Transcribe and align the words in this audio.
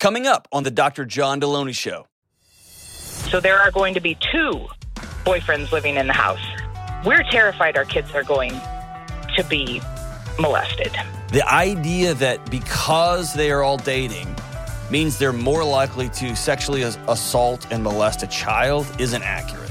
Coming 0.00 0.26
up 0.26 0.48
on 0.50 0.62
the 0.62 0.70
Dr. 0.70 1.04
John 1.04 1.42
Delony 1.42 1.74
Show. 1.74 2.06
So 3.30 3.38
there 3.38 3.60
are 3.60 3.70
going 3.70 3.92
to 3.92 4.00
be 4.00 4.16
two 4.32 4.66
boyfriends 5.26 5.72
living 5.72 5.96
in 5.96 6.06
the 6.06 6.14
house. 6.14 6.40
We're 7.04 7.22
terrified 7.24 7.76
our 7.76 7.84
kids 7.84 8.10
are 8.14 8.24
going 8.24 8.58
to 9.36 9.44
be 9.44 9.82
molested. 10.38 10.96
The 11.32 11.46
idea 11.46 12.14
that 12.14 12.50
because 12.50 13.34
they 13.34 13.50
are 13.50 13.62
all 13.62 13.76
dating 13.76 14.34
means 14.90 15.18
they're 15.18 15.34
more 15.34 15.64
likely 15.64 16.08
to 16.08 16.34
sexually 16.34 16.80
assault 16.80 17.70
and 17.70 17.84
molest 17.84 18.22
a 18.22 18.26
child 18.26 18.86
isn't 18.98 19.22
accurate. 19.22 19.68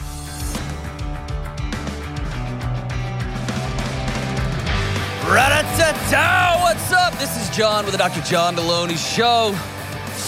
What's 6.70 6.92
up? 6.92 7.18
This 7.18 7.36
is 7.36 7.56
John 7.56 7.84
with 7.86 7.94
the 7.94 7.98
Dr. 7.98 8.22
John 8.22 8.56
Delony 8.56 8.98
Show. 8.98 9.56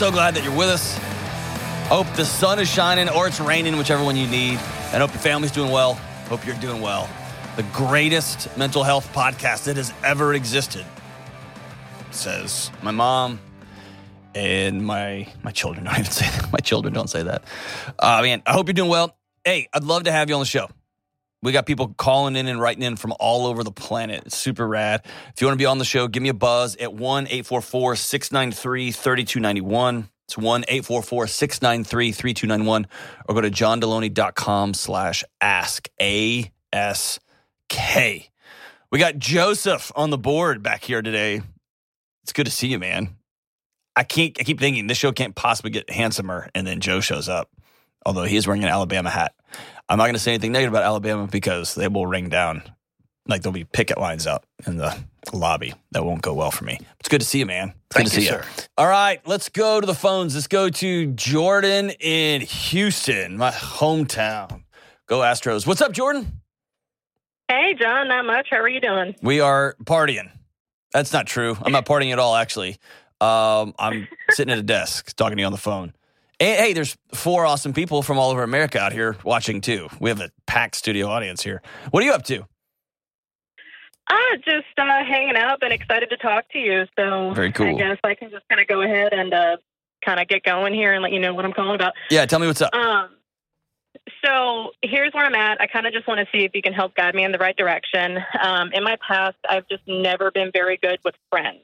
So 0.02 0.10
glad 0.10 0.34
that 0.34 0.44
you're 0.44 0.58
with 0.58 0.68
us. 0.68 0.98
Hope 1.88 2.12
the 2.16 2.26
sun 2.26 2.58
is 2.58 2.68
shining 2.68 3.08
or 3.08 3.28
it's 3.28 3.40
raining, 3.40 3.78
whichever 3.78 4.04
one 4.04 4.16
you 4.16 4.26
need. 4.26 4.58
And 4.94 5.02
hope 5.02 5.14
your 5.14 5.22
family's 5.22 5.52
doing 5.52 5.72
well. 5.72 5.94
Hope 6.28 6.44
you're 6.44 6.56
doing 6.56 6.82
well. 6.82 7.08
The 7.56 7.62
greatest 7.72 8.58
mental 8.58 8.82
health 8.82 9.14
podcast 9.14 9.66
that 9.66 9.78
has 9.78 9.94
ever 10.04 10.34
existed 10.34 10.84
says 12.10 12.72
my 12.82 12.90
mom 12.90 13.40
and 14.34 14.84
my 14.84 15.28
my 15.44 15.52
children 15.52 15.86
don't 15.86 16.00
even 16.00 16.12
say 16.12 16.26
that. 16.26 16.52
My 16.52 16.58
children 16.58 16.96
don't 16.96 17.08
say 17.08 17.22
that. 17.22 17.44
Uh, 18.00 18.24
man, 18.24 18.42
I 18.48 18.54
hope 18.54 18.70
you're 18.70 18.74
doing 18.74 18.90
well. 18.90 19.16
Hey, 19.46 19.70
I'd 19.72 19.84
love 19.84 20.06
to 20.06 20.12
have 20.12 20.30
you 20.30 20.34
on 20.34 20.42
the 20.42 20.48
show. 20.48 20.68
We 21.44 21.52
got 21.52 21.66
people 21.66 21.96
calling 21.98 22.36
in 22.36 22.48
and 22.48 22.62
writing 22.62 22.84
in 22.84 22.96
from 22.96 23.14
all 23.20 23.48
over 23.48 23.64
the 23.64 23.72
planet. 23.72 24.24
It's 24.28 24.38
super 24.38 24.68
rad. 24.68 25.02
If 25.34 25.42
you 25.42 25.48
want 25.48 25.58
to 25.58 25.62
be 25.62 25.66
on 25.66 25.80
the 25.80 25.86
show, 25.86 26.08
give 26.08 26.22
me 26.22 26.30
a 26.30 26.34
buzz 26.36 26.76
at 26.76 26.94
1 26.94 27.26
844 27.26 27.96
693 27.96 28.92
3291. 28.92 30.10
It's 30.26 30.38
1 30.38 30.66
844 30.68 31.28
693 31.28 32.12
3291 32.12 32.88
or 33.28 33.36
go 33.36 33.42
to 33.42 33.50
johndelony.com 33.50 34.74
slash 34.76 35.24
ask 35.42 35.90
A 36.00 36.52
S 36.72 37.20
K. 37.70 38.30
We 38.92 39.00
got 39.00 39.18
Joseph 39.18 39.92
on 39.96 40.10
the 40.10 40.18
board 40.18 40.62
back 40.62 40.84
here 40.84 41.02
today. 41.02 41.42
It's 42.24 42.34
good 42.34 42.46
to 42.46 42.52
see 42.52 42.68
you, 42.68 42.78
man. 42.78 43.16
I 43.96 44.04
can't. 44.04 44.38
I 44.40 44.44
keep 44.44 44.60
thinking 44.60 44.88
this 44.88 44.98
show 44.98 45.12
can't 45.12 45.36
possibly 45.36 45.72
get 45.72 45.90
handsomer, 45.90 46.50
and 46.54 46.66
then 46.66 46.80
Joe 46.80 47.02
shows 47.02 47.28
up. 47.28 47.50
Although 48.06 48.24
he 48.24 48.36
is 48.36 48.48
wearing 48.48 48.64
an 48.64 48.70
Alabama 48.70 49.10
hat, 49.10 49.34
I'm 49.92 49.98
not 49.98 50.06
going 50.06 50.14
to 50.14 50.20
say 50.20 50.32
anything 50.32 50.54
negative 50.54 50.72
about 50.72 50.84
Alabama 50.84 51.28
because 51.30 51.76
they 51.76 51.90
will 51.90 52.08
ring 52.08 52.30
down. 52.30 52.64
Like 53.28 53.42
there'll 53.42 53.52
be 53.52 53.66
picket 53.66 53.98
lines 53.98 54.26
out 54.26 54.46
in 54.66 54.78
the 54.78 54.98
lobby. 55.34 55.74
That 55.92 56.06
won't 56.06 56.22
go 56.22 56.34
well 56.34 56.50
for 56.50 56.64
me. 56.64 56.80
It's 57.02 57.10
good 57.10 57.20
to 57.20 57.28
see 57.28 57.40
you, 57.40 57.46
man. 57.46 57.74
It's 57.88 57.98
Thank 57.98 58.08
good 58.08 58.14
to 58.16 58.22
you, 58.22 58.28
see 58.28 58.34
sir. 58.34 58.68
All 58.78 58.88
right, 58.88 59.20
let's 59.28 59.50
go 59.50 59.82
to 59.82 59.86
the 59.86 59.94
phones. 59.94 60.34
Let's 60.34 60.48
go 60.48 60.70
to 60.70 61.08
Jordan 61.08 61.90
in 62.00 62.40
Houston, 62.40 63.36
my 63.38 63.52
hometown. 63.52 64.64
Go 65.08 65.20
Astros. 65.20 65.68
What's 65.68 65.82
up, 65.82 65.92
Jordan? 65.92 66.40
Hey, 67.50 67.76
John, 67.78 68.08
not 68.08 68.26
much. 68.26 68.48
How 68.50 68.62
are 68.62 68.70
you 68.70 68.80
doing? 68.80 69.14
We 69.22 69.42
are 69.42 69.76
partying. 69.84 70.32
That's 70.94 71.12
not 71.12 71.28
true. 71.28 71.58
I'm 71.62 71.74
not 71.74 71.86
partying 71.86 72.14
at 72.14 72.20
all, 72.20 72.38
actually. 72.38 72.78
Um, 73.20 73.76
I'm 73.78 74.08
sitting 74.30 74.54
at 74.54 74.58
a 74.58 74.64
desk 74.64 75.18
talking 75.18 75.36
to 75.36 75.42
you 75.42 75.48
on 75.48 75.52
the 75.52 75.58
phone. 75.58 75.94
And, 76.42 76.60
hey, 76.60 76.74
there's 76.74 76.98
four 77.14 77.46
awesome 77.46 77.72
people 77.72 78.02
from 78.02 78.18
all 78.18 78.32
over 78.32 78.42
America 78.42 78.80
out 78.80 78.94
here 78.94 79.16
watching 79.24 79.62
too. 79.62 79.90
We 80.00 80.10
have 80.10 80.20
a 80.20 80.32
packed 80.48 80.76
studio 80.76 81.08
audience 81.08 81.44
here. 81.44 81.62
What 81.92 82.02
are 82.02 82.06
you 82.08 82.14
up 82.14 82.24
to? 82.26 82.48
Ah, 84.10 84.36
just 84.44 84.66
uh, 84.76 85.06
hanging 85.08 85.36
out 85.36 85.60
and 85.62 85.72
excited 85.72 86.10
to 86.10 86.18
talk 86.18 86.50
to 86.54 86.58
you. 86.58 86.86
So 86.98 87.32
Very 87.36 87.52
cool. 87.52 87.68
I 87.68 87.74
guess 87.74 87.98
I 88.04 88.16
can 88.16 88.32
just 88.32 88.44
kind 88.50 88.60
of 88.60 88.68
go 88.68 88.82
ahead 88.82 89.14
and 89.14 89.32
uh, 89.32 89.58
kind 90.04 90.20
of 90.20 90.28
get 90.28 90.44
going 90.44 90.74
here 90.74 90.94
and 90.94 91.04
let 91.04 91.12
you 91.12 91.20
know 91.20 91.36
what 91.36 91.46
I'm 91.46 91.54
calling 91.54 91.76
about. 91.76 91.94
Yeah, 92.10 92.26
tell 92.26 92.40
me 92.40 92.48
what's 92.48 92.62
up. 92.64 92.74
Um, 92.74 93.10
so 94.26 94.72
here's 94.82 95.14
where 95.14 95.26
I'm 95.26 95.36
at. 95.36 95.62
I 95.62 95.68
kind 95.68 95.86
of 95.86 95.94
just 95.94 96.08
want 96.08 96.22
to 96.22 96.26
see 96.36 96.44
if 96.44 96.56
you 96.56 96.64
can 96.64 96.74
help 96.74 96.96
guide 96.96 97.14
me 97.14 97.24
in 97.24 97.32
the 97.32 97.38
right 97.38 97.56
direction. 97.56 98.18
Um, 98.42 98.72
in 98.74 98.84
my 98.84 98.98
past, 99.08 99.38
I've 99.48 99.68
just 99.70 99.84
never 99.88 100.32
been 100.32 100.50
very 100.52 100.78
good 100.78 100.98
with 101.06 101.14
friends. 101.30 101.60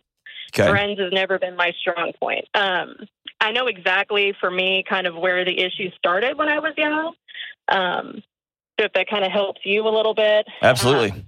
Okay. 0.53 0.69
Friends 0.69 0.99
has 0.99 1.11
never 1.11 1.39
been 1.39 1.55
my 1.55 1.73
strong 1.81 2.13
point. 2.21 2.45
Um, 2.53 2.95
I 3.39 3.51
know 3.51 3.67
exactly 3.67 4.33
for 4.39 4.49
me 4.49 4.83
kind 4.87 5.07
of 5.07 5.15
where 5.15 5.45
the 5.45 5.59
issue 5.59 5.91
started 5.97 6.37
when 6.37 6.49
I 6.49 6.59
was 6.59 6.73
young. 6.77 7.13
Um, 7.67 8.23
so 8.79 8.85
if 8.85 8.93
that 8.93 9.09
kind 9.09 9.23
of 9.23 9.31
helps 9.31 9.61
you 9.63 9.87
a 9.87 9.89
little 9.89 10.13
bit. 10.13 10.47
Absolutely. 10.61 11.11
Um, 11.11 11.25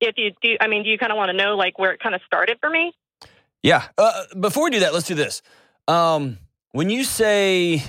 if 0.00 0.14
you 0.16 0.32
do, 0.42 0.56
I 0.60 0.66
mean, 0.66 0.82
do 0.82 0.90
you 0.90 0.98
kind 0.98 1.12
of 1.12 1.18
want 1.18 1.30
to 1.30 1.36
know 1.36 1.56
like 1.56 1.78
where 1.78 1.92
it 1.92 2.00
kind 2.00 2.14
of 2.14 2.22
started 2.26 2.58
for 2.60 2.70
me? 2.70 2.92
Yeah. 3.62 3.88
Uh, 3.98 4.24
before 4.38 4.64
we 4.64 4.70
do 4.70 4.80
that, 4.80 4.94
let's 4.94 5.06
do 5.06 5.14
this. 5.14 5.42
Um, 5.88 6.38
when 6.72 6.88
you 6.88 7.04
say, 7.04 7.82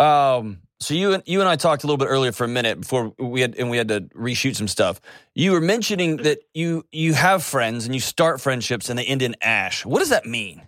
um, 0.00 0.58
so 0.80 0.94
you 0.94 1.14
and 1.14 1.22
you 1.26 1.40
and 1.40 1.48
I 1.48 1.56
talked 1.56 1.84
a 1.84 1.86
little 1.86 1.98
bit 1.98 2.08
earlier 2.08 2.32
for 2.32 2.44
a 2.44 2.48
minute 2.48 2.80
before 2.80 3.14
we 3.18 3.40
had 3.40 3.56
and 3.56 3.70
we 3.70 3.76
had 3.76 3.88
to 3.88 4.00
reshoot 4.14 4.56
some 4.56 4.68
stuff. 4.68 5.00
You 5.34 5.52
were 5.52 5.60
mentioning 5.60 6.18
that 6.18 6.40
you 6.52 6.84
you 6.90 7.14
have 7.14 7.42
friends 7.42 7.86
and 7.86 7.94
you 7.94 8.00
start 8.00 8.40
friendships 8.40 8.90
and 8.90 8.98
they 8.98 9.04
end 9.04 9.22
in 9.22 9.36
ash. 9.40 9.86
What 9.86 10.00
does 10.00 10.10
that 10.10 10.26
mean? 10.26 10.62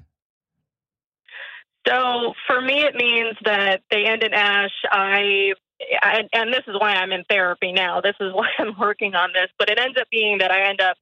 So 1.86 2.34
for 2.46 2.60
me, 2.60 2.80
it 2.80 2.94
means 2.94 3.36
that 3.44 3.82
they 3.90 4.04
end 4.06 4.22
in 4.22 4.34
ash. 4.34 4.72
I, 4.90 5.52
I 6.02 6.22
and 6.32 6.52
this 6.52 6.62
is 6.66 6.74
why 6.78 6.94
I'm 6.94 7.12
in 7.12 7.24
therapy 7.28 7.72
now. 7.72 8.00
This 8.00 8.16
is 8.20 8.32
why 8.34 8.48
I'm 8.58 8.76
working 8.78 9.14
on 9.14 9.30
this. 9.32 9.48
But 9.58 9.70
it 9.70 9.78
ends 9.78 9.96
up 10.00 10.08
being 10.10 10.38
that 10.38 10.50
I 10.50 10.68
end 10.68 10.80
up 10.80 10.96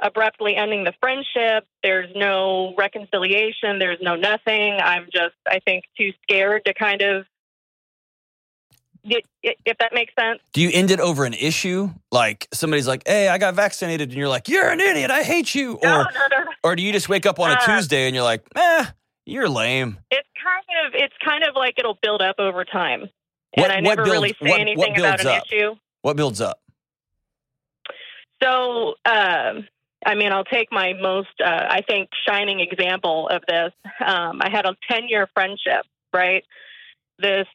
abruptly 0.00 0.54
ending 0.54 0.84
the 0.84 0.92
friendship. 1.00 1.66
There's 1.82 2.10
no 2.14 2.74
reconciliation. 2.78 3.78
There's 3.78 3.98
no 4.00 4.14
nothing. 4.16 4.74
I'm 4.74 5.06
just, 5.12 5.34
I 5.46 5.58
think, 5.60 5.84
too 5.98 6.12
scared 6.22 6.64
to 6.66 6.74
kind 6.74 7.02
of. 7.02 7.26
If 9.04 9.78
that 9.78 9.94
makes 9.94 10.12
sense. 10.18 10.40
Do 10.52 10.60
you 10.60 10.70
end 10.72 10.90
it 10.90 11.00
over 11.00 11.24
an 11.24 11.32
issue? 11.32 11.88
Like 12.12 12.46
somebody's 12.52 12.86
like, 12.86 13.06
"Hey, 13.08 13.28
I 13.28 13.38
got 13.38 13.54
vaccinated," 13.54 14.10
and 14.10 14.18
you're 14.18 14.28
like, 14.28 14.48
"You're 14.48 14.68
an 14.68 14.80
idiot. 14.80 15.10
I 15.10 15.22
hate 15.22 15.54
you." 15.54 15.78
No, 15.82 16.00
Or 16.00 16.04
no, 16.04 16.38
no, 16.38 16.44
or 16.62 16.76
do 16.76 16.82
you 16.82 16.92
just 16.92 17.08
wake 17.08 17.24
up 17.24 17.38
on 17.40 17.50
a 17.50 17.54
Uh, 17.54 17.64
Tuesday 17.64 18.06
and 18.06 18.14
you're 18.14 18.24
like, 18.24 18.42
"Eh, 18.54 18.84
you're 19.28 19.48
lame." 19.48 19.98
It's 20.10 20.28
kind 20.42 20.86
of, 20.86 20.94
it's 20.94 21.14
kind 21.24 21.44
of 21.44 21.54
like 21.54 21.74
it'll 21.78 21.98
build 22.02 22.22
up 22.22 22.36
over 22.38 22.64
time, 22.64 23.08
What- 23.54 23.70
and 23.70 23.72
I 23.72 23.80
never 23.80 24.04
builds- 24.04 24.10
really 24.10 24.28
say 24.30 24.36
what- 24.40 24.50
what 24.50 24.60
anything 24.60 24.98
about 24.98 25.20
an 25.20 25.26
up? 25.26 25.44
issue. 25.46 25.76
What 26.02 26.16
builds 26.16 26.40
up? 26.40 26.60
So, 28.42 28.94
um, 29.04 29.66
I 30.06 30.14
mean, 30.14 30.32
I'll 30.32 30.44
take 30.44 30.70
my 30.70 30.92
most, 30.92 31.40
uh, 31.44 31.66
I 31.68 31.80
think, 31.82 32.10
shining 32.28 32.60
example 32.60 33.28
of 33.28 33.42
this. 33.48 33.72
Um, 34.04 34.40
I 34.40 34.48
had 34.48 34.64
a 34.64 34.76
10 34.88 35.08
year 35.08 35.28
friendship, 35.34 35.84
right? 36.12 36.44
This, 37.18 37.48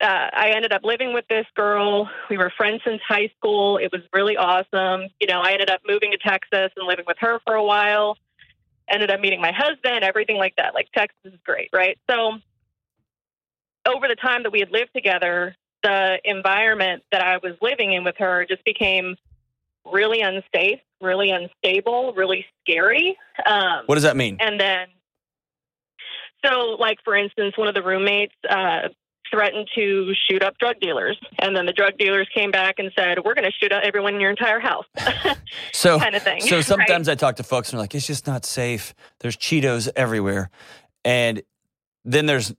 uh, 0.00 0.30
I 0.32 0.52
ended 0.56 0.72
up 0.72 0.82
living 0.82 1.12
with 1.12 1.26
this 1.28 1.44
girl. 1.54 2.08
We 2.30 2.38
were 2.38 2.50
friends 2.56 2.80
since 2.86 3.02
high 3.06 3.30
school. 3.36 3.76
It 3.76 3.92
was 3.92 4.00
really 4.14 4.36
awesome. 4.38 5.08
You 5.20 5.26
know, 5.26 5.42
I 5.42 5.52
ended 5.52 5.68
up 5.70 5.82
moving 5.86 6.10
to 6.12 6.16
Texas 6.18 6.72
and 6.74 6.86
living 6.86 7.04
with 7.06 7.18
her 7.20 7.38
for 7.44 7.54
a 7.54 7.62
while. 7.64 8.16
Ended 8.90 9.10
up 9.10 9.20
meeting 9.20 9.40
my 9.40 9.52
husband, 9.52 10.02
everything 10.04 10.36
like 10.36 10.54
that. 10.56 10.74
Like, 10.74 10.88
Texas 10.92 11.18
is 11.24 11.38
great, 11.44 11.68
right? 11.72 11.98
So, 12.08 12.38
over 13.86 14.08
the 14.08 14.16
time 14.16 14.42
that 14.44 14.52
we 14.52 14.60
had 14.60 14.70
lived 14.70 14.90
together, 14.94 15.54
the 15.82 16.18
environment 16.24 17.02
that 17.12 17.22
I 17.22 17.38
was 17.38 17.54
living 17.62 17.92
in 17.92 18.04
with 18.04 18.16
her 18.18 18.44
just 18.48 18.64
became 18.64 19.16
really 19.84 20.20
unsafe, 20.20 20.80
really 21.00 21.30
unstable, 21.30 22.12
really 22.14 22.44
scary. 22.62 23.16
Um, 23.46 23.82
What 23.86 23.94
does 23.94 24.04
that 24.04 24.16
mean? 24.16 24.36
and 24.40 24.60
then, 24.60 24.88
so 26.44 26.76
like 26.78 26.98
for 27.04 27.14
instance, 27.14 27.56
one 27.56 27.68
of 27.68 27.74
the 27.74 27.82
roommates 27.82 28.34
uh, 28.48 28.88
threatened 29.30 29.68
to 29.74 30.12
shoot 30.28 30.42
up 30.42 30.58
drug 30.58 30.80
dealers, 30.80 31.18
and 31.38 31.56
then 31.56 31.66
the 31.66 31.72
drug 31.72 31.98
dealers 31.98 32.28
came 32.34 32.50
back 32.50 32.78
and 32.78 32.90
said, 32.96 33.18
"We're 33.24 33.34
going 33.34 33.50
to 33.50 33.56
shoot 33.58 33.72
up 33.72 33.82
everyone 33.84 34.14
in 34.14 34.20
your 34.20 34.30
entire 34.30 34.60
house," 34.60 34.84
So 35.72 35.98
kind 35.98 36.14
of 36.14 36.22
thing. 36.22 36.40
So 36.40 36.56
right? 36.56 36.64
sometimes 36.64 37.08
I 37.08 37.14
talk 37.14 37.36
to 37.36 37.42
folks 37.42 37.70
and 37.70 37.78
they're 37.78 37.84
like, 37.84 37.94
it's 37.94 38.06
just 38.06 38.26
not 38.26 38.44
safe. 38.44 38.94
There's 39.20 39.36
Cheetos 39.36 39.88
everywhere. 39.96 40.50
And 41.04 41.42
then 42.04 42.26
there's, 42.26 42.52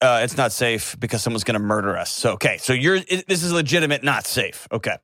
uh, 0.00 0.20
it's 0.22 0.36
not 0.36 0.52
safe 0.52 0.96
because 0.98 1.22
someone's 1.22 1.44
going 1.44 1.58
to 1.58 1.64
murder 1.64 1.96
us. 1.96 2.10
So, 2.10 2.32
okay. 2.32 2.58
So 2.58 2.72
you're, 2.72 2.96
it, 2.96 3.26
this 3.26 3.42
is 3.42 3.52
legitimate, 3.52 4.02
not 4.04 4.26
safe. 4.26 4.68
Okay. 4.70 4.96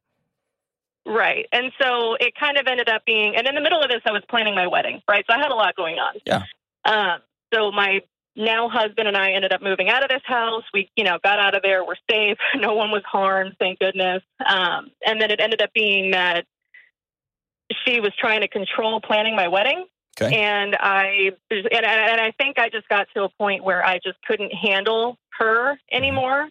Right. 1.07 1.47
And 1.53 1.73
so 1.81 2.15
it 2.21 2.35
kind 2.39 2.59
of 2.59 2.67
ended 2.67 2.89
up 2.89 3.05
being, 3.05 3.35
and 3.37 3.47
in 3.47 3.55
the 3.55 3.61
middle 3.61 3.81
of 3.81 3.89
this, 3.89 4.03
I 4.07 4.13
was 4.13 4.23
planning 4.29 4.55
my 4.55 4.67
wedding, 4.67 5.01
right? 5.09 5.25
So 5.29 5.35
I 5.35 5.39
had 5.39 5.51
a 5.51 5.55
lot 5.55 5.75
going 5.75 5.97
on. 5.97 6.15
Yeah. 6.27 6.43
Um, 6.85 7.21
so 7.53 7.73
my 7.73 8.01
now 8.37 8.69
husband 8.69 9.09
and 9.09 9.17
I 9.17 9.33
ended 9.33 9.53
up 9.53 9.63
moving 9.63 9.89
out 9.89 10.03
of 10.03 10.09
this 10.09 10.23
house. 10.25 10.65
We, 10.73 10.91
you 10.97 11.05
know, 11.05 11.19
got 11.23 11.39
out 11.39 11.55
of 11.55 11.63
there. 11.63 11.85
We're 11.85 11.95
safe. 12.11 12.39
No 12.57 12.75
one 12.75 12.91
was 12.91 13.03
harmed, 13.05 13.57
thank 13.59 13.81
goodness. 13.81 14.23
Um, 14.45 14.91
and 15.05 15.21
then 15.21 15.31
it 15.31 15.41
ended 15.41 15.61
up 15.63 15.73
being 15.73 16.13
that 16.13 16.47
she 17.85 18.01
was 18.01 18.13
trying 18.19 18.43
to 18.43 18.49
control 18.49 19.01
planning 19.01 19.35
my 19.35 19.49
wedding. 19.49 19.87
Okay. 20.21 20.35
And 20.41 20.77
I, 20.77 21.31
and, 21.51 21.67
and 21.73 22.21
I 22.21 22.33
think 22.39 22.59
I 22.59 22.69
just 22.69 22.89
got 22.89 23.09
to 23.15 23.25
a 23.25 23.29
point 23.31 23.65
where 23.65 23.85
I 23.85 23.99
just 24.05 24.19
couldn't 24.27 24.53
handle 24.53 25.17
her 25.39 25.79
anymore. 25.91 26.49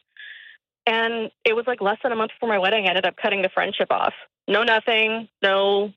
And 0.85 1.31
it 1.45 1.55
was 1.55 1.65
like 1.67 1.79
less 1.79 1.97
than 2.03 2.11
a 2.11 2.15
month 2.15 2.31
before 2.31 2.49
my 2.49 2.57
wedding, 2.57 2.85
I 2.85 2.89
ended 2.89 3.05
up 3.05 3.15
cutting 3.21 3.43
the 3.43 3.49
friendship 3.49 3.91
off. 3.91 4.13
No, 4.47 4.63
nothing. 4.63 5.29
No, 5.41 5.93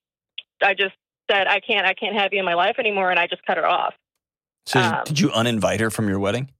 I 0.63 0.75
just 0.75 0.95
said, 1.31 1.47
I 1.47 1.61
can't, 1.61 1.87
I 1.87 1.95
can't 1.95 2.17
have 2.17 2.33
you 2.33 2.39
in 2.39 2.45
my 2.45 2.55
life 2.55 2.77
anymore. 2.79 3.11
And 3.11 3.19
I 3.19 3.27
just 3.27 3.45
cut 3.47 3.57
her 3.57 3.67
off. 3.67 3.95
So 4.67 4.81
Um, 4.81 5.03
did 5.05 5.21
you 5.21 5.29
uninvite 5.31 5.81
her 5.81 5.91
from 5.91 6.09
your 6.09 6.19
wedding? 6.19 6.51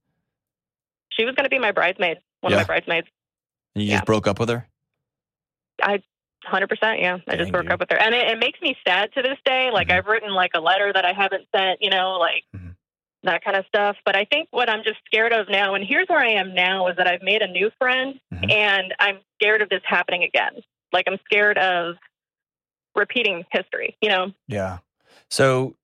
She 1.11 1.25
was 1.25 1.35
going 1.35 1.45
to 1.45 1.49
be 1.49 1.59
my 1.59 1.71
bridesmaid, 1.71 2.17
one 2.41 2.51
Yeah. 2.51 2.59
of 2.61 2.67
my 2.67 2.75
bridesmaids. 2.75 3.07
And 3.73 3.83
you 3.83 3.89
yeah. 3.89 3.95
just 3.97 4.05
broke 4.05 4.27
up 4.27 4.39
with 4.39 4.49
her? 4.49 4.67
I 5.81 6.01
Hundred 6.43 6.67
percent, 6.67 6.99
yeah. 6.99 7.17
I 7.27 7.37
just 7.37 7.51
broke 7.51 7.63
dude. 7.63 7.71
up 7.71 7.79
with 7.79 7.89
her, 7.89 7.97
and 7.97 8.13
it, 8.13 8.27
it 8.27 8.37
makes 8.37 8.61
me 8.61 8.77
sad 8.87 9.11
to 9.13 9.23
this 9.23 9.39
day. 9.45 9.71
Like 9.71 9.87
Mhm. 9.87 9.97
I've 9.97 10.05
written 10.05 10.29
like 10.31 10.51
a 10.53 10.59
letter 10.59 10.93
that 10.93 11.03
I 11.03 11.11
haven't 11.11 11.47
sent, 11.55 11.81
you 11.81 11.89
know, 11.89 12.19
like 12.19 12.43
Mhm. 12.55 12.75
that 13.23 13.43
kind 13.43 13.57
of 13.57 13.65
stuff. 13.65 13.97
But 14.05 14.15
I 14.15 14.25
think 14.25 14.49
what 14.51 14.69
I'm 14.69 14.83
just 14.83 14.99
scared 15.07 15.33
of 15.33 15.49
now, 15.49 15.73
and 15.73 15.83
here's 15.83 16.07
where 16.07 16.19
I 16.19 16.29
am 16.33 16.53
now, 16.53 16.85
is 16.89 16.97
that 16.97 17.07
I've 17.07 17.23
made 17.23 17.41
a 17.41 17.47
new 17.47 17.71
friend, 17.79 18.19
Mhm. 18.31 18.51
and 18.51 18.93
I'm 18.99 19.21
scared 19.41 19.63
of 19.63 19.69
this 19.69 19.81
happening 19.85 20.21
again. 20.21 20.61
Like 20.91 21.05
I'm 21.07 21.17
scared 21.25 21.57
of 21.57 21.95
repeating 22.93 23.43
history. 23.51 23.97
You 23.99 24.09
know, 24.09 24.31
Yeah. 24.47 24.79
So 25.31 25.75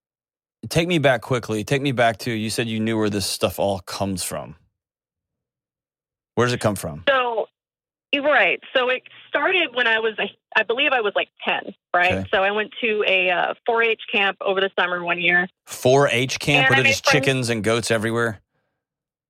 take 0.70 0.88
me 0.88 0.98
back 1.00 1.22
quickly. 1.22 1.64
Take 1.64 1.82
me 1.82 1.92
back 1.92 2.18
to 2.20 2.32
you 2.32 2.50
said 2.50 2.68
you 2.68 2.80
knew 2.80 2.98
where 2.98 3.10
this 3.10 3.26
stuff 3.26 3.60
all 3.60 3.80
comes 3.80 4.24
from. 4.24 4.56
Where 6.36 6.46
does 6.48 6.54
it 6.54 6.60
come 6.62 6.76
from? 6.76 7.04
So, 7.10 7.48
right. 8.16 8.60
So 8.76 8.90
it 8.90 9.04
started 9.28 9.76
when 9.76 9.88
I 9.88 10.00
was, 10.00 10.14
I 10.56 10.64
believe 10.64 10.92
I 10.94 11.02
was 11.02 11.14
like 11.16 11.30
10, 11.46 11.74
right? 11.94 12.14
Okay. 12.14 12.30
So 12.34 12.42
I 12.44 12.52
went 12.52 12.72
to 12.82 13.04
a 13.08 13.30
uh, 13.30 13.54
4 13.66 13.84
H 13.84 14.02
camp 14.12 14.38
over 14.42 14.60
the 14.62 14.70
summer 14.80 15.04
one 15.04 15.20
year. 15.20 15.48
4-H 15.68 16.40
camp 16.40 16.66
And 16.66 16.70
where 16.70 16.80
I 16.80 16.84
there's 16.84 16.98
made 16.98 17.04
friends- 17.06 17.26
chickens 17.26 17.50
and 17.50 17.64
goats 17.64 17.92
everywhere. 17.92 18.40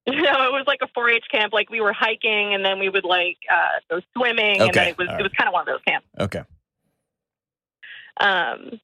No, 0.08 0.16
it 0.16 0.52
was 0.52 0.64
like 0.66 0.80
a 0.82 0.88
4 0.96 1.10
H 1.12 1.26
camp. 1.32 1.54
Like 1.54 1.70
we 1.70 1.80
were 1.80 1.94
hiking 1.94 2.56
and 2.56 2.66
then 2.66 2.80
we 2.80 2.90
would 2.90 3.04
like 3.06 3.38
uh, 3.54 3.80
go 3.88 4.02
swimming. 4.18 4.60
And 4.60 4.70
Okay. 4.72 4.72
then 4.80 4.88
it 4.90 4.98
was, 4.98 5.08
All 5.10 5.20
it 5.20 5.22
was 5.22 5.32
kind 5.38 5.48
of 5.48 5.54
one 5.54 5.62
of 5.62 5.68
those 5.68 5.82
camps. 5.88 6.08
Okay. 6.20 6.42
Um, 8.20 8.80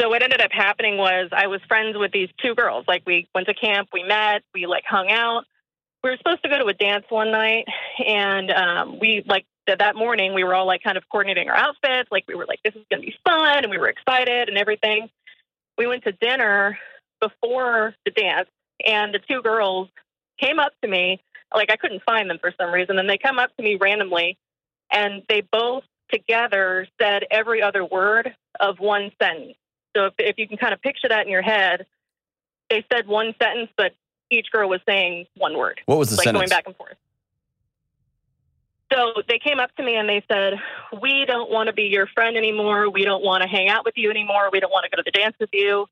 so 0.00 0.08
what 0.08 0.22
ended 0.22 0.40
up 0.40 0.52
happening 0.52 0.96
was 0.96 1.30
I 1.32 1.46
was 1.46 1.60
friends 1.66 1.96
with 1.98 2.12
these 2.12 2.28
two 2.42 2.54
girls. 2.54 2.84
Like 2.86 3.02
we 3.06 3.28
went 3.34 3.48
to 3.48 3.54
camp, 3.54 3.88
we 3.92 4.02
met, 4.02 4.42
we 4.54 4.66
like 4.66 4.84
hung 4.84 5.10
out. 5.10 5.44
We 6.02 6.10
were 6.10 6.16
supposed 6.16 6.42
to 6.44 6.48
go 6.48 6.58
to 6.58 6.66
a 6.66 6.74
dance 6.74 7.04
one 7.08 7.32
night, 7.32 7.66
and 8.06 8.50
um, 8.52 8.98
we 9.00 9.24
like 9.26 9.44
that 9.66 9.96
morning 9.96 10.32
we 10.32 10.44
were 10.44 10.54
all 10.54 10.66
like 10.66 10.82
kind 10.82 10.96
of 10.96 11.04
coordinating 11.10 11.50
our 11.50 11.56
outfits. 11.56 12.08
Like 12.10 12.24
we 12.28 12.34
were 12.34 12.46
like, 12.46 12.60
this 12.64 12.74
is 12.74 12.82
to 12.92 13.00
be 13.00 13.14
fun, 13.24 13.64
and 13.64 13.70
we 13.70 13.78
were 13.78 13.88
excited 13.88 14.48
and 14.48 14.56
everything. 14.56 15.08
We 15.76 15.86
went 15.86 16.04
to 16.04 16.12
dinner 16.12 16.78
before 17.20 17.94
the 18.04 18.12
dance, 18.12 18.48
and 18.86 19.12
the 19.12 19.18
two 19.18 19.42
girls 19.42 19.88
came 20.40 20.60
up 20.60 20.72
to 20.82 20.88
me. 20.88 21.20
Like 21.54 21.70
I 21.72 21.76
couldn't 21.76 22.02
find 22.04 22.30
them 22.30 22.38
for 22.40 22.52
some 22.60 22.72
reason, 22.72 22.98
and 22.98 23.10
they 23.10 23.18
come 23.18 23.38
up 23.38 23.54
to 23.56 23.62
me 23.62 23.76
randomly, 23.80 24.38
and 24.92 25.22
they 25.28 25.40
both 25.40 25.84
together 26.12 26.86
said 27.00 27.24
every 27.30 27.60
other 27.60 27.84
word 27.84 28.34
of 28.60 28.78
one 28.78 29.10
sentence. 29.20 29.56
So 29.96 30.06
if, 30.06 30.14
if 30.18 30.38
you 30.38 30.46
can 30.48 30.58
kind 30.58 30.72
of 30.72 30.80
picture 30.82 31.08
that 31.08 31.26
in 31.26 31.32
your 31.32 31.42
head, 31.42 31.86
they 32.70 32.84
said 32.92 33.06
one 33.06 33.34
sentence, 33.42 33.70
but 33.76 33.92
each 34.30 34.50
girl 34.52 34.68
was 34.68 34.80
saying 34.86 35.26
one 35.36 35.56
word, 35.56 35.80
What 35.86 35.98
was 35.98 36.10
the 36.10 36.16
like 36.16 36.24
sentence? 36.24 36.40
going 36.40 36.48
back 36.50 36.64
and 36.66 36.76
forth. 36.76 36.96
So 38.92 39.22
they 39.28 39.38
came 39.38 39.60
up 39.60 39.74
to 39.76 39.82
me 39.82 39.96
and 39.96 40.08
they 40.08 40.22
said, 40.30 40.54
We 41.02 41.24
don't 41.26 41.50
want 41.50 41.66
to 41.68 41.72
be 41.74 41.84
your 41.84 42.06
friend 42.06 42.36
anymore. 42.36 42.90
We 42.90 43.04
don't 43.04 43.22
want 43.22 43.42
to 43.42 43.48
hang 43.48 43.68
out 43.68 43.84
with 43.84 43.94
you 43.96 44.10
anymore. 44.10 44.48
We 44.52 44.60
don't 44.60 44.70
want 44.70 44.84
to 44.84 44.90
go 44.90 44.96
to 44.96 45.02
the 45.04 45.10
dance 45.10 45.36
with 45.38 45.50
you. 45.52 45.86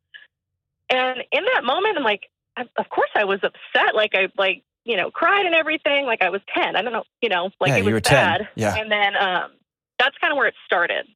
And 0.89 1.23
in 1.33 1.45
that 1.55 1.65
moment, 1.65 1.99
I'm 1.99 2.05
like, 2.05 2.31
of 2.57 2.89
course 2.89 3.11
I 3.15 3.25
was 3.25 3.41
upset. 3.43 3.95
Like 3.95 4.13
I 4.15 4.29
like, 4.39 4.63
you 4.85 4.97
know, 4.97 5.11
cried 5.11 5.45
and 5.45 5.55
everything. 5.55 6.07
Like 6.07 6.23
I 6.23 6.31
was 6.31 6.41
10. 6.55 6.75
I 6.77 6.81
don't 6.83 6.93
know, 6.93 7.03
you 7.21 7.29
know, 7.29 7.51
like 7.61 7.69
Yeah, 7.71 7.77
it 7.77 7.81
was 7.81 7.89
you 7.89 7.95
were 7.95 8.01
10. 8.01 8.15
bad. 8.15 8.49
Yeah. 8.55 8.75
And 8.77 8.91
then 8.91 9.17
um, 9.17 9.51
that's 9.99 10.17
kind 10.19 10.33
of 10.33 10.37
where 10.39 10.47
it 10.47 10.55
started. 10.65 11.07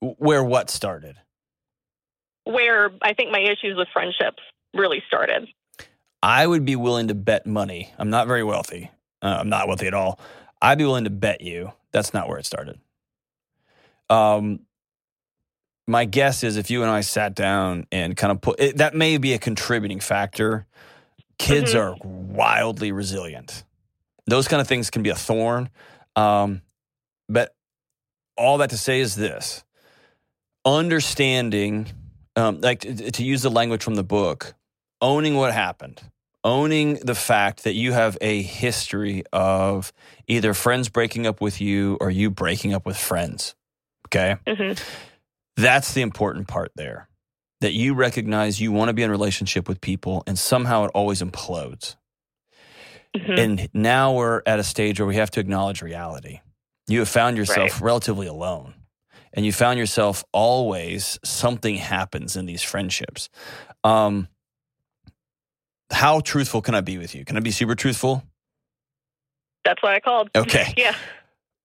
Where 0.00 0.42
what 0.44 0.68
started? 0.68 1.16
Where 2.52 2.90
I 3.02 3.14
think 3.14 3.30
my 3.30 3.40
issues 3.40 3.76
with 3.76 3.88
friendships 3.92 4.42
really 4.74 5.02
started. 5.06 5.48
I 6.22 6.46
would 6.46 6.64
be 6.64 6.76
willing 6.76 7.08
to 7.08 7.14
bet 7.14 7.46
money. 7.46 7.92
I'm 7.98 8.10
not 8.10 8.26
very 8.26 8.44
wealthy. 8.44 8.90
Uh, 9.22 9.38
I'm 9.40 9.48
not 9.48 9.68
wealthy 9.68 9.86
at 9.86 9.94
all. 9.94 10.20
I'd 10.60 10.78
be 10.78 10.84
willing 10.84 11.04
to 11.04 11.10
bet 11.10 11.40
you 11.40 11.72
that's 11.92 12.12
not 12.12 12.28
where 12.28 12.38
it 12.38 12.46
started. 12.46 12.78
Um, 14.08 14.60
my 15.86 16.04
guess 16.04 16.44
is 16.44 16.56
if 16.56 16.70
you 16.70 16.82
and 16.82 16.90
I 16.90 17.00
sat 17.00 17.34
down 17.34 17.86
and 17.90 18.16
kind 18.16 18.30
of 18.30 18.40
put 18.40 18.60
it, 18.60 18.76
that 18.76 18.94
may 18.94 19.16
be 19.18 19.32
a 19.34 19.38
contributing 19.38 20.00
factor. 20.00 20.66
Kids 21.38 21.74
Mhm. 21.74 21.80
are 21.80 21.96
wildly 22.04 22.92
resilient. 22.92 23.64
Those 24.26 24.46
kind 24.46 24.60
of 24.60 24.68
things 24.68 24.90
can 24.90 25.02
be 25.02 25.08
a 25.10 25.14
thorn. 25.14 25.70
Um, 26.16 26.62
but 27.28 27.54
all 28.36 28.58
that 28.58 28.70
to 28.70 28.76
say 28.78 29.00
is 29.00 29.16
this 29.16 29.64
understanding, 30.64 31.86
um, 32.40 32.60
like 32.60 32.80
to, 32.80 33.10
to 33.10 33.24
use 33.24 33.42
the 33.42 33.50
language 33.50 33.82
from 33.82 33.94
the 33.94 34.02
book, 34.04 34.54
owning 35.00 35.36
what 35.36 35.52
happened, 35.52 36.00
owning 36.42 36.94
the 36.94 37.14
fact 37.14 37.64
that 37.64 37.74
you 37.74 37.92
have 37.92 38.16
a 38.20 38.42
history 38.42 39.22
of 39.32 39.92
either 40.26 40.54
friends 40.54 40.88
breaking 40.88 41.26
up 41.26 41.40
with 41.40 41.60
you 41.60 41.98
or 42.00 42.10
you 42.10 42.30
breaking 42.30 42.72
up 42.74 42.86
with 42.86 42.96
friends. 42.96 43.54
Okay. 44.08 44.36
hmm 44.48 44.72
That's 45.56 45.94
the 45.94 46.02
important 46.02 46.48
part 46.48 46.72
there. 46.74 47.08
That 47.60 47.74
you 47.74 47.94
recognize 47.94 48.60
you 48.60 48.72
want 48.72 48.88
to 48.88 48.94
be 48.94 49.02
in 49.02 49.10
a 49.10 49.12
relationship 49.12 49.68
with 49.68 49.80
people 49.82 50.22
and 50.26 50.38
somehow 50.38 50.84
it 50.84 50.90
always 50.94 51.22
implodes. 51.22 51.96
hmm 53.14 53.38
And 53.38 53.68
now 53.74 54.14
we're 54.14 54.42
at 54.46 54.58
a 54.58 54.64
stage 54.64 54.98
where 54.98 55.06
we 55.06 55.16
have 55.16 55.30
to 55.32 55.40
acknowledge 55.40 55.82
reality. 55.82 56.40
You 56.88 57.00
have 57.00 57.08
found 57.08 57.36
yourself 57.36 57.80
relatively 57.82 58.26
alone. 58.26 58.74
And 59.32 59.46
you 59.46 59.52
found 59.52 59.78
yourself 59.78 60.24
always 60.32 61.18
something 61.24 61.76
happens 61.76 62.36
in 62.36 62.46
these 62.46 62.62
friendships. 62.62 63.28
Um, 63.84 64.28
how 65.90 66.20
truthful 66.20 66.62
can 66.62 66.74
I 66.74 66.80
be 66.80 66.98
with 66.98 67.14
you? 67.14 67.24
Can 67.24 67.36
I 67.36 67.40
be 67.40 67.50
super 67.50 67.74
truthful? 67.74 68.22
That's 69.64 69.82
why 69.82 69.94
I 69.96 70.00
called. 70.00 70.30
Okay. 70.36 70.72
yeah. 70.76 70.94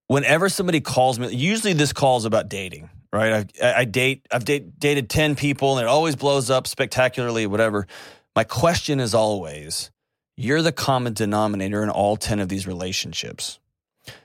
whenever 0.08 0.50
somebody 0.50 0.82
calls 0.82 1.18
me, 1.18 1.34
usually 1.34 1.74
this 1.74 1.94
call 1.94 2.18
is 2.18 2.26
about 2.26 2.50
dating, 2.50 2.90
right? 3.14 3.52
I, 3.62 3.74
I 3.74 3.86
date, 3.86 4.28
I've 4.32 4.46
date, 4.46 4.80
dated 4.80 5.10
10 5.10 5.36
people 5.36 5.78
and 5.78 5.86
it 5.86 5.88
always 5.88 6.16
blows 6.16 6.50
up 6.50 6.68
spectacularly, 6.68 7.48
whatever. 7.48 7.88
My 8.36 8.44
question 8.44 9.00
is 9.00 9.14
always, 9.16 9.92
you're 10.38 10.62
the 10.62 10.72
common 10.74 11.14
denominator 11.14 11.82
in 11.82 11.90
all 11.90 12.18
10 12.18 12.40
of 12.40 12.50
these 12.50 12.68
relationships. 12.68 13.60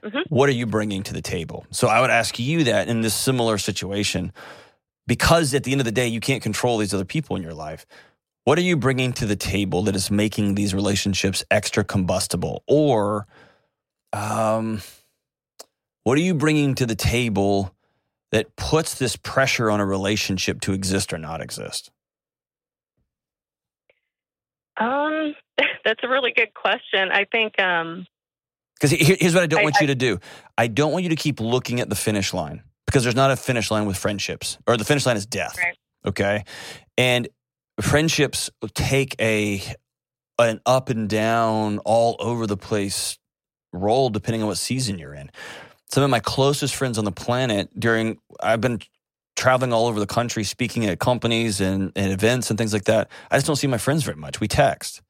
Mhm. 0.03 0.23
What 0.29 0.49
are 0.49 0.53
you 0.53 0.67
bringing 0.67 1.03
to 1.05 1.13
the 1.13 1.23
table? 1.23 1.67
So 1.71 1.89
I 1.89 2.01
would 2.01 2.11
ask 2.11 2.39
you 2.39 2.65
that 2.65 2.89
in 2.89 3.01
this 3.01 3.15
similar 3.15 3.59
situation, 3.59 4.33
because 5.07 5.55
at 5.55 5.65
the 5.65 5.73
end 5.73 5.81
of 5.81 5.85
the 5.85 5.93
day, 5.93 6.07
you 6.07 6.21
can't 6.21 6.43
control 6.43 6.79
these 6.79 6.95
other 6.95 7.05
people 7.05 7.37
in 7.37 7.43
your 7.43 7.55
life. 7.55 7.87
What 8.45 8.59
are 8.59 8.63
you 8.63 8.77
bringing 8.77 9.13
to 9.15 9.27
the 9.27 9.37
table 9.37 9.83
that 9.83 9.95
is 9.95 10.11
making 10.11 10.55
these 10.55 10.75
relationships 10.75 11.45
extra 11.51 11.85
combustible? 11.85 12.63
Or, 12.67 13.27
um, 14.13 14.81
what 16.05 16.17
are 16.17 16.23
you 16.23 16.35
bringing 16.35 16.75
to 16.77 16.87
the 16.87 16.95
table 16.95 17.75
that 18.33 18.57
puts 18.57 18.95
this 18.95 19.17
pressure 19.17 19.71
on 19.71 19.81
a 19.81 19.87
relationship 19.87 20.61
to 20.63 20.73
exist 20.73 21.13
or 21.13 21.19
not 21.19 21.41
exist? 21.41 21.91
Um, 24.77 25.35
that's 25.85 26.03
a 26.03 26.09
really 26.09 26.33
good 26.33 26.55
question. 26.55 27.11
I 27.13 27.27
think, 27.31 27.61
um, 27.61 28.07
Because 28.81 28.99
here's 28.99 29.35
what 29.35 29.43
I 29.43 29.47
don't 29.47 29.61
I- 29.61 29.65
want 29.65 29.77
you 29.81 29.89
to 29.89 29.95
do 29.95 30.19
I 30.57 30.67
don't 30.67 30.93
want 30.93 31.05
you 31.05 31.11
to 31.11 31.17
keep 31.17 31.41
looking 31.41 31.81
at 31.81 31.89
the 31.89 31.97
finish 31.97 32.33
line 32.33 32.63
because 32.87 33.03
there's 33.03 33.17
not 33.17 33.31
a 33.31 33.37
finish 33.37 33.71
line 33.71 33.87
with 33.87 33.97
friendships, 33.97 34.59
or 34.67 34.77
the 34.77 34.85
finish 34.85 35.07
line 35.07 35.17
is 35.17 35.27
death. 35.27 35.57
Right. 35.59 35.77
Okay. 36.07 36.45
And 36.99 37.29
friendships 37.81 38.51
take 38.75 39.15
a 39.21 39.63
an 40.39 40.61
up 40.65 40.89
and 40.89 41.09
down, 41.09 41.79
all 41.81 42.17
over 42.19 42.47
the 42.47 42.57
place 42.57 43.19
role 43.73 44.09
depending 44.11 44.43
on 44.43 44.49
what 44.49 44.57
season 44.59 44.99
you're 44.99 45.15
in. 45.15 45.31
Some 45.93 46.03
of 46.03 46.11
my 46.11 46.21
closest 46.21 46.75
friends 46.75 46.99
on 46.99 47.05
the 47.05 47.13
planet 47.13 47.69
during 47.79 48.19
I've 48.43 48.61
been 48.61 48.81
traveling 49.37 49.73
all 49.73 49.87
over 49.87 50.01
the 50.01 50.07
country 50.07 50.45
speaking 50.45 50.87
at 50.87 50.99
companies 50.99 51.61
and, 51.61 51.93
and 51.97 52.13
events 52.13 52.51
and 52.51 52.59
things 52.59 52.73
like 52.73 52.85
that. 52.85 53.11
I 53.31 53.37
just 53.37 53.47
don't 53.47 53.57
see 53.57 53.67
my 53.67 53.79
friends 53.79 54.03
very 54.03 54.17
much. 54.17 54.41
We 54.41 54.49
text. 54.49 55.03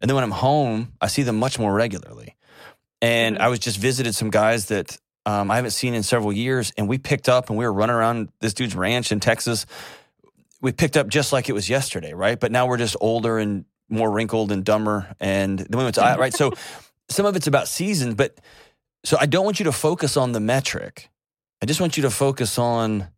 And 0.00 0.08
then 0.08 0.14
when 0.14 0.24
I'm 0.24 0.30
home, 0.30 0.92
I 1.00 1.08
see 1.08 1.22
them 1.22 1.36
much 1.38 1.58
more 1.58 1.72
regularly. 1.74 2.36
And 3.00 3.36
Mhm. 3.36 3.40
I 3.40 3.48
was 3.48 3.58
just 3.58 3.78
visited 3.78 4.14
some 4.14 4.30
guys 4.30 4.66
that 4.66 4.96
um, 5.26 5.50
I 5.50 5.56
haven't 5.56 5.72
seen 5.72 5.92
in 5.92 6.02
several 6.02 6.32
years, 6.32 6.72
and 6.78 6.88
we 6.88 6.96
picked 6.96 7.28
up 7.28 7.50
and 7.50 7.58
we 7.58 7.64
were 7.66 7.72
running 7.72 7.94
around 7.94 8.28
this 8.40 8.54
dude's 8.54 8.74
ranch 8.74 9.12
in 9.12 9.20
Texas. 9.20 9.66
We 10.62 10.72
picked 10.72 10.96
up 10.96 11.08
just 11.08 11.32
like 11.34 11.50
it 11.50 11.52
was 11.52 11.68
yesterday, 11.68 12.14
right? 12.14 12.40
But 12.40 12.50
now 12.50 12.66
we're 12.66 12.78
just 12.78 12.96
older 13.00 13.38
and 13.38 13.66
more 13.90 14.10
wrinkled 14.10 14.50
and 14.50 14.64
dumber. 14.64 15.14
And 15.20 15.58
then 15.58 15.76
we 15.78 15.84
went 15.84 15.96
to 15.96 16.16
right. 16.18 16.32
So 16.34 16.52
some 17.10 17.26
of 17.26 17.36
it's 17.36 17.46
about 17.46 17.68
seasons, 17.68 18.14
but 18.14 18.38
so 19.04 19.18
I 19.20 19.26
don't 19.26 19.44
want 19.44 19.60
you 19.60 19.64
to 19.64 19.72
focus 19.72 20.16
on 20.16 20.32
the 20.32 20.40
metric. 20.40 21.10
I 21.62 21.66
just 21.66 21.80
want 21.80 21.96
you 21.96 22.02
to 22.04 22.10
focus 22.10 22.58
on 22.58 23.08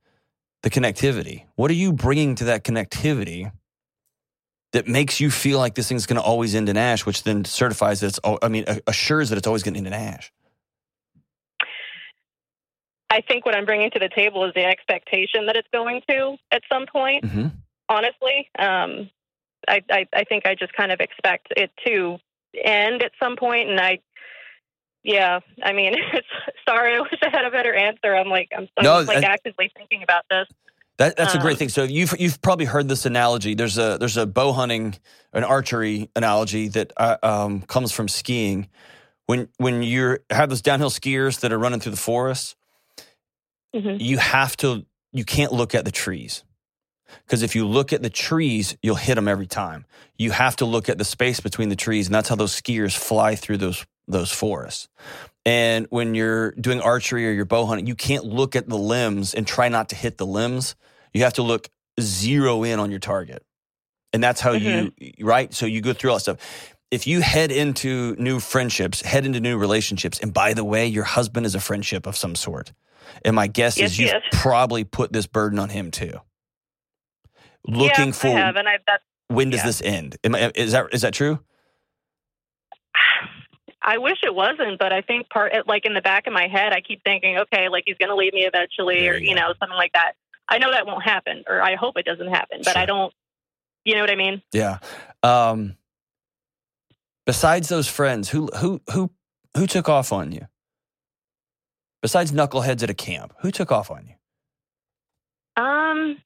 the 0.63 0.71
connectivity. 0.71 1.45
What 1.55 1.71
are 1.71 1.75
you 1.75 1.93
bringing 1.93 2.35
to 2.37 2.45
that 2.45 2.65
connectivity 2.65 3.53
that 4.73 4.87
makes 4.87 5.21
you 5.21 5.31
feel 5.31 5.59
like 5.59 5.75
this 5.75 5.89
thing's 5.89 6.07
going 6.07 6.17
to 6.17 6.23
always 6.23 6.55
end 6.55 6.69
in 6.69 6.77
ash, 6.77 7.05
which 7.05 7.25
then 7.25 7.45
certifies 7.45 8.00
that 8.00 8.07
it's, 8.09 8.21
I 8.43 8.49
mean, 8.49 8.65
assures 8.87 9.31
that 9.31 9.39
it's 9.39 9.47
always 9.47 9.62
going 9.62 9.75
to 9.75 9.79
end 9.79 9.87
in 9.89 9.93
ash? 9.93 10.33
I 13.12 13.21
think 13.23 13.45
what 13.45 13.57
I'm 13.57 13.65
bringing 13.67 13.91
to 13.91 13.99
the 13.99 14.09
table 14.09 14.45
is 14.45 14.55
the 14.55 14.65
expectation 14.65 15.47
that 15.47 15.57
it's 15.57 15.67
going 15.73 16.03
to 16.09 16.37
at 16.53 16.62
some 16.73 16.87
point. 16.87 17.25
Mm-hmm. 17.25 17.49
Honestly, 17.89 18.49
um, 18.57 19.11
I, 19.69 19.83
I 19.91 20.07
I 20.12 20.25
think 20.25 20.47
I 20.47 20.55
just 20.55 20.73
kind 20.75 20.93
of 20.93 21.00
expect 21.00 21.49
it 21.57 21.73
to 21.87 22.19
end 22.65 23.03
at 23.03 23.12
some 23.21 23.37
point, 23.37 23.69
and 23.69 23.81
I. 23.81 23.99
Yeah, 25.03 25.41
I 25.62 25.73
mean, 25.73 25.95
it's, 26.12 26.27
sorry. 26.69 26.95
I 26.95 27.00
wish 27.00 27.19
I 27.25 27.31
had 27.31 27.47
a 27.47 27.50
better 27.50 27.75
answer. 27.75 28.15
I'm 28.15 28.29
like, 28.29 28.50
I'm, 28.57 28.69
I'm 28.77 28.85
No, 28.85 29.00
like 29.00 29.25
I- 29.25 29.29
actively 29.33 29.73
thinking 29.77 30.03
about 30.05 30.25
this. 30.31 30.47
That, 30.99 31.17
that's 31.17 31.35
a 31.35 31.39
great 31.39 31.53
Um, 31.53 31.59
thing. 31.59 31.69
So 31.71 31.85
you've 31.85 32.15
you've 32.21 32.41
probably 32.43 32.67
heard 32.67 32.89
this 32.89 33.07
analogy. 33.07 33.55
There's 33.55 33.79
a 33.79 33.97
there's 33.99 34.17
a 34.17 34.27
bow 34.27 34.53
hunting, 34.53 34.97
an 35.33 35.45
archery 35.45 36.11
analogy 36.15 36.69
that 36.69 36.93
uh, 36.97 37.17
um, 37.23 37.63
comes 37.63 37.93
from 37.93 38.09
skiing. 38.09 38.69
When 39.27 39.49
when 39.59 39.83
you 39.83 40.19
have 40.31 40.51
those 40.51 40.63
downhill 40.63 40.91
skiers 40.91 41.41
that 41.41 41.53
are 41.53 41.59
running 41.59 41.81
through 41.81 41.93
the 41.93 41.99
forest, 41.99 42.57
hmm 43.75 43.97
you 43.99 44.19
have 44.19 44.57
to 44.59 44.87
you 45.13 45.25
can't 45.25 45.53
look 45.53 45.75
at 45.75 45.85
the 45.85 45.91
trees 45.93 46.45
because 47.27 47.43
if 47.43 47.55
you 47.57 47.67
look 47.67 47.93
at 47.93 48.03
the 48.03 48.11
trees, 48.11 48.77
you'll 48.83 48.97
hit 48.97 49.17
them 49.17 49.29
every 49.29 49.47
time. 49.47 49.87
You 50.19 50.33
have 50.33 50.57
to 50.57 50.65
look 50.65 50.89
at 50.89 50.99
the 50.99 51.05
space 51.05 51.41
between 51.41 51.69
the 51.71 51.77
trees, 51.77 52.07
and 52.07 52.15
that's 52.15 52.29
how 52.29 52.37
those 52.37 52.61
skiers 52.61 52.97
fly 52.97 53.35
through 53.37 53.59
those 53.59 53.87
those 54.12 54.31
forests. 54.31 54.88
And 55.47 55.87
when 55.90 56.14
you're 56.14 56.52
doing 56.52 56.81
archery 56.81 57.26
or 57.26 57.33
you're 57.33 57.45
bow 57.45 57.67
hunting, 57.67 57.87
you 57.87 57.95
can't 57.95 58.25
look 58.25 58.57
at 58.57 58.69
the 58.69 58.76
limbs 58.79 59.35
and 59.35 59.47
try 59.47 59.69
not 59.69 59.88
to 59.90 59.97
hit 59.97 60.19
the 60.19 60.26
limbs. 60.26 60.75
You 61.14 61.23
have 61.25 61.35
to 61.35 61.43
look 61.43 61.69
zero 62.00 62.62
in 62.62 62.79
on 62.79 62.90
your 62.90 63.00
target. 63.00 63.45
And 64.12 64.23
that's 64.23 64.40
how 64.40 64.52
you, 64.52 64.93
mm-hmm. 64.93 65.25
right? 65.25 65.52
So 65.55 65.67
you 65.67 65.81
go 65.81 65.93
through 65.93 66.11
all 66.11 66.17
that 66.17 66.23
stuff. 66.23 66.75
If 66.90 67.07
you 67.07 67.21
head 67.21 67.52
into 67.52 68.17
new 68.19 68.40
friendships, 68.40 69.00
head 69.00 69.25
into 69.25 69.40
new 69.40 69.57
relationships, 69.57 70.19
and 70.19 70.35
by 70.35 70.55
the 70.55 70.64
way, 70.64 70.87
your 70.88 71.05
husband 71.05 71.47
is 71.47 71.55
a 71.55 71.61
friendship 71.61 72.07
of 72.07 72.17
some 72.17 72.35
sort. 72.35 72.73
And 73.25 73.37
my 73.37 73.47
guess 73.47 73.79
Yes, 73.79 73.93
is 73.93 73.99
you've 73.99 74.11
is. 74.11 74.23
probably 74.33 74.85
put 74.85 75.12
this 75.12 75.26
burden 75.26 75.59
on 75.59 75.69
him 75.69 75.90
too. 75.93 76.21
Looking 77.67 78.07
yeah, 78.07 78.12
for 78.12 78.26
I 78.29 78.31
have, 78.31 78.57
and 78.57 78.69
I 78.69 78.79
when 79.29 79.50
does 79.50 79.61
yeah. 79.61 79.67
this 79.67 79.83
end? 79.83 80.17
Am 80.25 80.35
I, 80.35 80.50
is 80.55 80.73
that 80.73 80.87
is 80.93 81.02
that 81.02 81.14
true? 81.14 81.38
I 83.83 83.99
wish 83.99 84.19
it 84.23 84.35
wasn't, 84.35 84.79
but 84.79 84.93
I 84.93 85.01
think 85.01 85.31
part 85.31 85.53
like 85.67 85.87
in 85.87 85.95
the 85.95 86.03
back 86.03 86.27
of 86.27 86.33
my 86.33 86.49
head, 86.49 86.73
I 86.73 86.81
keep 86.81 87.03
thinking, 87.03 87.39
okay, 87.39 87.69
like 87.69 87.85
he's 87.87 87.97
going 87.97 88.11
to 88.11 88.15
leave 88.17 88.35
me 88.35 88.43
eventually, 88.45 89.01
There 89.01 89.15
or 89.15 89.17
you 89.17 89.31
you 89.31 89.35
know, 89.35 89.55
something 89.59 89.77
like 89.77 89.93
that. 89.95 90.13
I 90.49 90.59
know 90.59 90.71
that 90.71 90.87
won't 90.87 91.03
happen, 91.03 91.45
or 91.49 91.63
I 91.63 91.77
hope 91.77 91.97
it 91.97 92.05
doesn't 92.05 92.29
happen, 92.29 92.59
but 92.65 92.73
Sure. 92.73 92.83
I 92.83 92.87
don't. 92.87 93.13
You 93.85 93.95
know 93.95 94.03
what 94.03 94.11
I 94.11 94.17
mean? 94.17 94.43
Yeah. 94.53 94.79
Um, 95.23 95.77
besides 97.25 97.69
those 97.69 97.89
friends, 97.89 98.29
who 98.29 98.49
who 98.57 98.83
who 98.93 99.11
who 99.57 99.67
took 99.67 99.89
off 99.89 100.13
on 100.13 100.33
you? 100.33 100.47
Besides 102.03 102.33
knuckleheads 102.33 102.83
at 102.83 102.91
a 102.91 102.95
camp, 102.95 103.35
who 103.41 103.51
took 103.51 103.71
off 103.73 103.91
on 103.91 104.07
you? 104.07 105.63
Um, 105.63 106.17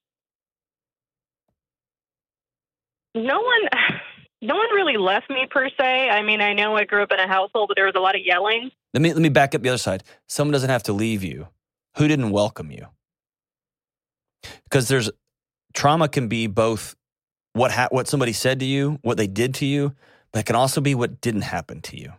no 3.14 3.40
one, 3.40 3.68
no 4.44 4.56
one 4.56 4.68
really 4.74 4.96
left 4.96 5.30
me 5.30 5.46
per 5.50 5.68
se. 5.70 6.10
I 6.10 6.22
mean, 6.22 6.40
I 6.40 6.52
know 6.52 6.76
I 6.76 6.84
grew 6.84 7.02
up 7.02 7.12
in 7.12 7.18
a 7.18 7.26
household, 7.26 7.68
but 7.68 7.76
there 7.76 7.86
was 7.86 7.94
a 7.96 8.00
lot 8.00 8.14
of 8.14 8.20
yelling. 8.24 8.70
Let 8.92 9.00
me 9.00 9.12
let 9.12 9.22
me 9.22 9.30
back 9.30 9.54
up 9.54 9.62
the 9.62 9.70
other 9.70 9.78
side. 9.78 10.04
Someone 10.28 10.52
doesn't 10.52 10.70
have 10.70 10.82
to 10.84 10.92
leave 10.92 11.24
you. 11.24 11.48
Who 11.96 12.06
didn't 12.06 12.30
welcome 12.30 12.70
you? 12.70 12.86
Because 14.64 14.88
there's 14.88 15.10
trauma 15.72 16.08
can 16.08 16.28
be 16.28 16.46
both 16.46 16.94
what 17.54 17.70
ha- 17.70 17.88
what 17.90 18.06
somebody 18.06 18.32
said 18.32 18.60
to 18.60 18.66
you, 18.66 18.98
what 19.02 19.16
they 19.16 19.26
did 19.26 19.54
to 19.54 19.66
you, 19.66 19.94
but 20.32 20.40
it 20.40 20.46
can 20.46 20.56
also 20.56 20.80
be 20.80 20.94
what 20.94 21.20
didn't 21.20 21.42
happen 21.42 21.80
to 21.82 21.98
you. 21.98 22.12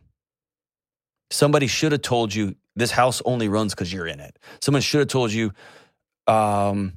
Somebody 1.29 1.67
should 1.67 1.91
have 1.91 2.01
told 2.01 2.33
you 2.33 2.55
this 2.75 2.91
house 2.91 3.21
only 3.25 3.47
runs 3.47 3.73
because 3.73 3.93
you're 3.93 4.07
in 4.07 4.19
it. 4.19 4.37
Someone 4.61 4.81
should 4.81 4.99
have 4.99 5.07
told 5.09 5.31
you, 5.31 5.51
um, 6.27 6.93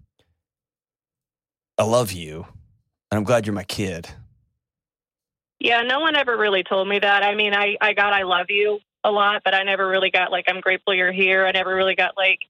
"I 1.76 1.84
love 1.84 2.12
you, 2.12 2.46
and 3.10 3.18
I'm 3.18 3.24
glad 3.24 3.46
you're 3.46 3.54
my 3.54 3.64
kid." 3.64 4.08
Yeah, 5.60 5.82
no 5.82 6.00
one 6.00 6.16
ever 6.16 6.36
really 6.36 6.62
told 6.62 6.88
me 6.88 6.98
that. 7.00 7.22
I 7.22 7.34
mean, 7.34 7.54
I 7.54 7.76
I 7.80 7.92
got 7.92 8.12
I 8.12 8.22
love 8.22 8.46
you 8.48 8.80
a 9.04 9.10
lot, 9.10 9.42
but 9.44 9.54
I 9.54 9.62
never 9.62 9.86
really 9.88 10.10
got 10.10 10.30
like 10.30 10.44
I'm 10.48 10.60
grateful 10.60 10.94
you're 10.94 11.12
here. 11.12 11.46
I 11.46 11.52
never 11.52 11.74
really 11.74 11.94
got 11.94 12.16
like 12.16 12.40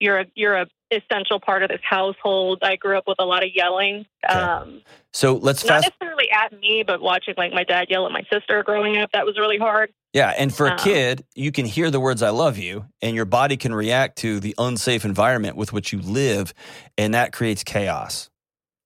you're 0.00 0.20
a 0.20 0.26
you're 0.34 0.56
a 0.56 0.66
essential 0.90 1.40
part 1.40 1.62
of 1.62 1.70
this 1.70 1.80
household. 1.82 2.58
I 2.62 2.76
grew 2.76 2.98
up 2.98 3.04
with 3.06 3.16
a 3.18 3.24
lot 3.24 3.42
of 3.42 3.50
yelling. 3.54 4.04
Okay. 4.28 4.38
Um, 4.38 4.82
So 5.12 5.36
let's 5.36 5.64
not 5.64 5.82
fast. 5.82 5.92
necessarily 5.98 6.30
at 6.30 6.52
me, 6.60 6.82
but 6.86 7.00
watching 7.00 7.34
like 7.38 7.52
my 7.54 7.64
dad 7.64 7.86
yell 7.88 8.04
at 8.04 8.12
my 8.12 8.22
sister 8.30 8.62
growing 8.62 8.98
up. 8.98 9.10
That 9.12 9.24
was 9.24 9.38
really 9.38 9.58
hard. 9.58 9.90
Yeah, 10.12 10.34
and 10.36 10.54
for 10.54 10.66
a 10.66 10.72
Um, 10.72 10.78
kid, 10.78 11.24
you 11.34 11.50
can 11.52 11.64
hear 11.64 11.90
the 11.90 12.00
words 12.00 12.22
"I 12.22 12.28
love 12.28 12.58
you," 12.58 12.84
and 13.00 13.16
your 13.16 13.24
body 13.24 13.56
can 13.56 13.74
react 13.74 14.18
to 14.18 14.40
the 14.40 14.54
unsafe 14.58 15.06
environment 15.06 15.56
with 15.56 15.72
which 15.72 15.90
you 15.94 16.00
live, 16.02 16.52
and 16.98 17.14
that 17.14 17.32
creates 17.32 17.64
chaos, 17.64 18.28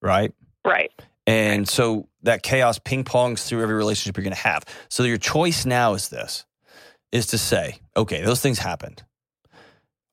right? 0.01 0.33
Right. 0.65 0.93
And 1.27 1.69
so 1.69 2.07
that 2.27 2.43
chaos 2.43 2.79
ping 2.79 3.05
pongs 3.05 3.47
through 3.47 3.63
every 3.63 3.75
relationship 3.75 4.17
you're 4.17 4.25
going 4.25 4.35
to 4.35 4.41
have. 4.41 4.65
So 4.89 5.03
your 5.03 5.19
choice 5.19 5.67
now 5.67 5.95
is 5.95 6.09
this: 6.09 6.45
is 7.11 7.27
to 7.29 7.39
say, 7.39 7.81
okay, 7.97 8.23
those 8.23 8.41
things 8.41 8.59
happened. 8.59 9.03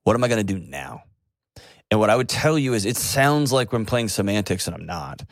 What 0.04 0.16
am 0.16 0.24
I 0.24 0.28
going 0.28 0.46
to 0.46 0.54
do 0.54 0.60
now? 0.60 1.04
And 1.92 2.00
what 2.00 2.10
I 2.10 2.16
would 2.16 2.30
tell 2.30 2.58
you 2.58 2.74
is, 2.74 2.86
it 2.86 2.98
sounds 2.98 3.52
like 3.52 3.72
I'm 3.72 3.86
playing 3.86 4.10
semantics, 4.10 4.68
and 4.68 4.76
I'm 4.76 4.86
not. 4.86 5.24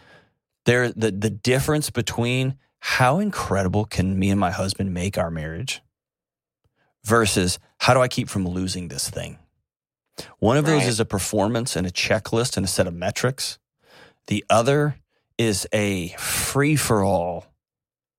There, 0.66 0.92
the 0.92 1.12
the 1.12 1.30
difference 1.30 1.90
between 1.90 2.58
how 2.80 3.20
incredible 3.20 3.86
can 3.86 4.20
me 4.20 4.30
and 4.30 4.40
my 4.40 4.52
husband 4.52 4.94
make 4.94 5.18
our 5.18 5.32
marriage 5.32 5.82
versus 7.04 7.60
how 7.80 7.94
do 7.94 8.02
I 8.02 8.08
keep 8.08 8.30
from 8.30 8.48
losing 8.48 8.88
this 8.88 9.10
thing? 9.10 9.40
One 10.40 10.58
of 10.58 10.66
those 10.66 10.86
is 10.86 11.00
a 11.00 11.06
performance 11.06 11.76
and 11.76 11.88
a 11.88 11.92
checklist 11.92 12.58
and 12.58 12.66
a 12.66 12.70
set 12.70 12.88
of 12.88 12.94
metrics. 12.94 13.58
The 14.28 14.46
other 14.50 14.98
is 15.42 15.68
a 15.74 16.10
free 16.20 16.76
for 16.76 17.04
all 17.04 17.48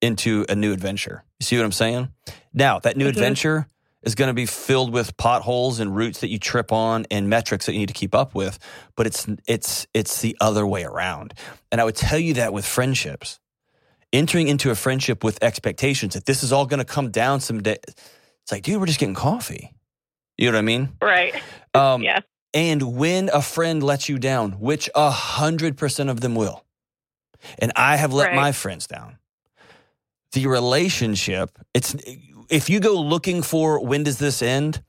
into 0.01 0.45
a 0.49 0.57
new 0.57 0.73
adventure. 0.73 1.23
You 1.39 1.45
see 1.45 1.57
what 1.57 1.65
I'm 1.65 1.71
saying? 1.71 2.09
Now, 2.53 2.81
that 2.81 2.97
new 2.97 3.07
adventure 3.07 3.69
is 4.03 4.17
going 4.17 4.27
to 4.27 4.35
be 4.35 4.45
filled 4.45 4.93
with 4.93 5.17
potholes 5.17 5.79
and 5.79 5.95
roots 5.95 6.23
that 6.23 6.31
you 6.31 6.41
trip 6.41 6.73
on 6.73 7.07
and 7.13 7.31
metrics 7.31 7.67
that 7.67 7.75
you 7.75 7.79
need 7.79 7.87
to 7.87 7.95
keep 7.95 8.13
up 8.13 8.35
with, 8.35 8.59
but 8.97 9.07
it's 9.07 9.29
it's 9.47 9.87
it's 9.95 10.21
the 10.21 10.37
other 10.41 10.67
way 10.67 10.83
around. 10.83 11.33
And 11.71 11.81
I 11.81 11.85
would 11.85 11.95
tell 11.95 12.19
you 12.19 12.35
that 12.35 12.53
with 12.53 12.67
friendships. 12.67 13.39
Entering 14.13 14.49
into 14.49 14.71
a 14.71 14.75
friendship 14.75 15.25
with 15.25 15.43
expectations 15.43 16.15
that 16.15 16.27
this 16.27 16.43
is 16.43 16.53
all 16.53 16.67
going 16.67 16.79
to 16.79 16.85
come 16.85 17.11
down 17.11 17.41
someday. 17.41 17.79
It's 17.87 18.51
like, 18.53 18.65
dude, 18.65 18.79
we're 18.81 18.87
just 18.87 18.99
getting 18.99 19.15
coffee. 19.15 19.73
You 20.37 20.51
know 20.51 20.57
what 20.57 20.59
I 20.59 20.63
mean? 20.63 20.89
Right. 21.01 21.35
Um, 21.73 22.03
Yeah. 22.09 22.21
And 22.53 22.97
when 22.97 23.31
a 23.33 23.41
friend 23.41 23.83
lets 23.83 24.11
you 24.11 24.19
down, 24.19 24.53
which 24.53 24.91
a 24.95 25.11
hundred 25.11 25.79
percent 25.79 26.11
of 26.11 26.21
them 26.21 26.35
will, 26.35 26.65
and 27.59 27.73
I 27.77 27.97
have 27.97 28.13
let 28.13 28.29
Right. 28.29 28.37
my 28.37 28.53
friends 28.53 28.87
down, 28.87 29.19
the 30.33 30.47
relationship, 30.47 31.59
it's 31.75 31.95
if 32.49 32.69
you 32.71 32.81
go 32.81 32.95
looking 33.01 33.43
for 33.43 33.85
when 33.85 34.03
does 34.03 34.19
this 34.19 34.43
end, 34.43 34.83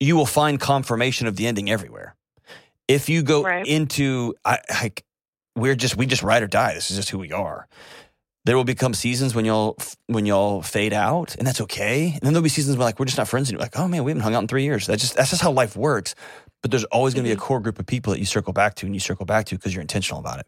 you 0.00 0.16
will 0.16 0.26
find 0.26 0.60
confirmation 0.60 1.26
of 1.26 1.36
the 1.36 1.46
ending 1.46 1.70
everywhere. 1.70 2.14
If 2.86 3.08
you 3.08 3.22
go 3.22 3.42
Right. 3.42 3.66
into 3.66 4.34
I, 4.44 4.58
I 4.70 4.92
we're 5.56 5.74
just 5.74 5.96
we 5.96 6.06
just 6.06 6.22
ride 6.22 6.42
or 6.42 6.46
die. 6.46 6.74
This 6.74 6.90
is 6.90 6.96
just 6.96 7.10
who 7.10 7.18
we 7.18 7.32
are. 7.32 7.66
There 8.44 8.56
will 8.56 8.64
become 8.64 8.94
seasons 8.94 9.34
when 9.34 9.44
y'all 9.44 9.76
when 10.06 10.24
y'all 10.24 10.62
fade 10.62 10.92
out, 10.94 11.34
and 11.36 11.46
that's 11.46 11.60
okay. 11.62 12.12
And 12.12 12.20
then 12.22 12.32
there'll 12.32 12.42
be 12.42 12.48
seasons 12.48 12.76
where 12.78 12.84
like 12.86 12.98
we're 12.98 13.04
just 13.06 13.18
not 13.18 13.28
friends 13.28 13.48
anymore. 13.50 13.64
Like, 13.64 13.78
oh 13.78 13.88
man, 13.88 14.04
we 14.04 14.10
haven't 14.10 14.22
hung 14.22 14.34
out 14.34 14.42
in 14.42 14.48
three 14.48 14.62
years. 14.64 14.86
That's 14.86 15.02
just 15.02 15.16
that's 15.16 15.30
just 15.30 15.42
how 15.42 15.50
life 15.50 15.76
works. 15.76 16.14
But 16.62 16.70
there's 16.72 16.84
always 16.84 17.14
going 17.14 17.24
to 17.24 17.28
be 17.28 17.32
a 17.32 17.36
core 17.36 17.60
group 17.60 17.78
of 17.78 17.86
people 17.86 18.12
that 18.12 18.18
you 18.18 18.26
circle 18.26 18.52
back 18.52 18.74
to 18.76 18.86
and 18.86 18.94
you 18.94 19.00
circle 19.00 19.24
back 19.24 19.46
to 19.46 19.54
because 19.56 19.72
you're 19.74 19.80
intentional 19.82 20.20
about 20.20 20.40
it. 20.40 20.46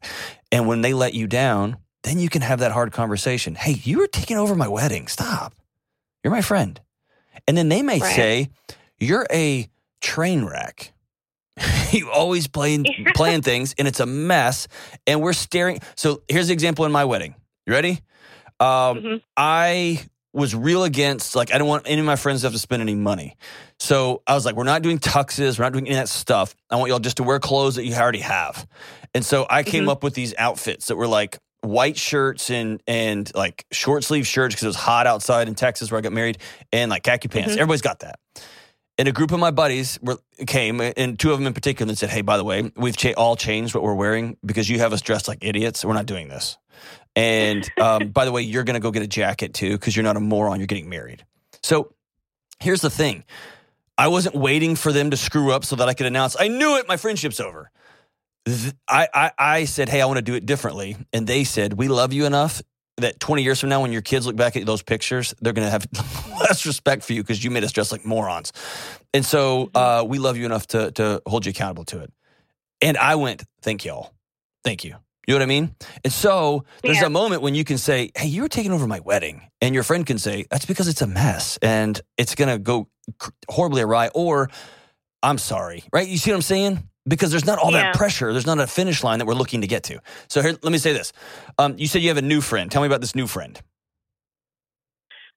And 0.51 0.67
when 0.67 0.83
they 0.83 0.93
let 0.93 1.15
you 1.15 1.27
down, 1.27 1.77
then 2.03 2.19
you 2.19 2.29
can 2.29 2.43
have 2.43 2.59
that 2.61 2.73
hard 2.73 2.93
conversation. 2.93 3.55
Hey, 3.55 3.81
you 3.85 3.99
were 3.99 4.07
taking 4.09 4.37
over 4.37 4.55
my 4.57 4.67
wedding. 4.69 5.07
Stop. 5.07 5.55
You're 6.25 6.33
my 6.33 6.43
friend. 6.43 6.81
And 7.47 7.57
then 7.57 7.69
they 7.69 7.83
may 7.83 8.01
Right. 8.01 8.15
say, 8.15 8.49
you're 8.99 9.27
a 9.33 9.69
train 10.01 10.45
wreck. 10.45 10.93
you 11.93 12.11
always 12.11 12.49
playing 12.49 12.87
playing 13.15 13.43
things 13.43 13.75
and 13.79 13.87
it's 13.87 14.01
a 14.01 14.07
mess. 14.07 14.67
And 15.07 15.21
we're 15.23 15.33
staring. 15.33 15.81
So 15.95 16.23
here's 16.29 16.49
the 16.49 16.53
example 16.55 16.85
in 16.87 16.93
my 16.93 17.05
wedding. 17.05 17.35
You 17.67 17.73
ready? 17.73 18.01
Um, 18.59 18.67
Mhm. 19.01 19.23
I 19.37 20.01
was 20.33 20.55
real 20.55 20.85
against 20.85 21.35
like 21.35 21.53
I 21.53 21.59
don't 21.59 21.67
want 21.69 21.85
any 21.87 22.01
of 22.01 22.07
my 22.07 22.17
friends 22.17 22.41
to 22.43 22.47
have 22.47 22.53
to 22.53 22.59
spend 22.59 22.83
any 22.83 22.95
money. 22.95 23.37
So 23.79 24.23
I 24.27 24.35
was 24.35 24.45
like, 24.47 24.55
we're 24.55 24.65
not 24.65 24.83
doing 24.83 24.99
tuxes, 24.99 25.59
we're 25.59 25.65
not 25.65 25.73
doing 25.73 25.87
any 25.87 25.97
of 25.97 26.03
that 26.03 26.09
stuff. 26.09 26.55
I 26.71 26.77
want 26.77 26.91
y'all 26.91 26.99
just 27.01 27.17
to 27.19 27.23
wear 27.23 27.39
clothes 27.41 27.77
that 27.77 27.85
you 27.85 27.95
already 27.95 28.21
have. 28.21 28.67
And 29.15 29.25
so 29.25 29.47
I 29.51 29.63
came 29.65 29.85
Mhm. 29.87 29.91
up 29.91 30.03
with 30.05 30.15
these 30.15 30.35
outfits 30.39 30.87
that 30.87 30.97
were 30.97 31.09
like 31.09 31.39
white 31.63 31.97
shirts 31.99 32.49
and 32.51 32.81
and 32.87 33.31
like 33.35 33.65
short 33.73 34.05
sleeve 34.05 34.27
shirts 34.27 34.55
because 34.55 34.65
it 34.65 34.69
was 34.69 34.77
hot 34.77 35.07
outside 35.07 35.49
in 35.49 35.55
Texas 35.55 35.91
where 35.91 35.99
I 35.99 36.03
got 36.03 36.13
married, 36.13 36.39
and 36.73 36.91
like 36.91 37.03
khaki 37.03 37.29
pants. 37.29 37.51
Mhm. 37.55 37.59
Everybody's 37.59 37.83
got 37.83 37.99
that. 38.01 38.19
And 38.99 39.09
a 39.09 39.13
group 39.13 39.33
of 39.33 39.41
my 39.41 39.51
buddies 39.51 39.99
were, 40.03 40.19
came, 40.47 40.81
and 40.81 41.19
two 41.19 41.33
of 41.33 41.39
them 41.39 41.47
in 41.47 41.55
particular, 41.55 41.89
and 41.89 41.99
said, 41.99 42.11
"Hey, 42.11 42.21
by 42.21 42.37
the 42.37 42.45
way, 42.45 42.71
we've 42.77 42.97
cha- 42.97 43.15
all 43.17 43.35
changed 43.35 43.75
what 43.75 43.83
we're 43.83 43.95
wearing 43.95 44.37
because 44.45 44.69
you 44.69 44.79
have 44.79 44.93
us 44.93 45.01
dressed 45.01 45.27
like 45.27 45.39
idiots. 45.41 45.85
We're 45.85 45.95
not 45.95 46.05
doing 46.07 46.29
this." 46.29 46.59
And 47.17 47.69
um, 47.81 48.09
by 48.09 48.25
the 48.25 48.33
way, 48.33 48.43
you're 48.43 48.65
going 48.65 48.75
to 48.75 48.81
go 48.81 48.91
get 48.91 49.03
a 49.03 49.09
jacket 49.09 49.55
too 49.55 49.73
because 49.73 49.97
you're 49.97 50.05
not 50.05 50.17
a 50.17 50.21
moron. 50.21 50.61
You're 50.61 50.67
getting 50.67 50.89
married. 50.89 51.25
So 51.63 51.93
here's 52.59 52.81
the 52.81 52.91
thing 52.91 53.25
I 53.99 54.09
wasn't 54.09 54.35
waiting 54.35 54.77
for 54.77 54.93
them 54.93 55.11
to 55.11 55.17
screw 55.17 55.53
up 55.53 55.65
so 55.65 55.77
that 55.77 55.89
I 55.89 55.95
could 55.95 56.07
announce, 56.07 56.37
I 56.39 56.49
knew 56.49 56.79
it, 56.79 56.89
my 56.89 56.97
friendship's 56.97 57.41
over. 57.41 57.71
I, 58.89 59.09
I, 59.13 59.31
I 59.39 59.65
said, 59.67 59.89
hey, 59.89 60.01
I 60.01 60.07
want 60.07 60.17
to 60.17 60.23
do 60.23 60.35
it 60.35 60.47
differently. 60.47 60.97
And 61.13 61.27
they 61.27 61.45
said, 61.45 61.75
we 61.75 61.89
love 61.89 62.13
you 62.13 62.25
enough 62.25 62.63
that 62.97 63.21
20 63.21 63.43
years 63.43 63.61
from 63.61 63.69
now, 63.69 63.83
when 63.83 63.93
your 63.93 64.03
kids 64.03 64.27
look 64.27 64.37
back 64.37 64.57
at 64.57 64.65
those 64.67 64.83
pictures, 64.83 65.35
they're 65.41 65.53
going 65.53 65.67
to 65.67 65.71
have 65.71 65.87
less 66.41 66.65
respect 66.67 67.03
for 67.03 67.13
you 67.13 67.23
because 67.23 67.43
you 67.43 67.51
made 67.51 67.65
us 67.65 67.73
dress 67.73 67.93
like 67.93 68.05
morons. 68.05 68.53
And 69.13 69.25
so 69.25 69.67
Mm-hmm. 69.67 69.77
uh, 69.77 70.05
we 70.05 70.19
love 70.19 70.37
you 70.37 70.47
enough 70.47 70.67
to, 70.69 70.91
to 70.93 71.23
hold 71.27 71.45
you 71.47 71.51
accountable 71.51 71.85
to 71.87 72.01
it. 72.01 72.13
And 72.81 72.97
I 72.97 73.17
went, 73.17 73.45
thank 73.63 73.85
y'all. 73.85 74.13
Thank 74.65 74.85
you. 74.85 74.97
You 75.31 75.37
know 75.39 75.45
what 75.45 75.45
I 75.45 75.61
mean? 75.61 75.77
And 76.03 76.13
so 76.13 76.65
there's 76.83 77.03
Yeah. 77.03 77.07
a 77.07 77.09
moment 77.11 77.41
when 77.41 77.55
you 77.55 77.63
can 77.63 77.79
say, 77.79 78.11
hey, 78.17 78.27
you 78.27 78.43
were 78.43 78.49
taking 78.49 78.73
over 78.73 78.89
my 78.89 78.99
wedding. 78.99 79.49
And 79.61 79.77
your 79.77 79.85
friend 79.85 80.05
can 80.05 80.19
say, 80.19 80.45
that's 80.51 80.67
because 80.67 80.89
it's 80.89 81.03
a 81.03 81.07
mess 81.07 81.57
and 81.63 82.01
it's 82.19 82.35
going 82.35 82.49
to 82.49 82.59
go 82.59 82.89
horribly 83.49 83.81
awry. 83.83 84.09
Or 84.13 84.51
I'm 85.23 85.39
sorry, 85.39 85.85
right? 85.93 86.09
You 86.09 86.19
see 86.19 86.33
what 86.33 86.35
I'm 86.39 86.43
saying? 86.43 86.83
Because 87.07 87.31
there's 87.31 87.47
not 87.47 87.61
all 87.61 87.71
Yeah. 87.71 87.83
that 87.93 87.95
pressure. 87.95 88.33
There's 88.33 88.45
not 88.45 88.59
a 88.59 88.67
finish 88.67 89.05
line 89.05 89.21
that 89.21 89.27
we're 89.27 89.35
looking 89.35 89.61
to 89.61 89.69
get 89.69 89.85
to. 89.85 90.01
So 90.29 90.43
here, 90.43 90.59
let 90.65 90.73
me 90.73 90.79
say 90.79 90.93
this. 90.93 91.13
Um, 91.61 91.77
you 91.79 91.87
said 91.87 92.03
you 92.03 92.09
have 92.09 92.17
a 92.17 92.23
new 92.23 92.41
friend. 92.41 92.69
Tell 92.69 92.83
me 92.83 92.87
about 92.89 93.01
this 93.01 93.15
new 93.15 93.29
friend. 93.29 93.57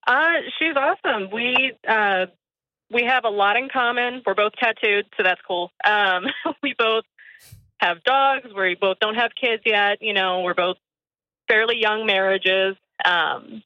Uh, 0.08 0.40
she's 0.58 0.76
awesome. 0.76 1.30
We 1.32 1.74
uh, 1.88 2.26
we 2.92 3.04
have 3.04 3.26
a 3.26 3.30
lot 3.30 3.58
in 3.58 3.70
common. 3.72 4.24
We're 4.26 4.34
both 4.34 4.54
tattooed, 4.54 5.06
so 5.18 5.22
that's 5.24 5.42
cool. 5.48 5.70
Um, 5.86 6.24
we 6.64 6.74
both 6.80 7.04
have 7.84 8.04
dogs. 8.04 8.48
We 8.56 8.76
both 8.80 9.00
don't 9.00 9.16
have 9.16 9.32
kids 9.40 9.64
yet. 9.66 10.02
You 10.02 10.14
know, 10.14 10.42
we're 10.42 10.54
both 10.54 10.78
fairly 11.48 11.80
young 11.80 12.06
marriages. 12.06 12.76
Um, 13.04 13.64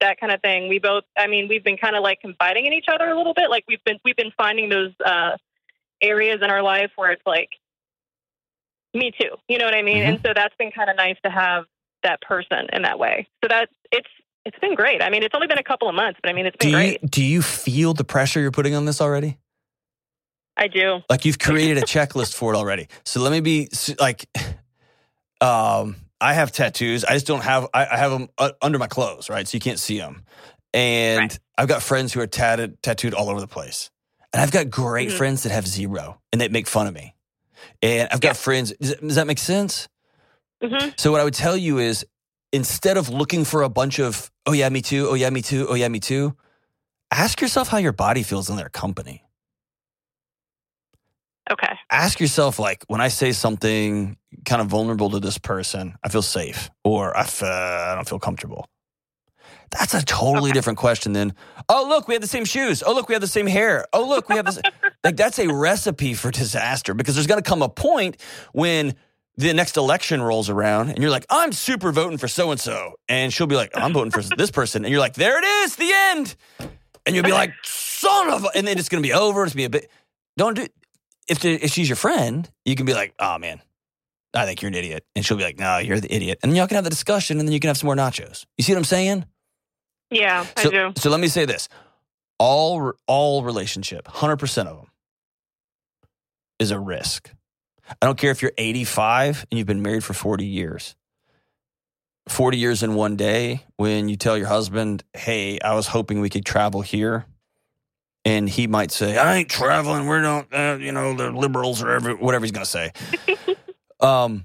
that 0.00 0.20
kind 0.20 0.32
of 0.32 0.40
thing. 0.40 0.68
We 0.68 0.78
both. 0.78 1.04
I 1.16 1.26
mean, 1.26 1.48
we've 1.48 1.64
been 1.64 1.76
kind 1.76 1.96
of 1.96 2.02
like 2.02 2.20
confiding 2.20 2.66
in 2.66 2.72
each 2.72 2.86
other 2.92 3.08
a 3.08 3.16
little 3.16 3.34
bit. 3.34 3.50
Like 3.50 3.64
we've 3.68 3.82
been 3.84 3.98
we've 4.04 4.16
been 4.16 4.32
finding 4.36 4.68
those 4.68 4.92
uh, 5.04 5.36
areas 6.00 6.40
in 6.42 6.50
our 6.50 6.62
life 6.62 6.90
where 6.96 7.10
it's 7.10 7.26
like, 7.26 7.50
me 8.94 9.12
too. 9.18 9.30
You 9.48 9.58
know 9.58 9.64
what 9.64 9.74
I 9.74 9.82
mean? 9.82 10.04
Mhm. 10.04 10.08
And 10.08 10.20
so 10.24 10.32
that's 10.34 10.54
been 10.56 10.70
kind 10.70 10.88
of 10.88 10.96
nice 10.96 11.16
to 11.24 11.30
have 11.30 11.64
that 12.04 12.20
person 12.22 12.68
in 12.72 12.82
that 12.82 12.98
way. 12.98 13.26
So 13.42 13.48
that 13.48 13.68
it's 13.90 14.08
it's 14.44 14.58
been 14.60 14.74
great. 14.74 15.02
I 15.02 15.10
mean, 15.10 15.22
it's 15.22 15.34
only 15.34 15.46
been 15.46 15.58
a 15.58 15.64
couple 15.64 15.88
of 15.88 15.94
months, 15.94 16.20
but 16.22 16.30
I 16.30 16.32
mean, 16.32 16.46
it's 16.46 16.56
been 16.56 16.70
you, 16.70 16.76
great. 16.76 17.10
do 17.10 17.24
you 17.24 17.42
feel 17.42 17.92
the 17.92 18.04
pressure 18.04 18.40
you're 18.40 18.50
putting 18.50 18.74
on 18.74 18.84
this 18.84 19.00
already? 19.00 19.36
I 20.58 20.66
do. 20.68 20.98
Like 21.08 21.24
you've 21.24 21.38
created 21.38 21.78
a 21.78 21.82
checklist 21.82 22.34
for 22.34 22.52
it 22.52 22.56
already. 22.56 22.88
So 23.04 23.20
let 23.20 23.32
me 23.32 23.40
be 23.40 23.68
like, 23.98 24.28
um, 25.40 25.96
I 26.20 26.34
have 26.34 26.52
tattoos. 26.52 27.04
I 27.04 27.12
just 27.14 27.26
don't 27.26 27.42
have. 27.44 27.68
I, 27.72 27.86
I 27.86 27.96
have 27.96 28.10
them 28.10 28.28
uh, 28.38 28.50
under 28.60 28.78
my 28.78 28.88
clothes, 28.88 29.30
right? 29.30 29.46
So 29.46 29.56
you 29.56 29.60
can't 29.60 29.78
see 29.78 29.98
them. 29.98 30.24
And 30.74 31.18
Right. 31.20 31.38
I've 31.56 31.68
got 31.68 31.82
friends 31.82 32.12
who 32.12 32.20
are 32.20 32.26
tatted, 32.26 32.82
tattooed 32.82 33.14
all 33.14 33.30
over 33.30 33.40
the 33.40 33.46
place. 33.46 33.90
And 34.32 34.42
I've 34.42 34.50
got 34.50 34.68
great 34.68 35.08
Mhm. 35.08 35.16
friends 35.16 35.44
that 35.44 35.52
have 35.52 35.66
zero, 35.66 36.20
and 36.32 36.40
they 36.40 36.48
make 36.48 36.66
fun 36.66 36.86
of 36.86 36.94
me. 36.94 37.14
And 37.80 38.08
I've 38.12 38.20
got 38.20 38.30
Yeah. 38.30 38.32
friends. 38.34 38.72
Does, 38.80 38.94
does 38.96 39.14
that 39.14 39.26
make 39.26 39.38
sense? 39.38 39.88
hmm 40.62 40.90
So 40.98 41.12
what 41.12 41.20
I 41.20 41.24
would 41.24 41.34
tell 41.34 41.56
you 41.56 41.78
is, 41.78 42.04
instead 42.52 42.96
of 42.96 43.08
looking 43.08 43.44
for 43.44 43.62
a 43.62 43.68
bunch 43.68 44.00
of, 44.00 44.30
oh 44.44 44.52
yeah, 44.52 44.68
me 44.68 44.82
too, 44.82 45.08
oh 45.08 45.14
yeah, 45.14 45.30
me 45.30 45.40
too, 45.40 45.66
oh 45.68 45.74
yeah, 45.74 45.88
me 45.88 46.00
too, 46.00 46.36
ask 47.10 47.40
yourself 47.40 47.68
how 47.68 47.78
your 47.78 47.92
body 47.92 48.22
feels 48.22 48.50
in 48.50 48.56
their 48.56 48.68
company. 48.68 49.22
Okay. 51.50 51.78
ask 51.90 52.20
yourself 52.20 52.58
like 52.58 52.84
when 52.88 53.00
I 53.00 53.08
say 53.08 53.32
something 53.32 54.16
kind 54.44 54.60
of 54.60 54.68
vulnerable 54.68 55.10
to 55.10 55.20
this 55.20 55.38
person, 55.38 55.94
I 56.04 56.08
feel 56.08 56.22
safe 56.22 56.70
or 56.84 57.16
I, 57.16 57.22
f- 57.22 57.42
uh, 57.42 57.46
I 57.90 57.94
don't 57.94 58.08
feel 58.08 58.18
comfortable. 58.18 58.66
That's 59.70 59.92
a 59.94 60.02
totally 60.04 60.50
Okay. 60.50 60.54
different 60.58 60.78
question 60.78 61.12
than, 61.12 61.34
oh, 61.68 61.86
look, 61.88 62.08
we 62.08 62.14
have 62.14 62.22
the 62.22 62.28
same 62.28 62.44
shoes. 62.46 62.82
Oh, 62.86 62.94
look, 62.94 63.08
we 63.08 63.14
have 63.14 63.20
the 63.20 63.26
same 63.28 63.46
hair. 63.46 63.86
Oh, 63.92 64.06
look, 64.08 64.28
we 64.28 64.36
have 64.36 64.46
this. 64.46 64.58
like, 65.04 65.16
that's 65.16 65.38
a 65.38 65.46
recipe 65.52 66.14
for 66.14 66.30
disaster 66.30 66.94
because 66.94 67.14
there's 67.14 67.26
going 67.26 67.42
to 67.42 67.48
come 67.48 67.60
a 67.62 67.68
point 67.68 68.16
when 68.52 68.94
the 69.36 69.52
next 69.52 69.76
election 69.76 70.22
rolls 70.22 70.48
around 70.48 70.88
and 70.90 70.98
you're 70.98 71.10
like, 71.10 71.26
I'm 71.30 71.52
super 71.52 71.92
voting 71.92 72.16
for 72.18 72.28
so 72.28 72.50
and 72.50 72.58
so. 72.58 72.94
And 73.08 73.32
she'll 73.32 73.46
be 73.46 73.56
like, 73.56 73.70
I'm 73.74 73.92
voting 73.92 74.10
for 74.10 74.22
this 74.22 74.50
person. 74.50 74.84
And 74.84 74.90
you're 74.90 75.00
like, 75.00 75.14
there 75.14 75.38
it 75.38 75.44
is, 75.44 75.76
the 75.76 75.90
end. 75.92 76.34
And 77.06 77.14
you'll 77.14 77.24
be 77.24 77.32
like, 77.32 77.52
son 77.62 78.30
of 78.30 78.44
a, 78.44 78.48
and 78.56 78.66
then 78.66 78.78
it's 78.78 78.88
going 78.88 79.02
to 79.02 79.06
be 79.06 79.12
over. 79.12 79.44
It's 79.44 79.54
going 79.54 79.64
to 79.64 79.70
be 79.70 79.78
a 79.78 79.80
bit, 79.82 79.90
don't 80.38 80.54
do, 80.56 80.66
if, 81.28 81.40
the, 81.40 81.52
if 81.54 81.70
she's 81.70 81.88
your 81.88 81.96
friend, 81.96 82.50
you 82.64 82.74
can 82.74 82.86
be 82.86 82.94
like, 82.94 83.14
oh 83.18 83.38
man, 83.38 83.60
I 84.34 84.44
think 84.44 84.62
you're 84.62 84.68
an 84.68 84.74
idiot. 84.74 85.04
And 85.14 85.24
she'll 85.24 85.36
be 85.36 85.42
like, 85.44 85.58
no, 85.58 85.78
you're 85.78 86.00
the 86.00 86.12
idiot. 86.12 86.38
And 86.42 86.50
then 86.50 86.56
y'all 86.56 86.66
can 86.66 86.76
have 86.76 86.84
the 86.84 86.90
discussion 86.90 87.38
and 87.38 87.48
then 87.48 87.52
you 87.52 87.60
can 87.60 87.68
have 87.68 87.76
some 87.78 87.86
more 87.86 87.96
nachos. 87.96 88.46
You 88.56 88.64
see 88.64 88.72
what 88.72 88.78
I'm 88.78 88.84
saying? 88.84 89.24
Yeah, 90.10 90.46
I 90.56 90.62
do. 90.64 90.92
so 90.96 91.10
let 91.10 91.20
me 91.20 91.28
say 91.28 91.44
this: 91.44 91.68
all 92.38 92.92
all 93.06 93.42
relationship, 93.42 94.08
hundred 94.08 94.38
percent 94.38 94.68
of 94.68 94.76
them, 94.76 94.86
is 96.58 96.70
a 96.70 96.78
risk. 96.78 97.30
I 97.90 98.06
don't 98.06 98.18
care 98.18 98.30
if 98.30 98.42
you're 98.42 98.52
85 98.56 99.46
and 99.50 99.58
you've 99.58 99.66
been 99.66 99.82
married 99.82 100.04
for 100.04 100.12
40 100.12 100.44
years. 100.44 100.94
40 102.28 102.58
years 102.58 102.82
in 102.82 102.94
one 102.94 103.16
day, 103.16 103.64
when 103.76 104.10
you 104.10 104.16
tell 104.16 104.36
your 104.36 104.48
husband, 104.48 105.02
"Hey, 105.14 105.58
I 105.60 105.74
was 105.74 105.88
hoping 105.88 106.20
we 106.20 106.30
could 106.30 106.44
travel 106.44 106.82
here," 106.82 107.26
and 108.24 108.48
he 108.48 108.66
might 108.66 108.90
say, 108.90 109.16
"I 109.16 109.36
ain't 109.36 109.48
traveling. 109.48 110.06
We 110.08 110.20
don't, 110.20 110.52
uh, 110.52 110.78
you 110.80 110.92
know, 110.92 111.14
the 111.14 111.30
liberals 111.30 111.82
or 111.82 111.90
every, 111.90 112.14
whatever 112.14 112.44
he's 112.44 112.52
gonna 112.52 112.66
say." 112.66 112.92
um, 114.00 114.44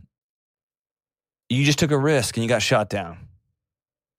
you 1.50 1.66
just 1.66 1.80
took 1.80 1.92
a 1.92 1.98
risk 1.98 2.38
and 2.38 2.44
you 2.44 2.50
got 2.50 2.62
shot 2.62 2.90
down 2.90 3.18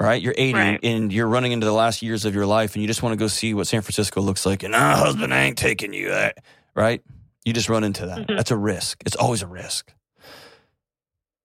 right? 0.01 0.21
You're 0.21 0.35
80 0.37 0.55
Right. 0.55 0.81
and 0.83 1.11
you're 1.13 1.29
running 1.29 1.53
into 1.53 1.65
the 1.65 1.73
last 1.73 2.03
years 2.03 2.25
of 2.27 2.35
your 2.35 2.45
life 2.45 2.75
and 2.75 2.83
you 2.83 2.89
just 2.89 3.03
want 3.03 3.13
to 3.13 3.17
go 3.17 3.29
see 3.29 3.55
what 3.55 3.67
San 3.69 3.81
Francisco 3.81 4.21
looks 4.21 4.45
like. 4.45 4.63
And, 4.65 4.73
nah, 4.73 4.97
husband, 4.97 5.33
I 5.33 5.45
ain't 5.45 5.57
taking 5.57 5.95
you 5.95 6.09
that, 6.11 6.45
right? 6.75 7.01
You 7.45 7.53
just 7.55 7.69
run 7.71 7.85
into 7.85 8.05
that. 8.07 8.19
Mhm. 8.27 8.37
That's 8.37 8.51
a 8.51 8.57
risk. 8.57 9.03
It's 9.07 9.17
always 9.17 9.41
a 9.41 9.47
risk. 9.47 9.95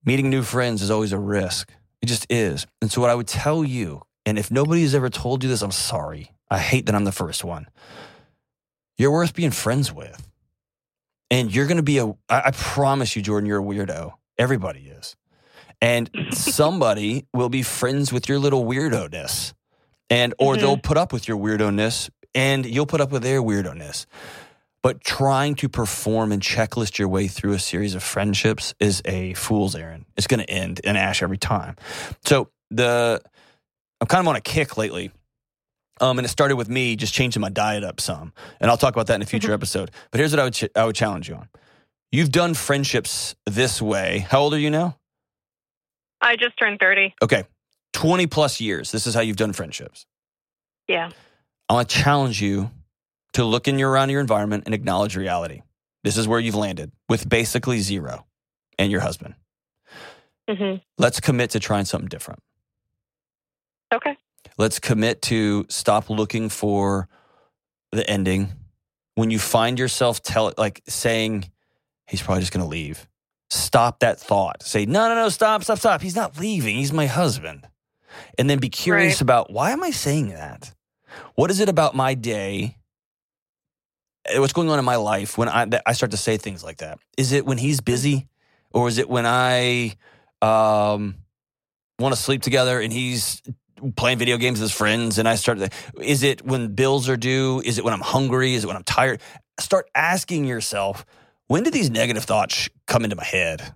Meeting 0.04 0.30
new 0.30 0.41
friends 0.41 0.82
is 0.82 0.89
always 0.91 1.12
a 1.13 1.19
risk. 1.19 1.72
It 2.02 2.08
just 2.08 2.26
is. 2.30 2.65
And 2.82 2.91
so, 2.91 3.00
what 3.02 3.10
I 3.12 3.15
would 3.15 3.28
tell 3.28 3.63
you, 3.63 4.02
and 4.26 4.39
if 4.39 4.50
nobody 4.52 4.82
has 4.82 4.95
ever 4.95 5.10
told 5.10 5.43
you 5.43 5.50
this, 5.50 5.62
I'm 5.62 5.72
sorry. 5.72 6.32
I 6.49 6.57
hate 6.59 6.85
that 6.88 6.95
I'm 6.95 7.03
the 7.05 7.12
first 7.12 7.43
one. 7.43 7.67
You're 8.97 9.12
worth 9.12 9.33
being 9.33 9.51
friends 9.51 9.93
with. 9.93 10.25
And 11.31 11.53
you're 11.53 11.67
going 11.67 11.77
to 11.77 11.83
be 11.83 11.99
a, 11.99 12.07
I 12.27 12.41
I 12.47 12.51
promise 12.51 13.15
you, 13.15 13.21
Jordan, 13.21 13.47
you're 13.47 13.59
a 13.59 13.63
weirdo. 13.63 14.13
Everybody 14.38 14.88
is. 14.88 15.15
And 15.81 16.09
somebody 16.31 17.25
will 17.33 17.49
be 17.49 17.62
friends 17.63 18.12
with 18.12 18.27
your 18.27 18.39
little 18.39 18.65
weirdo 18.65 19.12
ness. 19.12 19.53
And, 20.09 20.33
or 20.39 20.55
Mhm. 20.55 20.59
they'll 20.62 20.77
put 20.77 20.97
up 20.97 21.13
with 21.13 21.27
your 21.27 21.38
weirdo 21.38 21.73
ness 21.73 22.09
and 22.33 22.65
you'll 22.65 22.88
put 22.88 22.99
up 23.01 23.12
with 23.12 23.21
their 23.23 23.41
weirdo 23.43 23.75
ness. 23.77 24.07
But 24.81 25.03
trying 25.03 25.55
to 25.55 25.69
perform 25.69 26.31
and 26.31 26.41
checklist 26.41 26.97
your 26.97 27.09
way 27.09 27.27
through 27.27 27.53
a 27.53 27.59
series 27.59 27.93
of 27.95 28.01
friendships 28.01 28.73
is 28.79 29.01
a 29.05 29.33
fool's 29.35 29.75
errand. 29.75 30.05
It's 30.17 30.25
going 30.25 30.39
to 30.39 30.49
end 30.49 30.79
in 30.79 30.95
ash 30.95 31.21
every 31.21 31.38
time. 31.38 31.75
So 32.25 32.49
the 32.71 33.21
I'm 34.01 34.07
kind 34.07 34.21
of 34.21 34.27
on 34.29 34.35
a 34.35 34.41
kick 34.41 34.77
lately. 34.77 35.12
Um, 36.01 36.17
and 36.19 36.25
it 36.25 36.29
started 36.29 36.55
with 36.55 36.69
me 36.69 36.95
just 36.95 37.13
changing 37.13 37.41
my 37.41 37.49
diet 37.49 37.83
up 37.83 37.99
some, 37.99 38.33
and 38.59 38.69
I'll 38.71 38.77
talk 38.77 38.93
about 38.95 39.07
that 39.07 39.15
in 39.15 39.21
a 39.21 39.25
future 39.25 39.53
episode. 39.53 39.91
But 40.12 40.19
here's 40.19 40.31
what 40.31 40.39
I 40.39 40.43
would 40.45 40.53
ch- 40.53 40.69
I 40.75 40.85
would 40.85 40.95
challenge 40.95 41.27
you 41.29 41.35
on: 41.35 41.49
You've 42.12 42.31
done 42.31 42.53
friendships 42.53 43.35
this 43.45 43.81
way. 43.81 44.25
How 44.29 44.39
old 44.41 44.53
are 44.53 44.59
you 44.59 44.69
now? 44.69 44.97
I 46.21 46.35
just 46.35 46.57
turned 46.59 46.79
30. 46.79 47.15
Okay, 47.21 47.43
twenty 47.93 48.27
plus 48.27 48.59
years. 48.59 48.91
This 48.91 49.07
is 49.07 49.13
how 49.13 49.21
you've 49.21 49.38
done 49.38 49.53
friendships. 49.53 50.05
Yeah. 50.88 51.09
I 51.69 51.73
want 51.73 51.89
to 51.89 51.95
challenge 51.97 52.41
you 52.41 52.71
to 53.33 53.45
look 53.45 53.67
in 53.67 53.77
your 53.77 53.91
around 53.91 54.09
your 54.09 54.21
environment 54.21 54.63
and 54.65 54.73
acknowledge 54.73 55.15
reality. 55.15 55.62
This 56.03 56.17
is 56.17 56.27
where 56.27 56.39
you've 56.39 56.55
landed 56.55 56.91
with 57.07 57.29
basically 57.29 57.79
zero 57.79 58.25
and 58.79 58.91
your 58.91 59.01
husband. 59.01 59.35
hmm 60.49 60.75
Let's 60.97 61.19
commit 61.19 61.51
to 61.51 61.59
trying 61.59 61.85
something 61.85 62.07
different. 62.09 62.41
Okay. 63.93 64.17
Let's 64.60 64.78
commit 64.78 65.22
to 65.24 65.65
stop 65.69 66.10
looking 66.10 66.50
for 66.50 67.08
the 67.93 68.08
ending. 68.10 68.50
When 69.15 69.32
you 69.32 69.39
find 69.39 69.80
yourself 69.80 70.22
tell 70.22 70.54
like 70.58 70.82
saying 70.88 71.50
he's 72.08 72.22
probably 72.22 72.41
just 72.41 72.52
going 72.52 72.65
to 72.65 72.69
leave, 72.69 73.08
stop 73.50 74.00
that 74.02 74.19
thought. 74.19 74.62
Say 74.63 74.86
no, 74.86 75.08
no, 75.08 75.15
no, 75.15 75.30
stop, 75.30 75.63
stop, 75.63 75.80
stop. 75.80 76.02
He's 76.02 76.15
not 76.15 76.38
leaving. 76.38 76.76
He's 76.76 76.91
my 76.91 77.06
husband. 77.06 77.67
And 78.38 78.50
then 78.50 78.60
be 78.60 78.67
curious 78.69 79.15
Right. 79.15 79.22
about 79.22 79.50
why 79.52 79.72
am 79.72 79.82
I 79.82 79.91
saying 79.91 80.30
that? 80.30 80.74
What 81.36 81.52
is 81.52 81.62
it 81.62 81.69
about 81.69 81.95
my 81.95 82.13
day? 82.13 82.76
eh, 84.26 84.39
What's 84.39 84.52
going 84.54 84.69
on 84.69 84.78
in 84.78 84.84
my 84.86 84.98
life 84.98 85.38
when 85.38 85.48
I 85.48 85.65
that 85.65 85.84
I 85.86 85.93
start 85.93 86.12
to 86.12 86.17
say 86.17 86.36
things 86.36 86.65
like 86.65 86.78
that? 86.80 87.00
Is 87.17 87.32
it 87.32 87.45
when 87.45 87.58
he's 87.58 87.80
busy, 87.80 88.28
or 88.72 88.89
is 88.89 88.98
it 88.98 89.10
when 89.10 89.26
I 89.26 89.95
um, 90.41 91.15
want 91.98 92.13
to 92.13 92.22
sleep 92.22 92.41
together 92.41 92.82
and 92.82 92.91
he's 92.91 93.41
playing 93.96 94.18
video 94.18 94.38
games 94.38 94.62
with 94.62 94.72
friends 94.72 95.18
and 95.18 95.28
I 95.28 95.36
start 95.36 95.60
is 96.02 96.24
it 96.24 96.46
when 96.46 96.76
bills 96.76 97.10
are 97.10 97.18
due? 97.18 97.62
Is 97.65 97.78
it 97.78 97.84
when 97.84 97.94
I'm 97.94 98.02
hungry? 98.02 98.54
Is 98.54 98.63
it 98.63 98.68
when 98.68 98.76
I'm 98.76 98.84
tired? 98.84 99.22
Start 99.60 99.89
asking 99.96 100.46
yourself, 100.46 101.06
when 101.48 101.63
did 101.63 101.74
these 101.74 101.89
negative 101.89 102.24
thoughts 102.24 102.70
come 102.88 103.04
into 103.04 103.15
my 103.15 103.24
head? 103.26 103.74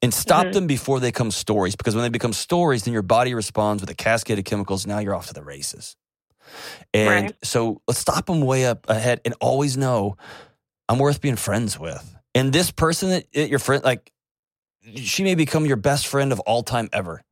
And 0.00 0.14
stop 0.14 0.46
Mhm. 0.46 0.52
them 0.52 0.66
before 0.68 1.00
they 1.00 1.08
become 1.08 1.30
stories 1.32 1.74
because 1.74 1.94
when 1.96 2.02
they 2.04 2.08
become 2.08 2.32
stories, 2.32 2.84
then 2.84 2.92
your 2.94 3.02
body 3.02 3.34
responds 3.34 3.82
with 3.82 3.90
a 3.90 3.94
cascade 3.94 4.38
of 4.38 4.44
chemicals. 4.44 4.86
Now 4.86 4.98
you're 5.00 5.14
off 5.14 5.26
to 5.26 5.34
the 5.34 5.42
races. 5.42 5.96
And 6.94 7.08
Right. 7.08 7.36
so 7.42 7.82
let's 7.88 7.98
stop 7.98 8.26
them 8.26 8.40
way 8.40 8.64
up 8.64 8.88
ahead 8.88 9.20
and 9.24 9.34
always 9.40 9.76
know 9.76 10.16
I'm 10.88 10.98
worth 10.98 11.20
being 11.20 11.36
friends 11.36 11.78
with. 11.78 12.16
And 12.34 12.52
this 12.52 12.70
person 12.70 13.10
that 13.10 13.26
that 13.32 13.48
your 13.48 13.58
friend, 13.58 13.82
like, 13.84 14.12
she 14.94 15.24
may 15.24 15.34
become 15.34 15.66
your 15.66 15.76
best 15.76 16.06
friend 16.06 16.32
of 16.32 16.40
all 16.40 16.62
time 16.62 16.88
ever, 16.92 17.22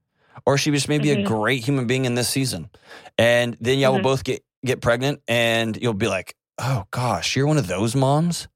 or 0.45 0.59
she 0.59 0.71
just 0.71 0.89
may 0.89 0.99
be 0.99 1.09
Mhm. 1.09 1.21
a 1.21 1.23
great 1.25 1.65
human 1.65 1.87
being 1.87 2.05
in 2.05 2.15
this 2.15 2.29
season, 2.29 2.69
and 3.17 3.57
then 3.61 3.79
y'all 3.79 3.93
Mhm. 3.93 3.97
will 3.97 4.03
both 4.03 4.25
get 4.25 4.43
get 4.65 4.81
pregnant, 4.81 5.23
and 5.29 5.77
you'll 5.81 5.93
be 5.95 6.09
like, 6.09 6.35
oh 6.59 6.85
gosh, 6.91 7.37
you're 7.37 7.47
one 7.47 7.59
of 7.59 7.69
those 7.69 7.95
moms, 7.95 8.49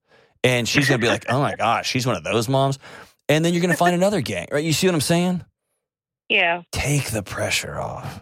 and 0.42 0.68
she's 0.68 0.88
gonna 0.88 0.98
be 0.98 1.08
like, 1.08 1.26
oh 1.28 1.40
my 1.40 1.54
gosh, 1.54 1.88
she's 1.88 2.06
one 2.06 2.16
of 2.16 2.24
those 2.24 2.48
moms, 2.48 2.78
and 3.28 3.44
then 3.44 3.52
you're 3.54 3.62
gonna 3.62 3.76
find 3.76 3.94
another 3.94 4.20
gang, 4.20 4.48
right? 4.50 4.64
You 4.64 4.72
see 4.72 4.86
what 4.88 4.94
I'm 4.94 5.00
saying? 5.00 5.44
Yeah. 6.28 6.62
take 6.70 7.10
the 7.10 7.22
pressure 7.24 7.78
off. 7.80 8.20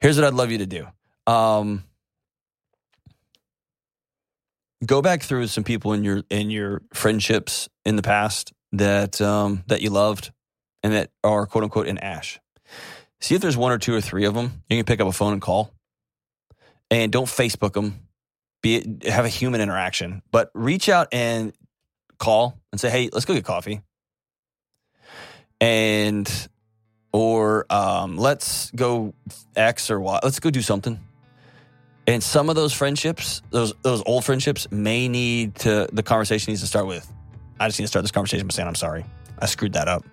Here's 0.00 0.16
what 0.16 0.24
I'd 0.24 0.34
love 0.34 0.52
you 0.52 0.58
to 0.58 0.66
do. 0.66 0.86
Um, 1.26 1.82
go 4.86 5.02
back 5.02 5.22
through 5.22 5.46
some 5.48 5.64
people 5.64 5.92
in 5.94 6.04
your 6.04 6.22
in 6.30 6.50
your 6.50 6.82
friendships 6.92 7.68
in 7.84 7.96
the 7.96 8.02
past 8.02 8.52
that 8.72 9.20
um, 9.20 9.64
that 9.66 9.82
you 9.82 9.90
loved 9.90 10.32
and 10.82 10.92
that 10.92 11.10
are 11.24 11.46
quote 11.46 11.64
unquote 11.64 11.86
in 11.88 11.98
ash. 11.98 12.38
See 13.24 13.34
if 13.34 13.40
there's 13.40 13.56
one 13.56 13.72
or 13.72 13.78
two 13.78 13.94
or 13.94 14.02
three 14.02 14.26
of 14.26 14.34
them. 14.34 14.62
You 14.68 14.76
can 14.76 14.84
pick 14.84 15.00
up 15.00 15.08
a 15.08 15.12
phone 15.12 15.32
and 15.32 15.40
call, 15.40 15.72
and 16.90 17.10
don't 17.10 17.24
Facebook 17.24 17.72
them. 17.72 18.06
Be 18.60 18.98
have 19.08 19.24
a 19.24 19.30
human 19.30 19.62
interaction, 19.62 20.20
but 20.30 20.50
reach 20.52 20.90
out 20.90 21.08
and 21.10 21.54
call 22.18 22.60
and 22.70 22.78
say, 22.78 22.90
"Hey, 22.90 23.08
let's 23.10 23.24
go 23.24 23.32
get 23.32 23.42
coffee." 23.42 23.80
And 25.58 26.30
or 27.14 27.64
um, 27.70 28.18
let's 28.18 28.70
go 28.72 29.14
X 29.56 29.90
or 29.90 30.00
Y. 30.00 30.20
Let's 30.22 30.38
go 30.38 30.50
do 30.50 30.60
something. 30.60 31.00
And 32.06 32.22
some 32.22 32.50
of 32.50 32.56
those 32.56 32.74
friendships, 32.74 33.40
those 33.48 33.72
those 33.80 34.02
old 34.04 34.26
friendships, 34.26 34.70
may 34.70 35.08
need 35.08 35.54
to 35.60 35.88
the 35.90 36.02
conversation 36.02 36.50
needs 36.50 36.60
to 36.60 36.66
start 36.66 36.86
with. 36.86 37.10
I 37.58 37.68
just 37.68 37.78
need 37.78 37.84
to 37.84 37.88
start 37.88 38.02
this 38.02 38.12
conversation 38.12 38.46
by 38.46 38.52
saying 38.52 38.68
I'm 38.68 38.74
sorry. 38.74 39.06
I 39.38 39.46
screwed 39.46 39.72
that 39.72 39.88
up, 39.88 40.04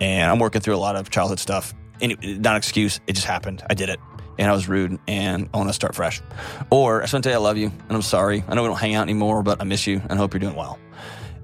and 0.00 0.30
I'm 0.30 0.38
working 0.38 0.62
through 0.62 0.76
a 0.76 0.78
lot 0.80 0.96
of 0.96 1.10
childhood 1.10 1.40
stuff. 1.40 1.74
It, 2.00 2.40
not 2.40 2.52
an 2.52 2.56
excuse. 2.56 3.00
It 3.06 3.14
just 3.14 3.26
happened. 3.26 3.62
I 3.68 3.74
did 3.74 3.88
it, 3.88 4.00
and 4.38 4.50
I 4.50 4.54
was 4.54 4.68
rude, 4.68 4.98
and 5.06 5.48
I 5.52 5.56
want 5.56 5.68
to 5.68 5.74
start 5.74 5.94
fresh. 5.94 6.22
Or 6.70 7.00
I 7.00 7.04
just 7.04 7.12
want 7.12 7.24
to 7.24 7.30
tell 7.30 7.38
you 7.38 7.44
I 7.44 7.48
love 7.48 7.56
you, 7.56 7.66
and 7.66 7.90
I'm 7.90 8.02
sorry. 8.02 8.44
I 8.46 8.54
know 8.54 8.62
we 8.62 8.68
don't 8.68 8.78
hang 8.78 8.94
out 8.94 9.02
anymore, 9.02 9.42
but 9.42 9.60
I 9.60 9.64
miss 9.64 9.86
you, 9.86 10.00
and 10.00 10.12
I 10.12 10.16
hope 10.16 10.32
you're 10.34 10.40
doing 10.40 10.56
well. 10.56 10.78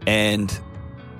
And 0.06 0.56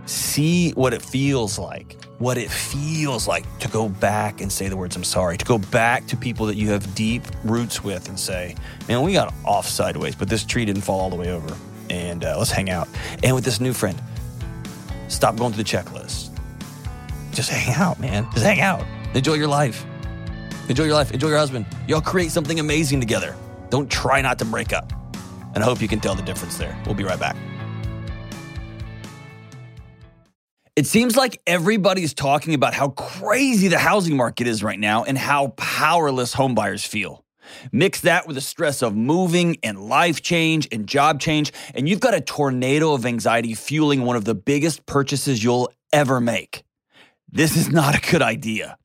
see 0.07 0.73
what 0.73 0.93
it 0.93 1.03
feels 1.03 1.59
like 1.59 1.97
what 2.19 2.39
it 2.39 2.51
feels 2.51 3.27
like 3.27 3.45
to 3.59 3.69
go 3.69 3.89
back 3.89 4.41
and 4.41 4.51
say 4.51 4.69
the 4.69 4.77
words 4.77 4.97
I'm 4.97 5.05
sorry, 5.05 5.37
to 5.37 5.45
go 5.45 5.59
back 5.59 6.07
to 6.07 6.17
people 6.17 6.47
that 6.47 6.57
you 6.57 6.71
have 6.71 6.95
deep 6.95 7.23
roots 7.43 7.83
with 7.83 8.09
and 8.09 8.19
say, 8.19 8.57
man, 8.89 9.03
we 9.03 9.13
got 9.13 9.35
off 9.45 9.67
sideways, 9.67 10.15
but 10.15 10.29
this 10.29 10.45
tree 10.45 10.65
didn't 10.65 10.83
fall 10.83 11.01
all 11.01 11.11
the 11.11 11.17
way 11.17 11.31
over. 11.31 11.55
And 11.91 12.25
uh, 12.25 12.39
let's 12.39 12.51
hang 12.51 12.71
out. 12.71 12.89
And 13.23 13.35
with 13.35 13.45
this 13.45 13.61
new 13.61 13.73
friend, 13.73 14.01
stop 15.09 15.37
going 15.37 15.53
through 15.53 15.65
the 15.65 15.69
checklist. 15.69 16.31
Just 17.33 17.51
hang 17.51 17.75
out, 17.75 17.99
man. 17.99 18.27
Just 18.33 18.45
hang 18.45 18.61
out. 18.61 18.85
Enjoy 19.15 19.35
your 19.35 19.49
life. 19.49 19.87
Enjoy 20.69 20.85
your 20.85 20.95
life. 20.95 21.13
Enjoy 21.13 21.29
your 21.29 21.39
husband. 21.39 21.67
Y'all 21.87 22.01
create 22.01 22.33
something 22.33 22.59
amazing 22.59 23.01
together. 23.01 23.37
Don't 23.71 23.91
try 23.91 24.21
not 24.21 24.39
to 24.41 24.45
break 24.45 24.73
up. 24.73 24.93
And 25.55 25.63
I 25.63 25.67
hope 25.67 25.81
you 25.81 25.89
can 25.89 26.01
tell 26.01 26.15
the 26.15 26.23
difference 26.23 26.59
there. 26.59 26.77
We'll 26.85 26.95
be 26.95 27.05
right 27.05 27.19
back. 27.19 27.37
It 30.75 30.87
seems 30.87 31.17
like 31.17 31.41
everybody's 31.47 32.13
talking 32.15 32.55
about 32.55 32.75
how 32.75 32.89
crazy 32.89 33.69
the 33.69 33.79
housing 33.79 34.17
market 34.17 34.49
is 34.49 34.65
right 34.65 34.81
now 34.81 35.05
and 35.05 35.17
how 35.17 35.49
powerless 35.57 36.35
homebuyers 36.35 36.85
feel. 36.85 37.25
Mix 37.71 38.01
that 38.01 38.27
with 38.27 38.35
the 38.35 38.41
stress 38.41 38.83
of 38.83 38.97
moving 38.97 39.59
and 39.63 39.79
life 39.79 40.23
change 40.23 40.67
and 40.73 40.89
job 40.89 41.21
change, 41.21 41.53
and 41.75 41.89
you've 41.89 42.01
got 42.01 42.15
a 42.15 42.21
tornado 42.21 42.93
of 42.95 43.07
anxiety 43.07 43.55
fueling 43.55 44.03
one 44.03 44.17
of 44.17 44.25
the 44.25 44.35
biggest 44.35 44.85
purchases 44.87 45.45
you'll 45.45 45.71
ever 45.93 46.21
make. 46.21 46.65
This 47.31 47.57
is 47.57 47.71
not 47.71 47.97
a 47.97 48.11
good 48.11 48.23
idea. 48.23 48.77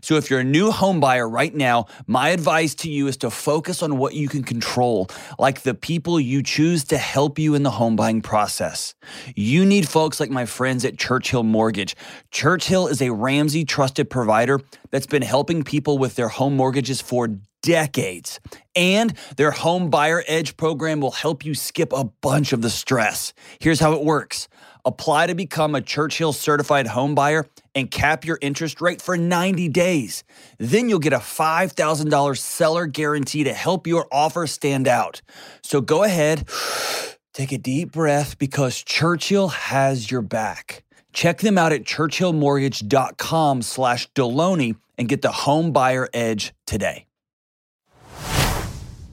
So, 0.00 0.16
if 0.16 0.30
you're 0.30 0.40
a 0.40 0.44
new 0.44 0.70
home 0.70 1.00
buyer 1.00 1.28
right 1.28 1.54
now, 1.54 1.86
my 2.06 2.30
advice 2.30 2.74
to 2.76 2.90
you 2.90 3.06
is 3.06 3.16
to 3.18 3.30
focus 3.30 3.82
on 3.82 3.98
what 3.98 4.14
you 4.14 4.28
can 4.28 4.42
control, 4.42 5.08
like 5.38 5.62
the 5.62 5.74
people 5.74 6.20
you 6.20 6.42
choose 6.42 6.84
to 6.84 6.98
help 6.98 7.38
you 7.38 7.54
in 7.54 7.62
the 7.62 7.70
home 7.70 7.96
buying 7.96 8.22
process. 8.22 8.94
You 9.34 9.64
need 9.64 9.88
folks 9.88 10.20
like 10.20 10.30
my 10.30 10.46
friends 10.46 10.84
at 10.84 10.98
Churchill 10.98 11.42
Mortgage. 11.42 11.96
Churchill 12.30 12.88
is 12.88 13.02
a 13.02 13.12
Ramsey 13.12 13.64
trusted 13.64 14.10
provider 14.10 14.60
that's 14.90 15.06
been 15.06 15.22
helping 15.22 15.62
people 15.64 15.98
with 15.98 16.14
their 16.16 16.28
home 16.28 16.56
mortgages 16.56 17.00
for 17.00 17.28
decades. 17.62 18.40
And 18.76 19.14
their 19.36 19.50
Home 19.50 19.90
Buyer 19.90 20.22
Edge 20.26 20.56
program 20.56 21.00
will 21.00 21.10
help 21.10 21.44
you 21.44 21.54
skip 21.54 21.92
a 21.92 22.04
bunch 22.04 22.52
of 22.52 22.62
the 22.62 22.70
stress. 22.70 23.32
Here's 23.60 23.80
how 23.80 23.92
it 23.92 24.04
works. 24.04 24.48
Apply 24.88 25.26
to 25.26 25.34
become 25.34 25.74
a 25.74 25.82
Churchill 25.82 26.32
certified 26.32 26.86
home 26.86 27.14
buyer 27.14 27.46
and 27.74 27.90
cap 27.90 28.24
your 28.24 28.38
interest 28.40 28.80
rate 28.80 29.02
for 29.02 29.18
90 29.18 29.68
days. 29.68 30.24
Then 30.56 30.88
you'll 30.88 30.98
get 30.98 31.12
a 31.12 31.18
$5,000 31.18 32.38
seller 32.38 32.86
guarantee 32.86 33.44
to 33.44 33.52
help 33.52 33.86
your 33.86 34.08
offer 34.10 34.46
stand 34.46 34.88
out. 34.88 35.20
So 35.62 35.82
go 35.82 36.04
ahead, 36.04 36.48
take 37.34 37.52
a 37.52 37.58
deep 37.58 37.92
breath 37.92 38.38
because 38.38 38.82
Churchill 38.82 39.48
has 39.48 40.10
your 40.10 40.22
back. 40.22 40.84
Check 41.12 41.40
them 41.40 41.58
out 41.58 41.74
at 41.74 41.84
churchillmortgage.com 41.84 43.60
slash 43.60 44.10
Delony 44.12 44.76
and 44.96 45.06
get 45.06 45.20
the 45.20 45.32
home 45.32 45.72
buyer 45.72 46.08
edge 46.14 46.54
today. 46.66 47.04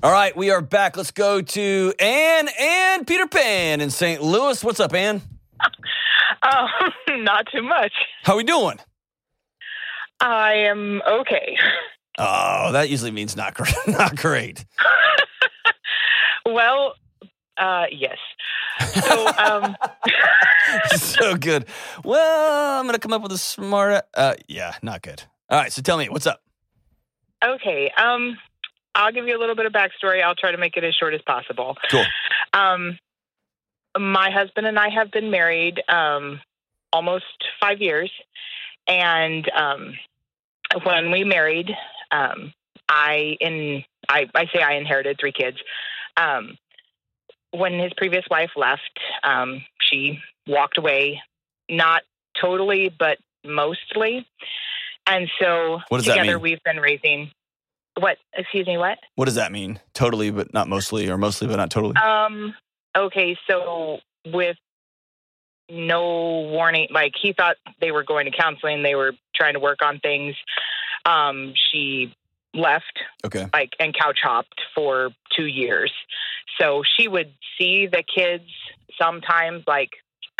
All 0.01 0.11
right, 0.11 0.38
we 0.38 0.51
are 0.51 0.61
back. 0.61 0.95
Let's 0.95 1.11
go 1.11 1.41
to 1.41 1.93
Ann 1.99 2.47
and 2.57 3.05
Peter 3.05 3.27
Pan 3.27 3.81
in 3.81 3.89
St. 3.89 4.21
Louis. 4.21 4.63
What's 4.63 4.79
up, 4.79 4.93
Ann? 4.93 5.35
Oh, 6.45 6.67
not 7.17 7.47
too 7.51 7.63
much. 7.63 7.93
How 8.23 8.38
we 8.38 8.43
doing? 8.43 8.77
I 10.19 10.53
am 10.53 11.01
okay. 11.08 11.58
Oh, 12.17 12.71
that 12.71 12.89
usually 12.89 13.12
means 13.12 13.36
not 13.36 13.53
great. 13.55 13.73
Not 13.88 14.15
great. 14.15 14.63
well, 16.45 16.93
uh, 17.58 17.86
yes. 17.91 18.17
So, 18.79 19.27
um, 19.38 19.75
so 20.95 21.36
good. 21.36 21.65
Well, 22.03 22.79
I'm 22.79 22.86
gonna 22.86 22.99
come 22.99 23.12
up 23.13 23.21
with 23.21 23.31
a 23.34 23.38
smart. 23.38 24.05
Uh, 24.13 24.36
yeah, 24.47 24.73
not 24.81 25.01
good. 25.01 25.23
All 25.49 25.60
right, 25.60 25.71
so 25.73 25.81
tell 25.81 25.97
me 25.97 26.08
what's 26.10 26.27
up. 26.27 26.41
okay. 27.43 27.91
Um, 27.97 28.38
I'll 28.95 29.12
give 29.12 29.27
you 29.27 29.38
a 29.38 29.39
little 29.39 29.55
bit 29.55 29.65
of 29.65 29.73
backstory. 29.73 30.23
I'll 30.23 30.36
try 30.36 30.51
to 30.51 30.58
make 30.58 30.77
it 30.77 30.84
as 30.86 30.95
short 30.95 31.13
as 31.13 31.21
possible. 31.25 31.75
Cool. 31.91 32.05
Um, 32.53 32.97
my 33.97 34.31
husband 34.31 34.67
and 34.67 34.77
I 34.77 34.89
have 34.89 35.12
been 35.12 35.31
married 35.31 35.81
um, 35.89 36.41
almost 36.91 37.25
five 37.60 37.81
years, 37.81 38.12
and 38.88 39.49
um, 39.51 39.93
when 40.84 41.12
we 41.12 41.23
married, 41.23 41.71
um, 42.12 42.53
I 42.89 43.38
in 43.39 43.84
I, 44.08 44.27
I 44.36 44.45
say 44.53 44.62
I 44.62 44.73
inherited 44.73 45.17
three 45.19 45.31
kids. 45.31 45.58
Um, 46.17 46.58
when 47.51 47.79
his 47.79 47.91
previous 47.95 48.25
wife 48.29 48.51
left, 48.55 48.99
um, 49.23 49.63
she 49.79 50.19
walked 50.47 50.77
away, 50.77 51.21
not 51.69 52.01
totally, 52.39 52.93
but 52.97 53.17
mostly. 53.45 54.27
And 55.08 55.29
so 55.39 55.79
What 55.89 55.97
does 55.97 56.08
that 56.08 56.15
together 56.15 56.34
mean? 56.34 56.41
we've 56.41 56.63
been 56.63 56.79
raising. 56.79 57.31
What? 57.97 58.17
Excuse 58.34 58.67
me. 58.67 58.77
What? 58.77 58.97
What 59.15 59.25
does 59.25 59.36
that 59.36 59.51
mean? 59.51 59.79
Totally, 59.93 60.31
but 60.31 60.53
not 60.53 60.67
mostly, 60.67 61.10
or 61.10 61.17
mostly, 61.17 61.47
but 61.47 61.55
not 61.58 61.69
totally. 61.69 61.95
Um. 61.95 62.55
Okay. 62.95 63.38
So 63.49 63.99
with 64.25 64.58
no 65.69 66.47
warning, 66.51 66.88
like 66.91 67.13
he 67.21 67.34
thought 67.34 67.55
they 67.81 67.91
were 67.91 68.03
going 68.03 68.25
to 68.25 68.31
counseling, 68.31 68.84
they 68.84 68.95
were 68.95 69.13
trying 69.36 69.53
to 69.55 69.60
work 69.60 69.79
on 69.81 69.99
things. 69.99 70.36
Um. 71.05 71.53
She 71.71 72.13
left 72.53 72.99
Okay. 73.25 73.47
like 73.53 73.73
and 73.79 73.93
couch 73.93 74.19
hopped 74.23 74.62
for 74.73 75.10
two 75.36 75.45
years. 75.45 75.91
So 76.60 76.84
she 76.97 77.08
would 77.08 77.34
see 77.58 77.86
the 77.88 78.01
kids 78.03 78.45
sometimes. 78.99 79.63
Like, 79.67 79.89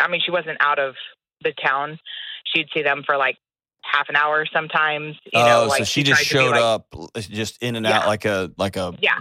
I 0.00 0.08
mean, 0.08 0.22
she 0.24 0.30
wasn't 0.30 0.56
out 0.60 0.78
of 0.78 0.94
the 1.42 1.52
town. 1.52 1.98
She'd 2.44 2.68
see 2.72 2.82
them 2.82 3.02
for 3.04 3.16
like 3.18 3.36
half 3.82 4.08
an 4.08 4.16
hour 4.16 4.46
sometimes. 4.50 5.16
You 5.32 5.40
know, 5.40 5.64
oh, 5.64 5.66
like 5.68 5.78
so 5.80 5.84
she 5.84 6.02
tried 6.04 6.16
just 6.16 6.24
showed 6.28 6.52
like- 6.52 6.60
up, 6.62 6.94
just 7.20 7.62
in 7.62 7.76
and 7.76 7.86
out, 7.86 8.06
like 8.06 8.24
a 8.24 8.50
like 8.56 8.76
a. 8.76 8.94
Yeah. 9.00 9.18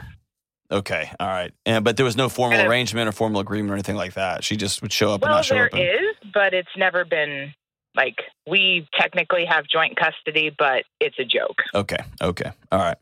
Okay. 0.71 1.09
All 1.19 1.27
right. 1.27 1.53
And 1.65 1.83
but 1.85 1.95
there 1.97 2.05
was 2.05 2.17
no 2.17 2.27
formal 2.29 2.57
Kind 2.57 2.65
of- 2.65 2.71
arrangement 2.71 3.07
or 3.07 3.11
formal 3.11 3.41
agreement 3.41 3.71
or 3.71 3.73
anything 3.75 3.95
like 3.95 4.13
that. 4.13 4.43
She 4.43 4.55
just 4.57 4.81
would 4.81 4.91
show 4.91 5.09
up 5.13 5.21
and 5.21 5.29
Well, 5.29 5.37
not 5.37 5.45
show 5.45 5.55
there 5.55 5.65
up. 5.65 5.73
and- 5.73 5.81
is, 5.83 6.15
but 6.33 6.53
it's 6.53 6.75
never 6.75 7.05
been 7.05 7.53
like 7.95 8.15
we 8.47 8.87
technically 8.99 9.45
have 9.45 9.65
joint 9.67 9.95
custody, 9.97 10.49
but 10.57 10.83
it's 10.99 11.17
a 11.19 11.23
joke. 11.25 11.61
Okay. 11.73 11.99
Okay. 12.21 12.51
All 12.71 12.79
right. 12.79 12.97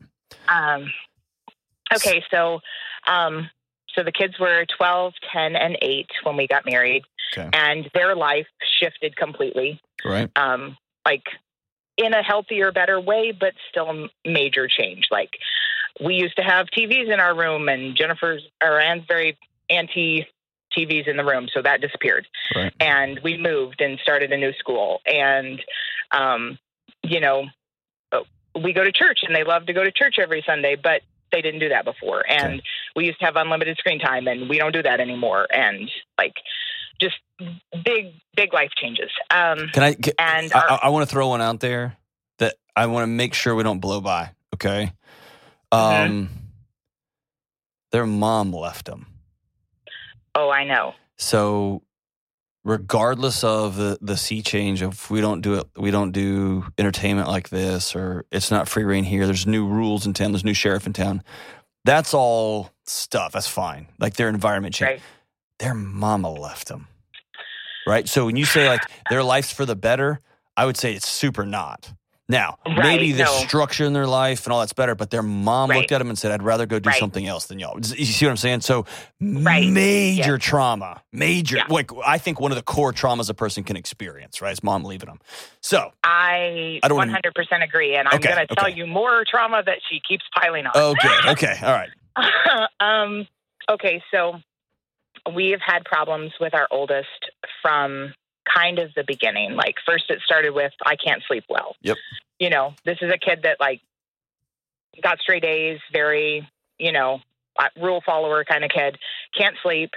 Um, 0.48 0.92
okay, 1.94 2.22
so 2.30 2.60
um, 3.06 3.48
so 3.94 4.02
the 4.02 4.12
kids 4.12 4.38
were 4.38 4.64
12, 4.76 5.12
10, 5.32 5.56
and 5.56 5.76
8 5.80 6.06
when 6.24 6.36
we 6.36 6.46
got 6.46 6.64
married, 6.66 7.02
Okay. 7.36 7.48
and 7.52 7.88
their 7.94 8.14
life 8.16 8.46
shifted 8.80 9.16
completely, 9.16 9.80
Right. 10.04 10.28
um, 10.36 10.76
like 11.06 11.22
in 11.96 12.12
a 12.12 12.22
healthier, 12.22 12.72
better 12.72 13.00
way, 13.00 13.30
but 13.32 13.54
still 13.68 14.08
major 14.24 14.66
change. 14.68 15.06
Like 15.10 15.30
we 16.02 16.14
used 16.14 16.36
to 16.36 16.42
have 16.42 16.66
TVs 16.66 17.12
in 17.12 17.20
our 17.20 17.36
room, 17.36 17.68
and 17.68 17.96
Jennifer's 17.96 18.42
or 18.62 18.80
Anne's 18.80 19.04
very 19.06 19.36
anti 19.70 20.26
TVs 20.76 21.06
in 21.08 21.16
the 21.16 21.24
room, 21.24 21.48
so 21.52 21.62
that 21.62 21.80
disappeared. 21.80 22.26
Right. 22.54 22.72
And 22.80 23.20
we 23.22 23.38
moved 23.38 23.80
and 23.80 23.98
started 24.00 24.32
a 24.32 24.36
new 24.36 24.52
school. 24.54 25.00
And, 25.06 25.62
um, 26.10 26.58
you 27.02 27.20
know, 27.20 27.46
we 28.60 28.72
go 28.72 28.84
to 28.84 28.92
church 28.92 29.20
and 29.22 29.34
they 29.34 29.44
love 29.44 29.66
to 29.66 29.72
go 29.72 29.84
to 29.84 29.92
church 29.92 30.16
every 30.18 30.42
Sunday, 30.46 30.76
but 30.80 31.02
they 31.32 31.42
didn't 31.42 31.60
do 31.60 31.68
that 31.70 31.84
before. 31.84 32.24
And 32.28 32.54
Okay. 32.54 32.62
we 32.96 33.06
used 33.06 33.18
to 33.20 33.24
have 33.26 33.36
unlimited 33.36 33.76
screen 33.78 33.98
time 33.98 34.26
and 34.28 34.48
we 34.48 34.58
don't 34.58 34.72
do 34.72 34.82
that 34.82 35.00
anymore. 35.00 35.46
And 35.50 35.90
like 36.18 36.34
just 37.00 37.16
big, 37.84 38.14
big 38.36 38.52
life 38.52 38.70
changes. 38.76 39.10
Um, 39.30 39.70
Can 39.72 39.82
I? 39.82 39.94
Can, 39.94 40.14
and 40.18 40.52
I, 40.52 40.60
I, 40.60 40.78
I 40.84 40.88
want 40.90 41.08
to 41.08 41.12
throw 41.12 41.28
one 41.28 41.40
out 41.40 41.60
there 41.60 41.96
that 42.38 42.54
I 42.76 42.86
want 42.86 43.04
to 43.04 43.08
make 43.08 43.34
sure 43.34 43.54
we 43.54 43.62
don't 43.62 43.80
blow 43.80 44.00
by. 44.00 44.30
Okay. 44.54 44.92
Mm-hmm. 45.74 46.12
Um, 46.12 46.28
their 47.92 48.06
mom 48.06 48.52
left 48.52 48.86
them. 48.86 49.06
oh, 50.34 50.50
I 50.50 50.64
know. 50.64 50.94
So, 51.16 51.82
regardless 52.64 53.44
of 53.44 53.76
the 53.76 53.98
the 54.00 54.16
sea 54.16 54.42
change 54.42 54.82
of 54.82 55.10
we 55.10 55.20
don't 55.20 55.40
do 55.42 55.54
it, 55.54 55.66
we 55.76 55.90
don't 55.90 56.10
do 56.12 56.66
entertainment 56.76 57.28
like 57.28 57.48
this, 57.50 57.94
or 57.94 58.24
it's 58.32 58.50
not 58.50 58.68
free 58.68 58.84
reign 58.84 59.04
here. 59.04 59.26
There's 59.26 59.46
new 59.46 59.66
rules 59.66 60.06
in 60.06 60.12
town. 60.12 60.32
There's 60.32 60.44
new 60.44 60.54
sheriff 60.54 60.86
in 60.86 60.92
town. 60.92 61.22
That's 61.84 62.14
all 62.14 62.70
stuff. 62.86 63.32
That's 63.32 63.46
fine. 63.46 63.86
Like 63.98 64.14
their 64.16 64.28
environment 64.28 64.74
change. 64.74 64.90
Right. 64.90 65.00
Their 65.60 65.74
mama 65.74 66.32
left 66.32 66.68
them. 66.68 66.88
Right. 67.86 68.08
So 68.08 68.26
when 68.26 68.36
you 68.36 68.44
say 68.44 68.68
like 68.68 68.80
their 69.10 69.22
life's 69.22 69.52
for 69.52 69.66
the 69.66 69.76
better, 69.76 70.18
I 70.56 70.64
would 70.66 70.76
say 70.76 70.94
it's 70.94 71.08
super 71.08 71.44
not. 71.44 71.92
Now, 72.26 72.56
Right, 72.66 72.78
maybe 72.78 73.12
the 73.12 73.24
no. 73.24 73.30
structure 73.32 73.84
in 73.84 73.92
their 73.92 74.06
life 74.06 74.46
and 74.46 74.52
all 74.54 74.60
that's 74.60 74.72
better, 74.72 74.94
but 74.94 75.10
their 75.10 75.22
mom 75.22 75.68
Right. 75.68 75.76
looked 75.80 75.92
at 75.92 75.98
them 75.98 76.08
and 76.08 76.18
said, 76.18 76.32
"I'd 76.32 76.42
rather 76.42 76.64
go 76.64 76.78
do 76.78 76.88
Right. 76.88 76.98
something 76.98 77.26
else 77.26 77.46
than 77.46 77.58
y'all." 77.58 77.76
You 77.78 78.04
see 78.06 78.24
what 78.24 78.30
I'm 78.30 78.36
saying? 78.38 78.62
So, 78.62 78.86
Right. 79.20 79.68
major 79.68 80.32
Yeah. 80.32 80.38
trauma, 80.38 81.02
major. 81.12 81.58
Yeah. 81.58 81.66
Like 81.68 81.90
I 82.06 82.16
think 82.16 82.40
one 82.40 82.50
of 82.50 82.56
the 82.56 82.62
core 82.62 82.94
traumas 82.94 83.28
a 83.28 83.34
person 83.34 83.62
can 83.62 83.76
experience, 83.76 84.40
right? 84.40 84.52
Is 84.52 84.62
mom 84.62 84.84
leaving 84.84 85.08
them. 85.10 85.18
So, 85.60 85.92
I, 86.02 86.80
I 86.82 86.88
don't 86.88 86.96
wanna- 86.96 87.12
100% 87.12 87.62
agree. 87.62 87.94
And 87.94 88.08
I'm 88.08 88.14
Okay, 88.14 88.32
going 88.34 88.46
to 88.46 88.54
tell 88.54 88.66
okay. 88.68 88.74
you 88.74 88.86
more 88.86 89.24
trauma 89.28 89.62
that 89.62 89.80
she 89.90 90.00
keeps 90.00 90.24
piling 90.34 90.64
on. 90.66 90.72
okay, 90.74 91.08
okay, 91.28 91.58
all 91.62 91.72
right. 91.72 91.90
um, 92.80 93.28
okay, 93.70 94.02
so 94.10 94.40
we 95.34 95.50
have 95.50 95.60
had 95.60 95.84
problems 95.84 96.32
with 96.40 96.54
our 96.54 96.68
oldest 96.70 97.08
from 97.60 98.14
kind 98.52 98.78
of 98.78 98.92
the 98.94 99.04
beginning. 99.04 99.54
Like, 99.54 99.76
first 99.86 100.10
it 100.10 100.20
started 100.24 100.54
with, 100.54 100.72
I 100.84 100.96
can't 100.96 101.22
sleep 101.26 101.44
well. 101.48 101.76
Yep. 101.82 101.96
You 102.38 102.50
know, 102.50 102.74
this 102.84 102.98
is 103.00 103.12
a 103.12 103.18
kid 103.18 103.42
that, 103.42 103.58
like, 103.60 103.80
got 105.02 105.18
straight 105.20 105.44
A's, 105.44 105.80
very, 105.92 106.48
you 106.78 106.92
know, 106.92 107.20
rule 107.80 108.02
follower 108.04 108.44
kind 108.44 108.64
of 108.64 108.70
kid, 108.70 108.98
can't 109.36 109.56
sleep. 109.62 109.90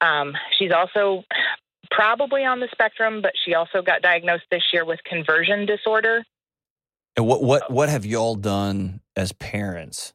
Um, 0.00 0.34
she's 0.58 0.72
also 0.72 1.24
probably 1.90 2.44
on 2.44 2.60
the 2.60 2.68
spectrum, 2.72 3.22
but 3.22 3.32
she 3.44 3.54
also 3.54 3.82
got 3.82 4.02
diagnosed 4.02 4.44
this 4.50 4.62
year 4.72 4.84
with 4.84 5.00
conversion 5.04 5.66
disorder. 5.66 6.24
And 7.16 7.26
what 7.26 7.42
what 7.42 7.70
what 7.70 7.88
have 7.88 8.04
y'all 8.04 8.34
done 8.34 9.00
as 9.14 9.32
parents 9.32 10.12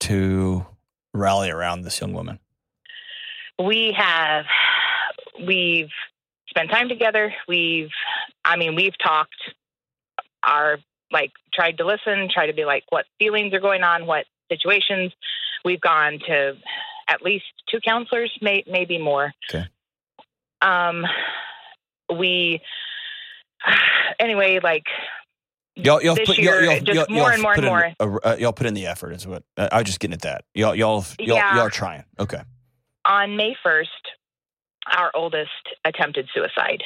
to 0.00 0.66
rally 1.12 1.50
around 1.50 1.82
this 1.82 2.00
young 2.00 2.14
woman? 2.14 2.38
we 3.58 3.94
have 3.96 4.46
we've 5.46 5.90
spent 6.54 6.70
time 6.70 6.88
together 6.88 7.34
we've 7.48 7.90
i 8.44 8.56
mean 8.56 8.74
we've 8.74 8.96
talked 9.02 9.34
our 10.42 10.78
like 11.10 11.32
tried 11.52 11.78
to 11.78 11.84
listen 11.84 12.28
try 12.32 12.46
to 12.46 12.52
be 12.52 12.64
like 12.64 12.84
what 12.90 13.06
feelings 13.18 13.52
are 13.54 13.60
going 13.60 13.82
on 13.82 14.06
what 14.06 14.24
situations 14.50 15.12
we've 15.64 15.80
gone 15.80 16.18
to 16.26 16.54
at 17.08 17.22
least 17.22 17.44
two 17.70 17.80
counselors 17.80 18.32
may, 18.40 18.62
maybe 18.66 18.98
more 18.98 19.32
Okay. 19.50 19.66
um 20.62 21.04
we 22.16 22.60
anyway 24.18 24.60
like 24.62 24.84
Y'all, 25.76 26.00
y'all 26.00 26.14
This 26.14 26.28
put 26.28 26.38
year, 26.38 26.62
y'all, 26.62 26.74
y'all, 26.74 26.80
just 26.84 26.94
y'all, 26.94 27.06
more 27.10 27.22
y'all 27.24 27.32
and 27.32 27.42
more 27.42 27.82
and 27.82 27.96
in, 27.98 28.06
a- 28.14 28.28
uh, 28.28 28.36
y'all 28.38 28.52
put 28.52 28.68
in 28.68 28.74
the 28.74 28.86
effort. 28.86 29.10
Is 29.10 29.26
what 29.26 29.42
uh, 29.56 29.68
I 29.72 29.78
was 29.78 29.86
just 29.86 29.98
getting 29.98 30.14
at 30.14 30.22
that. 30.22 30.44
Y'all, 30.54 30.72
y'all, 30.72 31.04
y'all, 31.18 31.36
Yeah. 31.36 31.56
y'all 31.56 31.66
are 31.66 31.70
trying. 31.70 32.04
Okay. 32.20 32.40
on 33.04 33.36
May 33.36 33.56
1st, 33.66 33.86
our 34.90 35.10
oldest 35.14 35.50
attempted 35.84 36.28
suicide. 36.34 36.82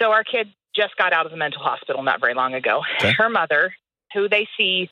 So 0.00 0.12
our 0.12 0.24
kid 0.24 0.48
just 0.74 0.96
got 0.96 1.12
out 1.12 1.26
of 1.26 1.32
the 1.32 1.38
mental 1.38 1.62
hospital 1.62 2.02
not 2.02 2.20
very 2.20 2.34
long 2.34 2.54
ago. 2.54 2.82
Okay. 2.96 3.12
Her 3.12 3.28
mother, 3.28 3.74
who 4.14 4.28
they 4.28 4.46
see 4.56 4.90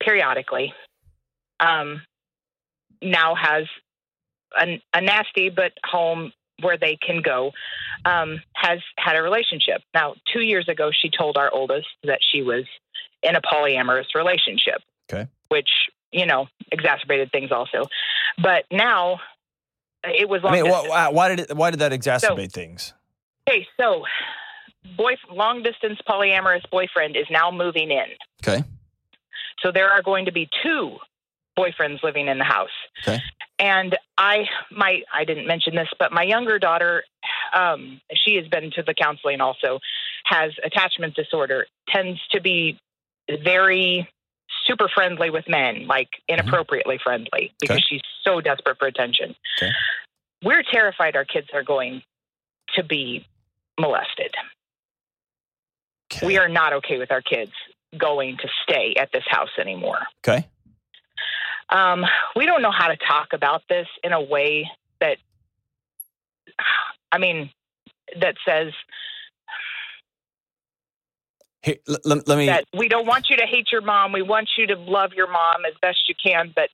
periodically, 0.00 0.72
um, 1.60 2.02
now 3.02 3.34
has 3.34 3.64
a, 4.58 4.80
a 4.94 5.00
nasty 5.00 5.50
but 5.50 5.72
home 5.84 6.32
where 6.60 6.78
they 6.78 6.96
can 6.96 7.20
go, 7.20 7.52
um, 8.04 8.40
has 8.54 8.78
had 8.98 9.16
a 9.16 9.22
relationship. 9.22 9.82
Now, 9.92 10.14
two 10.32 10.40
years 10.40 10.68
ago, 10.68 10.90
she 10.90 11.10
told 11.10 11.36
our 11.36 11.52
oldest 11.52 11.88
that 12.04 12.20
she 12.32 12.42
was 12.42 12.64
in 13.22 13.36
a 13.36 13.42
polyamorous 13.42 14.14
relationship. 14.14 14.80
Okay. 15.12 15.28
Which, 15.48 15.68
you 16.12 16.26
know, 16.26 16.48
exacerbated 16.72 17.30
things 17.30 17.52
also. 17.52 17.88
But 18.42 18.64
now 18.70 19.20
it 20.04 20.28
was 20.28 20.42
long 20.42 20.52
I 20.52 20.56
mean, 20.56 20.64
distance. 20.64 20.88
why, 20.88 21.08
why 21.08 21.28
did 21.28 21.40
it, 21.40 21.56
why 21.56 21.70
did 21.70 21.80
that 21.80 21.92
exacerbate 21.92 22.52
things? 22.52 22.94
Okay, 23.48 23.66
so 23.78 24.04
boy, 24.96 25.14
long 25.30 25.62
distance 25.62 25.98
polyamorous 26.08 26.68
boyfriend 26.70 27.16
is 27.16 27.26
now 27.30 27.50
moving 27.50 27.90
in. 27.90 28.06
Okay. 28.44 28.64
So 29.62 29.72
there 29.72 29.90
are 29.90 30.02
going 30.02 30.26
to 30.26 30.32
be 30.32 30.48
two 30.62 30.96
boyfriends 31.58 32.02
living 32.02 32.28
in 32.28 32.38
the 32.38 32.44
house. 32.44 32.68
Okay. 33.06 33.20
And 33.58 33.96
I 34.18 34.44
my 34.70 35.00
I 35.12 35.24
didn't 35.24 35.46
mention 35.46 35.74
this, 35.74 35.88
but 35.98 36.12
my 36.12 36.22
younger 36.22 36.58
daughter, 36.58 37.04
um, 37.54 38.00
she 38.14 38.36
has 38.36 38.46
been 38.48 38.70
to 38.72 38.82
the 38.82 38.94
counseling 38.94 39.40
also, 39.40 39.80
has 40.24 40.52
attachment 40.62 41.14
disorder, 41.14 41.66
tends 41.88 42.20
to 42.32 42.40
be 42.40 42.78
very 43.42 44.08
super 44.66 44.88
friendly 44.92 45.30
with 45.30 45.48
men, 45.48 45.86
like 45.86 46.08
inappropriately 46.28 46.98
friendly, 47.02 47.52
because 47.60 47.76
Okay. 47.76 47.84
she's 47.88 48.00
so 48.24 48.40
desperate 48.40 48.78
for 48.78 48.86
attention. 48.86 49.34
Okay. 49.58 49.70
We're 50.42 50.62
terrified 50.62 51.16
our 51.16 51.24
kids 51.24 51.48
are 51.54 51.62
going 51.62 52.02
to 52.74 52.82
be 52.84 53.26
molested. 53.78 54.34
Okay. 56.12 56.26
We 56.26 56.38
are 56.38 56.48
not 56.48 56.72
okay 56.74 56.98
with 56.98 57.10
our 57.10 57.22
kids 57.22 57.52
going 57.96 58.36
to 58.38 58.48
stay 58.62 58.94
at 58.98 59.10
this 59.12 59.24
house 59.26 59.50
anymore. 59.58 60.00
okay. 60.26 60.46
Um, 61.68 62.04
we 62.36 62.46
don't 62.46 62.62
know 62.62 62.70
how 62.70 62.88
to 62.88 62.96
talk 62.96 63.32
about 63.32 63.62
this 63.68 63.88
in 64.04 64.12
a 64.12 64.20
way 64.22 64.70
that, 65.00 65.18
I 67.10 67.18
mean, 67.18 67.50
that 68.20 68.36
says 68.46 68.72
Here, 71.66 71.76
l- 71.88 71.98
let, 72.04 72.28
let 72.28 72.38
me. 72.38 72.46
that 72.46 72.64
we 72.78 72.88
don't 72.88 73.06
want 73.06 73.28
you 73.28 73.36
to 73.36 73.44
hate 73.44 73.72
your 73.72 73.80
mom. 73.80 74.12
We 74.12 74.22
want 74.22 74.50
you 74.56 74.68
to 74.68 74.76
love 74.76 75.12
your 75.14 75.26
mom 75.26 75.64
as 75.66 75.74
best 75.82 76.08
you 76.08 76.14
can, 76.14 76.52
but, 76.54 76.68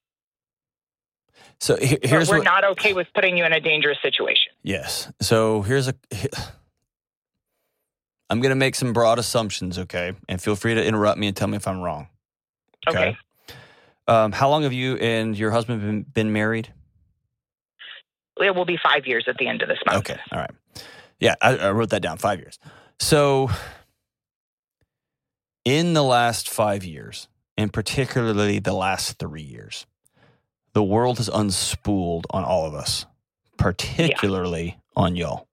so 1.59 1.77
he- 1.77 1.97
but 1.97 2.29
we're 2.29 2.39
what. 2.39 2.45
not 2.45 2.63
okay 2.73 2.93
with 2.93 3.09
putting 3.15 3.39
you 3.39 3.45
in 3.47 3.55
a 3.55 3.61
dangerous 3.61 3.97
situation. 4.03 4.53
Yes. 4.63 5.11
So 5.23 5.63
here's 5.63 5.89
a. 5.89 5.95
I'm 8.29 8.41
going 8.41 8.51
to 8.51 8.57
make 8.57 8.75
some 8.75 8.93
broad 8.93 9.19
assumptions, 9.19 9.79
okay? 9.79 10.13
And 10.29 10.41
feel 10.41 10.57
free 10.57 10.75
to 10.75 10.85
interrupt 10.85 11.19
me 11.19 11.27
and 11.27 11.37
tell 11.37 11.49
me 11.49 11.57
if 11.57 11.67
I'm 11.67 11.81
wrong. 11.81 12.09
Okay. 12.87 13.17
Um, 14.09 14.33
how 14.33 14.49
long 14.51 14.65
have 14.65 14.73
you 14.73 14.97
and 14.97 15.37
your 15.37 15.51
husband 15.51 15.81
been, 15.81 16.03
been 16.03 16.33
married? 16.33 16.73
It 18.39 18.55
will 18.55 18.65
be 18.65 18.79
five 18.83 19.07
years 19.07 19.25
at 19.27 19.37
the 19.39 19.49
end 19.49 19.63
of 19.63 19.69
this 19.69 19.79
month. 19.87 19.99
Okay. 20.11 20.21
All 20.33 20.39
right. 20.39 20.51
Yeah, 21.21 21.35
I, 21.41 21.57
I 21.57 21.71
wrote 21.71 21.91
that 21.91 22.03
down. 22.03 22.19
Five 22.19 22.41
years. 22.41 22.59
So, 22.99 23.51
in 25.65 25.95
the 25.95 26.03
last 26.03 26.49
five 26.49 26.85
years, 26.85 27.29
and 27.57 27.73
particularly 27.73 28.59
the 28.59 28.73
last 28.73 29.19
three 29.19 29.43
years, 29.43 29.87
the 30.73 30.83
world 30.83 31.19
has 31.19 31.29
unspooled 31.29 32.25
on 32.31 32.45
all 32.45 32.67
of 32.67 32.75
us, 32.75 33.07
particularly 33.59 34.79
on 34.97 35.17
y'all. 35.17 35.47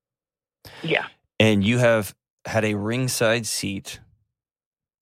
Yeah. 0.81 1.05
And 1.39 1.63
you 1.63 1.77
have 1.77 2.15
had 2.45 2.65
a 2.65 2.75
ringside 2.75 3.45
seat 3.45 3.99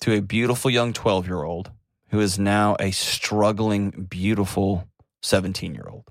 to 0.01 0.13
a 0.13 0.21
beautiful 0.21 0.69
young 0.69 0.93
12 0.93 1.27
year 1.27 1.43
old 1.43 1.71
who 2.09 2.19
is 2.19 2.39
now 2.39 2.75
a 2.79 2.91
struggling, 2.91 4.07
beautiful 4.09 4.87
17 5.21 5.73
year 5.73 5.87
old. 5.89 6.05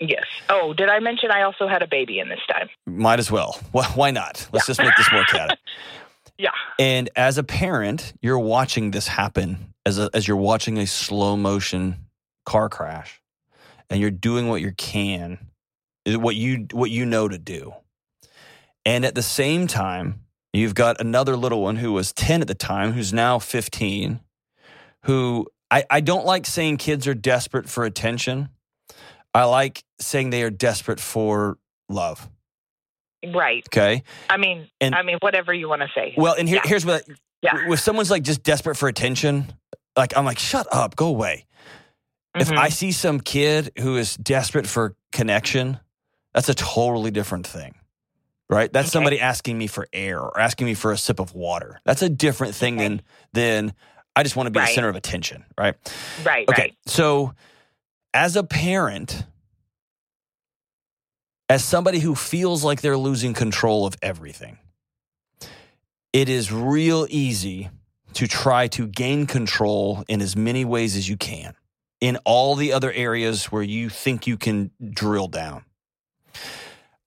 Yes. 0.00 0.24
Oh, 0.50 0.74
did 0.74 0.88
I 0.88 1.00
mention 1.00 1.30
I 1.30 1.42
also 1.42 1.66
had 1.66 1.82
a 1.82 1.86
baby 1.86 2.18
in 2.18 2.28
this 2.28 2.40
time? 2.50 2.68
Might 2.86 3.18
as 3.18 3.30
well. 3.30 3.58
Well, 3.72 3.90
why 3.94 4.10
not? 4.10 4.46
Let's 4.52 4.66
just 4.66 4.80
make 4.80 4.94
this 4.96 5.10
more 5.10 5.24
chaotic. 5.28 5.58
Yeah. 6.38 6.50
And 6.78 7.08
as 7.16 7.38
a 7.38 7.44
parent, 7.44 8.12
you're 8.20 8.38
watching 8.38 8.90
this 8.90 9.08
happen 9.08 9.74
as 9.84 9.98
a, 9.98 10.10
as 10.12 10.26
you're 10.28 10.36
watching 10.36 10.78
a 10.78 10.86
slow 10.86 11.36
motion 11.36 12.06
car 12.44 12.68
crash, 12.68 13.20
and 13.88 14.00
you're 14.00 14.10
doing 14.10 14.48
what 14.48 14.60
you 14.60 14.72
can, 14.72 15.38
eh, 16.04 16.16
what 16.16 16.36
you 16.36 16.66
what 16.72 16.90
you 16.90 17.06
know 17.06 17.28
to 17.28 17.38
do. 17.38 17.74
And 18.84 19.04
at 19.04 19.14
the 19.14 19.22
same 19.22 19.66
time, 19.66 20.20
you've 20.52 20.74
got 20.74 21.00
another 21.00 21.36
little 21.36 21.62
one 21.62 21.76
who 21.76 21.92
was 21.92 22.12
10 22.12 22.40
at 22.40 22.48
the 22.48 22.54
time, 22.54 22.92
who's 22.92 23.12
now 23.12 23.38
15, 23.38 24.20
who 25.02 25.46
I, 25.70 25.84
I 25.90 26.00
don't 26.00 26.24
like 26.24 26.46
saying 26.46 26.76
kids 26.76 27.06
are 27.06 27.14
desperate 27.14 27.68
for 27.68 27.84
attention. 27.84 28.48
I 29.34 29.44
like 29.44 29.84
saying 30.00 30.30
they 30.30 30.42
are 30.42 30.50
desperate 30.50 31.00
for 31.00 31.58
love. 31.88 32.28
Right. 33.34 33.64
Okay. 33.68 34.02
I 34.30 34.36
mean, 34.36 34.68
And- 34.80 34.94
I 34.94 35.02
mean, 35.02 35.18
whatever 35.20 35.52
you 35.52 35.68
want 35.68 35.82
to 35.82 35.88
say. 35.94 36.14
Well, 36.16 36.34
and 36.38 36.48
here, 36.48 36.60
Yeah. 36.64 36.68
here's 36.68 36.86
what 36.86 37.04
Yeah. 37.42 37.70
if 37.72 37.80
someone's 37.80 38.10
like 38.10 38.22
just 38.22 38.42
desperate 38.42 38.76
for 38.76 38.88
attention, 38.88 39.52
like 39.96 40.16
I'm 40.16 40.24
like, 40.24 40.38
shut 40.38 40.66
up, 40.72 40.96
go 40.96 41.06
away. 41.08 41.46
If 42.38 42.48
Mhm. 42.48 42.58
I 42.58 42.68
see 42.68 42.92
some 42.92 43.20
kid 43.20 43.72
who 43.78 43.96
is 43.96 44.16
desperate 44.16 44.66
for 44.66 44.94
connection, 45.12 45.80
that's 46.34 46.48
a 46.48 46.54
totally 46.54 47.10
different 47.10 47.46
thing. 47.46 47.74
Right? 48.48 48.72
That's 48.72 48.86
Okay. 48.88 48.92
somebody 48.92 49.20
asking 49.20 49.58
me 49.58 49.66
for 49.66 49.88
air 49.92 50.20
or 50.20 50.38
asking 50.38 50.66
me 50.66 50.74
for 50.74 50.92
a 50.92 50.96
sip 50.98 51.18
of 51.18 51.34
water. 51.34 51.80
That's 51.84 52.02
a 52.02 52.08
different 52.08 52.54
thing 52.54 52.74
Okay. 52.76 52.88
than 52.88 53.02
than 53.32 53.74
I 54.14 54.22
just 54.22 54.36
want 54.36 54.46
to 54.46 54.50
be 54.52 54.60
the 54.60 54.66
center 54.66 54.88
of 54.88 54.96
attention, 54.96 55.44
right? 55.58 55.74
right, 56.24 56.48
Okay. 56.48 56.62
right. 56.62 56.74
So, 56.86 57.34
as 58.14 58.36
a 58.36 58.44
parent, 58.44 59.24
as 61.48 61.64
somebody 61.64 62.00
who 62.00 62.14
feels 62.14 62.64
like 62.64 62.80
they're 62.80 62.96
losing 62.96 63.34
control 63.34 63.86
of 63.86 63.96
everything, 64.02 64.58
it 66.12 66.28
is 66.28 66.52
real 66.52 67.06
easy 67.10 67.70
to 68.14 68.26
try 68.26 68.66
to 68.68 68.86
gain 68.86 69.26
control 69.26 70.02
in 70.08 70.22
as 70.22 70.34
many 70.36 70.64
ways 70.64 70.96
as 70.96 71.08
you 71.08 71.16
can 71.16 71.54
in 72.00 72.16
all 72.24 72.54
the 72.54 72.72
other 72.72 72.92
areas 72.92 73.46
where 73.46 73.62
you 73.62 73.88
think 73.88 74.26
you 74.26 74.36
can 74.36 74.70
drill 74.90 75.28
down. 75.28 75.64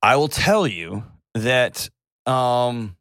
I 0.01 0.15
will 0.15 0.27
tell 0.27 0.65
you 0.67 1.03
that 1.33 1.89
um, 2.25 2.95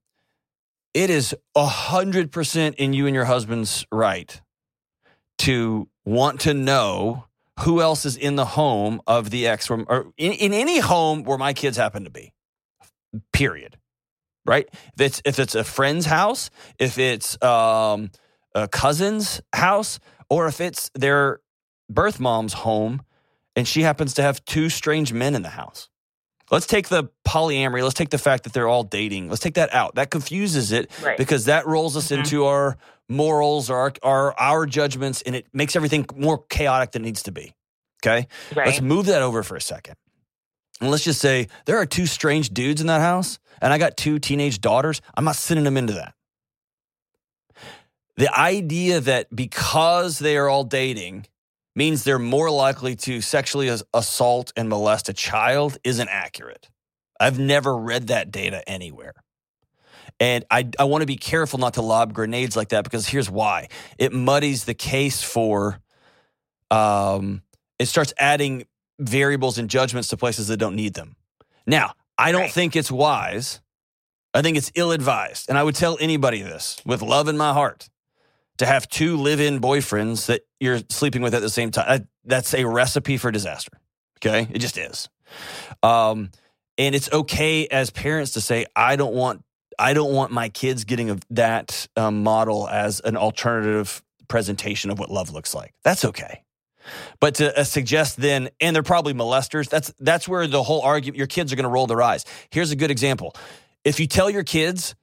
it 0.94 1.10
is 1.10 1.34
a 1.54 1.66
hundred 1.66 2.32
percent 2.32 2.76
in 2.76 2.92
you 2.92 3.06
and 3.06 3.14
your 3.14 3.26
husband's 3.26 3.86
right 3.92 4.40
to 5.38 5.88
want 6.04 6.40
to 6.40 6.54
know 6.54 7.27
who 7.60 7.80
else 7.80 8.04
is 8.04 8.16
in 8.16 8.36
the 8.36 8.44
home 8.44 9.00
of 9.06 9.30
the 9.30 9.46
ex 9.46 9.68
or, 9.70 10.12
in, 10.16 10.32
in 10.32 10.52
any 10.52 10.78
home 10.78 11.24
where 11.24 11.38
my 11.38 11.52
kids 11.52 11.76
happen 11.76 12.04
to 12.04 12.10
be. 12.10 12.32
Period. 13.32 13.76
Right? 14.46 14.68
If 14.94 15.00
it's 15.00 15.22
if 15.24 15.38
it's 15.38 15.54
a 15.54 15.64
friend's 15.64 16.06
house, 16.06 16.50
if 16.78 16.98
it's 16.98 17.40
um, 17.42 18.10
a 18.54 18.66
cousin's 18.68 19.40
house, 19.54 19.98
or 20.30 20.46
if 20.46 20.60
it's 20.60 20.90
their 20.94 21.40
birth 21.90 22.18
mom's 22.18 22.52
home, 22.54 23.02
and 23.56 23.68
she 23.68 23.82
happens 23.82 24.14
to 24.14 24.22
have 24.22 24.42
two 24.46 24.68
strange 24.70 25.12
men 25.12 25.34
in 25.34 25.42
the 25.42 25.48
house. 25.50 25.88
Let's 26.50 26.66
take 26.66 26.88
the 26.88 27.10
polyamory. 27.26 27.82
Let's 27.82 27.92
take 27.94 28.08
the 28.08 28.16
fact 28.18 28.44
that 28.44 28.54
they're 28.54 28.68
all 28.68 28.84
dating. 28.84 29.28
Let's 29.28 29.42
take 29.42 29.54
that 29.54 29.74
out. 29.74 29.96
That 29.96 30.10
confuses 30.10 30.72
it 30.72 30.90
Right. 31.02 31.18
because 31.18 31.44
that 31.44 31.66
rolls 31.66 31.94
us 31.94 32.08
Mhm. 32.08 32.18
into 32.18 32.46
our 32.46 32.78
morals 33.08 33.70
or 33.70 33.76
our, 33.78 33.92
our 34.02 34.40
our 34.40 34.66
judgments, 34.66 35.22
and 35.22 35.34
it 35.34 35.46
makes 35.52 35.76
everything 35.76 36.06
more 36.16 36.44
chaotic 36.48 36.92
than 36.92 37.02
it 37.02 37.06
needs 37.06 37.22
to 37.24 37.32
be. 37.32 37.54
Okay, 38.04 38.28
Right. 38.54 38.66
let's 38.66 38.80
move 38.80 39.06
that 39.06 39.22
over 39.22 39.42
for 39.42 39.56
a 39.56 39.60
second, 39.60 39.96
and 40.80 40.90
let's 40.90 41.04
just 41.04 41.20
say 41.20 41.48
there 41.66 41.78
are 41.78 41.86
two 41.86 42.06
strange 42.06 42.50
dudes 42.50 42.80
in 42.80 42.86
that 42.86 43.00
house, 43.00 43.38
and 43.60 43.72
I 43.72 43.78
got 43.78 43.96
two 43.96 44.18
teenage 44.18 44.60
daughters. 44.60 45.00
I'm 45.14 45.24
not 45.24 45.36
sending 45.36 45.64
them 45.64 45.76
into 45.76 45.94
that. 45.94 46.14
The 48.16 48.32
idea 48.36 49.00
that 49.00 49.34
because 49.34 50.18
they 50.18 50.36
are 50.36 50.48
all 50.48 50.64
dating 50.64 51.26
means 51.76 52.02
they're 52.02 52.18
more 52.18 52.50
likely 52.50 52.96
to 52.96 53.20
sexually 53.20 53.68
assault 53.94 54.52
and 54.56 54.68
molest 54.68 55.08
a 55.08 55.12
child 55.12 55.78
isn't 55.84 56.08
accurate. 56.08 56.68
I've 57.20 57.38
never 57.38 57.76
read 57.76 58.08
that 58.08 58.32
data 58.32 58.68
anywhere. 58.68 59.12
And 60.20 60.44
I, 60.50 60.68
I 60.78 60.84
want 60.84 61.02
to 61.02 61.06
be 61.06 61.16
careful 61.16 61.58
not 61.58 61.74
to 61.74 61.82
lob 61.82 62.12
grenades 62.12 62.56
like 62.56 62.70
that 62.70 62.84
because 62.84 63.06
here's 63.06 63.30
why 63.30 63.68
it 63.98 64.12
muddies 64.12 64.64
the 64.64 64.74
case 64.74 65.22
for, 65.22 65.78
um, 66.70 67.42
it 67.78 67.86
starts 67.86 68.12
adding 68.18 68.64
variables 68.98 69.58
and 69.58 69.70
judgments 69.70 70.08
to 70.08 70.16
places 70.16 70.48
that 70.48 70.56
don't 70.56 70.74
need 70.74 70.94
them. 70.94 71.14
Now, 71.66 71.92
I 72.16 72.32
don't 72.32 72.42
Right. 72.42 72.52
think 72.52 72.74
it's 72.74 72.90
wise. 72.90 73.60
I 74.34 74.42
think 74.42 74.56
it's 74.56 74.72
ill 74.74 74.90
advised. 74.90 75.48
And 75.48 75.56
I 75.56 75.62
would 75.62 75.76
tell 75.76 75.96
anybody 76.00 76.42
this 76.42 76.82
with 76.84 77.00
love 77.00 77.28
in 77.28 77.36
my 77.36 77.52
heart 77.52 77.88
to 78.58 78.66
have 78.66 78.88
two 78.88 79.16
live 79.16 79.38
in 79.40 79.60
boyfriends 79.60 80.26
that 80.26 80.42
you're 80.58 80.80
sleeping 80.90 81.22
with 81.22 81.32
at 81.34 81.42
the 81.42 81.48
same 81.50 81.70
time. 81.70 82.08
That's 82.24 82.52
a 82.54 82.64
recipe 82.64 83.16
for 83.18 83.30
disaster. 83.30 83.78
Okay. 84.18 84.48
It 84.50 84.58
just 84.58 84.76
is. 84.76 85.08
Um, 85.82 86.30
and 86.76 86.94
it's 86.94 87.10
okay 87.12 87.68
as 87.68 87.90
parents 87.90 88.32
to 88.32 88.40
say, 88.40 88.66
I 88.74 88.96
don't 88.96 89.14
want, 89.14 89.44
I 89.78 89.94
don't 89.94 90.12
want 90.12 90.32
my 90.32 90.48
kids 90.48 90.84
getting 90.84 91.10
a, 91.10 91.18
that 91.30 91.86
um, 91.96 92.22
model 92.22 92.68
as 92.68 93.00
an 93.00 93.16
alternative 93.16 94.02
presentation 94.28 94.90
of 94.90 94.98
what 94.98 95.10
love 95.10 95.30
looks 95.30 95.54
like. 95.54 95.72
That's 95.84 96.04
okay. 96.04 96.42
But 97.20 97.36
to 97.36 97.58
uh, 97.60 97.64
suggest 97.64 98.16
then, 98.16 98.48
and 98.60 98.74
they're 98.74 98.82
probably 98.82 99.12
molesters. 99.14 99.68
That's 99.68 99.92
that's 100.00 100.26
where 100.26 100.46
the 100.46 100.62
whole 100.62 100.80
argument. 100.80 101.18
Your 101.18 101.26
kids 101.26 101.52
are 101.52 101.56
going 101.56 101.64
to 101.64 101.68
roll 101.70 101.86
their 101.86 102.00
eyes. 102.02 102.24
Here's 102.50 102.70
a 102.70 102.76
good 102.76 102.90
example. 102.90 103.34
If 103.84 104.00
you 104.00 104.06
tell 104.06 104.30
your 104.30 104.42
kids, 104.44 104.94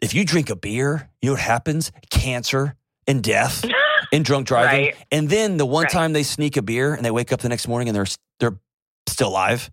if 0.00 0.14
you 0.14 0.24
drink 0.24 0.50
a 0.50 0.56
beer, 0.56 1.08
you 1.22 1.28
know 1.30 1.32
what 1.34 1.40
happens? 1.40 1.92
Cancer 2.10 2.76
and 3.06 3.22
death 3.22 3.64
and 4.12 4.24
drunk 4.24 4.46
driving. 4.46 4.84
Right. 4.86 4.96
And 5.10 5.28
then 5.30 5.56
the 5.56 5.66
one 5.66 5.84
Right. 5.84 5.92
time 5.92 6.12
they 6.12 6.22
sneak 6.22 6.56
a 6.58 6.62
beer 6.62 6.92
and 6.94 7.04
they 7.04 7.10
wake 7.10 7.32
up 7.32 7.40
the 7.40 7.48
next 7.48 7.66
morning 7.68 7.88
and 7.88 7.96
they're 7.96 8.06
they're 8.38 8.58
still 9.06 9.28
alive. 9.28 9.70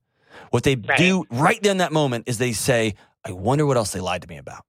What 0.52 0.64
they 0.64 0.76
Right. 0.76 0.98
do 0.98 1.26
right 1.30 1.62
then 1.62 1.78
that 1.78 1.92
moment 1.92 2.26
is 2.28 2.38
they 2.38 2.54
say, 2.54 2.96
"I 3.26 3.32
wonder 3.32 3.66
what 3.66 3.78
else 3.78 3.92
they 3.92 4.00
lied 4.00 4.22
to 4.22 4.28
me 4.28 4.38
about." 4.38 4.64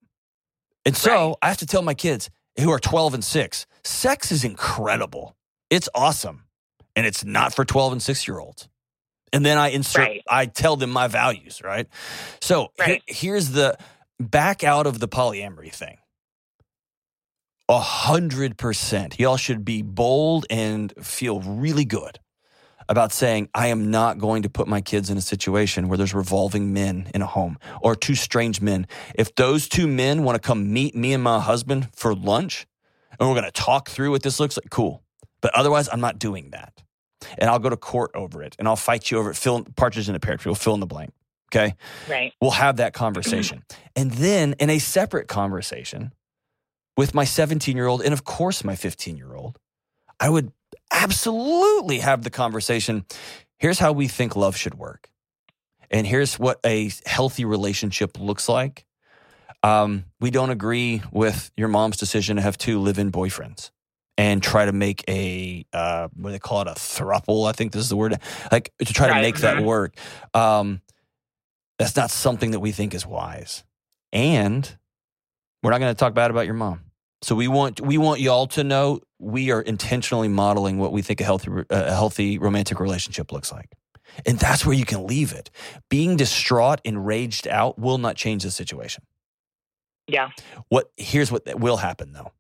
And 0.84 0.96
so 0.96 1.10
Right. 1.30 1.36
I 1.42 1.48
have 1.48 1.58
to 1.58 1.66
tell 1.66 1.82
my 1.82 1.94
kids 1.94 2.30
who 2.58 2.70
are 2.70 2.78
12 2.80 3.14
and 3.14 3.24
6, 3.24 3.66
sex 3.84 4.32
is 4.32 4.44
incredible. 4.44 5.36
It's 5.70 5.88
awesome. 5.94 6.44
And 6.94 7.04
it's 7.06 7.24
not 7.24 7.54
for 7.54 7.64
12 7.64 7.92
and 7.92 8.02
6 8.02 8.26
year 8.26 8.38
olds. 8.38 8.68
And 9.32 9.44
then 9.44 9.58
I 9.58 9.68
insert, 9.68 10.08
Right. 10.08 10.22
I 10.28 10.46
tell 10.46 10.76
them 10.76 10.90
my 10.90 11.08
values, 11.08 11.60
right? 11.62 11.88
So 12.40 12.72
he- 12.84 13.02
here's 13.06 13.50
the 13.50 13.76
back 14.18 14.64
out 14.64 14.86
of 14.86 14.98
the 15.00 15.08
polyamory 15.08 15.72
thing. 15.72 15.98
A 17.68 17.80
hundred 17.80 18.56
percent. 18.56 19.18
Y'all 19.18 19.36
should 19.36 19.64
be 19.64 19.82
bold 19.82 20.46
and 20.48 20.94
feel 21.04 21.40
really 21.40 21.84
good 21.84 22.20
about 22.88 23.12
saying, 23.12 23.48
I 23.54 23.68
am 23.68 23.90
not 23.90 24.18
going 24.18 24.42
to 24.42 24.48
put 24.48 24.68
my 24.68 24.80
kids 24.80 25.10
in 25.10 25.18
a 25.18 25.22
situation 25.22 25.88
where 25.88 25.98
there's 25.98 26.14
revolving 26.14 26.72
men 26.72 27.10
in 27.14 27.22
a 27.22 27.26
home 27.26 27.58
or 27.82 27.96
two 27.96 28.14
strange 28.14 28.60
men. 28.60 28.86
If 29.14 29.34
those 29.34 29.68
two 29.68 29.86
men 29.86 30.22
want 30.22 30.40
to 30.40 30.46
come 30.46 30.72
meet 30.72 30.94
me 30.94 31.12
and 31.12 31.22
my 31.22 31.40
husband 31.40 31.88
for 31.94 32.14
lunch 32.14 32.66
and 33.18 33.28
we're 33.28 33.34
going 33.34 33.44
to 33.44 33.50
talk 33.50 33.88
through 33.88 34.10
what 34.10 34.22
this 34.22 34.38
looks 34.38 34.56
like, 34.56 34.70
cool. 34.70 35.02
But 35.40 35.54
otherwise, 35.54 35.88
I'm 35.90 36.00
not 36.00 36.18
doing 36.18 36.50
that. 36.50 36.82
And 37.38 37.50
I'll 37.50 37.58
go 37.58 37.70
to 37.70 37.76
court 37.76 38.10
over 38.14 38.42
it 38.42 38.56
and 38.58 38.68
I'll 38.68 38.76
fight 38.76 39.10
you 39.10 39.18
over 39.18 39.30
it. 39.30 39.36
Fill 39.36 39.56
in 39.58 39.64
partridge 39.64 40.08
in 40.08 40.14
a 40.14 40.20
pear 40.20 40.36
tree. 40.36 40.50
We'll 40.50 40.56
fill 40.56 40.74
in 40.74 40.80
the 40.80 40.86
blank. 40.86 41.12
Okay. 41.52 41.74
Right. 42.08 42.32
We'll 42.40 42.50
have 42.52 42.76
that 42.76 42.92
conversation. 42.92 43.64
and 43.96 44.10
then 44.12 44.54
in 44.58 44.70
a 44.70 44.78
separate 44.78 45.28
conversation 45.28 46.12
with 46.96 47.14
my 47.14 47.24
17 47.24 47.76
year 47.76 47.86
old 47.86 48.02
and, 48.02 48.12
of 48.12 48.24
course, 48.24 48.64
my 48.64 48.76
15 48.76 49.16
year 49.16 49.34
old, 49.34 49.58
I 50.18 50.28
would 50.28 50.52
absolutely 50.90 51.98
have 51.98 52.22
the 52.22 52.30
conversation. 52.30 53.04
Here's 53.58 53.78
how 53.78 53.92
we 53.92 54.08
think 54.08 54.36
love 54.36 54.56
should 54.56 54.74
work. 54.74 55.08
And 55.90 56.06
here's 56.06 56.38
what 56.38 56.58
a 56.64 56.90
healthy 57.04 57.44
relationship 57.44 58.18
looks 58.18 58.48
like. 58.48 58.84
Um, 59.62 60.04
we 60.20 60.30
don't 60.30 60.50
agree 60.50 61.02
with 61.12 61.50
your 61.56 61.68
mom's 61.68 61.96
decision 61.96 62.36
to 62.36 62.42
have 62.42 62.58
two 62.58 62.80
live 62.80 62.98
in 62.98 63.10
boyfriends 63.10 63.70
and 64.18 64.42
try 64.42 64.64
to 64.64 64.72
make 64.72 65.04
a, 65.08 65.64
uh, 65.72 66.08
what 66.14 66.30
do 66.30 66.32
they 66.32 66.38
call 66.38 66.62
it, 66.62 66.68
a 66.68 66.72
thruple, 66.72 67.48
I 67.48 67.52
think 67.52 67.72
this 67.72 67.82
is 67.82 67.88
the 67.88 67.96
word, 67.96 68.18
like 68.50 68.72
to 68.78 68.92
try 68.92 69.08
to 69.08 69.20
make 69.20 69.38
that 69.38 69.58
mhm. 69.58 69.64
work. 69.64 69.96
Um, 70.34 70.80
that's 71.78 71.96
not 71.96 72.10
something 72.10 72.52
that 72.52 72.60
we 72.60 72.72
think 72.72 72.94
is 72.94 73.06
wise. 73.06 73.64
And 74.12 74.76
we're 75.62 75.70
not 75.70 75.78
going 75.78 75.94
to 75.94 75.98
talk 75.98 76.14
bad 76.14 76.30
about 76.30 76.46
your 76.46 76.54
mom. 76.54 76.85
So 77.22 77.34
we 77.34 77.48
want 77.48 77.80
we 77.80 77.98
want 77.98 78.20
y'all 78.20 78.46
to 78.48 78.64
know 78.64 79.00
we 79.18 79.50
are 79.50 79.62
intentionally 79.62 80.28
modeling 80.28 80.78
what 80.78 80.92
we 80.92 81.02
think 81.02 81.20
a 81.20 81.24
healthy 81.24 81.50
a 81.70 81.92
healthy 81.92 82.38
romantic 82.38 82.78
relationship 82.78 83.32
looks 83.32 83.50
like. 83.50 83.72
And 84.24 84.38
that's 84.38 84.64
where 84.64 84.76
you 84.76 84.84
can 84.84 85.06
leave 85.06 85.32
it. 85.32 85.50
Being 85.88 86.16
distraught 86.16 86.80
and 86.84 87.06
raged 87.06 87.48
out 87.48 87.78
will 87.78 87.98
not 87.98 88.16
change 88.16 88.42
the 88.42 88.50
situation. 88.50 89.04
Yeah. 90.06 90.30
What 90.68 90.92
here's 90.96 91.32
what 91.32 91.42
will 91.58 91.78
happen 91.78 92.12
though. 92.12 92.32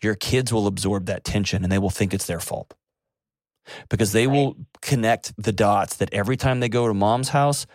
Your 0.00 0.14
kids 0.14 0.52
will 0.52 0.66
absorb 0.66 1.06
that 1.06 1.24
tension 1.24 1.62
and 1.62 1.72
they 1.72 1.78
will 1.78 1.90
think 1.90 2.14
it's 2.14 2.26
their 2.26 2.40
fault. 2.40 2.74
Because 3.90 4.12
they 4.12 4.26
will 4.26 4.56
connect 4.80 5.34
the 5.36 5.52
dots 5.52 5.96
that 5.96 6.12
every 6.12 6.36
time 6.36 6.60
they 6.60 6.70
go 6.70 6.86
to 6.86 6.94
mom's 6.94 7.30
house, 7.30 7.66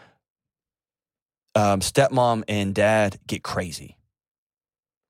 um, 1.55 1.81
stepmom 1.81 2.43
and 2.47 2.73
dad 2.73 3.19
get 3.27 3.43
crazy. 3.43 3.97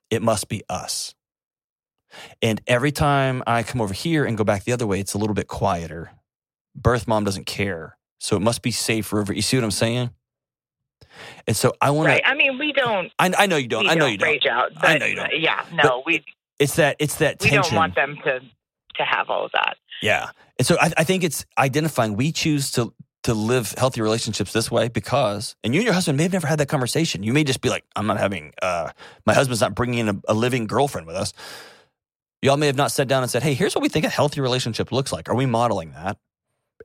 It 0.09 0.22
must 0.22 0.49
be 0.49 0.63
us. 0.68 1.15
And 2.41 2.61
every 2.68 2.91
time 2.91 3.43
I 3.47 3.64
come 3.64 3.82
over 3.82 3.93
here 3.93 4.26
and 4.26 4.38
go 4.38 4.43
back 4.43 4.64
the 4.64 4.72
other 4.72 4.88
way, 4.88 4.99
it's 4.99 5.14
a 5.14 5.18
little 5.18 5.34
bit 5.34 5.47
quieter. 5.47 6.11
Birth 6.76 7.07
mom 7.07 7.24
doesn't 7.24 7.45
care. 7.45 7.97
So 8.20 8.36
it 8.36 8.41
must 8.41 8.61
be 8.61 8.72
safer. 8.72 9.20
over- 9.20 9.34
You 9.34 9.41
see 9.41 9.57
what 9.57 9.64
I'm 9.64 9.72
saying? 9.72 10.11
And 11.47 11.55
so 11.55 11.74
I 11.82 11.91
want 11.91 12.07
Right. 12.07 12.24
to. 12.24 12.28
I 12.30 12.34
mean, 12.36 12.57
we 12.57 12.72
don't. 12.74 13.11
I, 13.20 13.32
I 13.38 13.45
know 13.45 13.57
you 13.57 13.68
don't. 13.68 13.88
I 13.88 13.93
know 13.93 14.01
don't 14.05 14.11
you 14.14 14.18
don't. 14.18 14.30
rage 14.30 14.45
out. 14.45 14.72
But, 14.76 14.86
I 14.86 14.97
know 14.97 15.05
you 15.05 15.16
don't. 15.16 15.39
Yeah. 15.39 15.64
No, 15.74 16.01
we 16.05 16.24
It's 16.59 16.76
that. 16.78 16.95
It's 16.99 17.18
that 17.18 17.39
Tension. 17.39 17.59
we 17.61 17.70
don't 17.70 17.76
want 17.76 17.95
them 17.95 18.18
to 18.24 18.39
to 18.39 19.03
have 19.03 19.30
all 19.30 19.45
of 19.45 19.51
that. 19.53 19.76
Yeah. 20.01 20.30
And 20.59 20.66
so 20.68 20.78
I, 20.80 20.91
I 20.97 21.03
think 21.03 21.24
it's 21.24 21.45
identifying. 21.57 22.16
We 22.16 22.32
choose 22.32 22.72
to 22.74 22.93
to 23.24 23.34
live 23.34 23.74
healthy 23.78 24.01
relationships 24.01 24.51
this 24.53 24.70
way 24.70 24.88
because, 24.89 25.55
and 25.64 25.74
you 25.74 25.80
and 25.80 25.86
your 25.86 25.93
husband 25.93 26.18
may 26.18 26.24
have 26.24 26.34
never 26.34 26.45
had 26.47 26.59
that 26.59 26.68
conversation. 26.68 27.24
You 27.24 27.32
may 27.34 27.43
just 27.45 27.61
be 27.61 27.70
like, 27.70 27.86
I'm 27.95 28.05
not 28.05 28.18
having, 28.20 28.53
uh, 28.61 28.89
my 29.26 29.34
husband's 29.34 29.61
not 29.61 29.76
bringing 29.76 29.99
in 29.99 30.09
a, 30.09 30.16
a 30.28 30.34
living 30.34 30.68
girlfriend 30.68 31.07
with 31.07 31.16
us. 31.16 31.32
Y'all 32.44 32.58
may 32.58 32.68
have 32.68 32.76
not 32.76 32.91
sat 32.91 33.08
down 33.08 33.24
and 33.24 33.32
said, 33.32 33.41
hey, 33.41 33.54
here's 33.54 33.74
what 33.74 33.82
we 33.82 33.88
think 33.89 34.04
a 34.06 34.10
healthy 34.10 34.41
relationship 34.41 34.91
looks 34.91 35.14
like. 35.14 35.30
Are 35.30 35.36
we 35.36 35.46
modeling 35.46 35.91
that? 35.94 36.18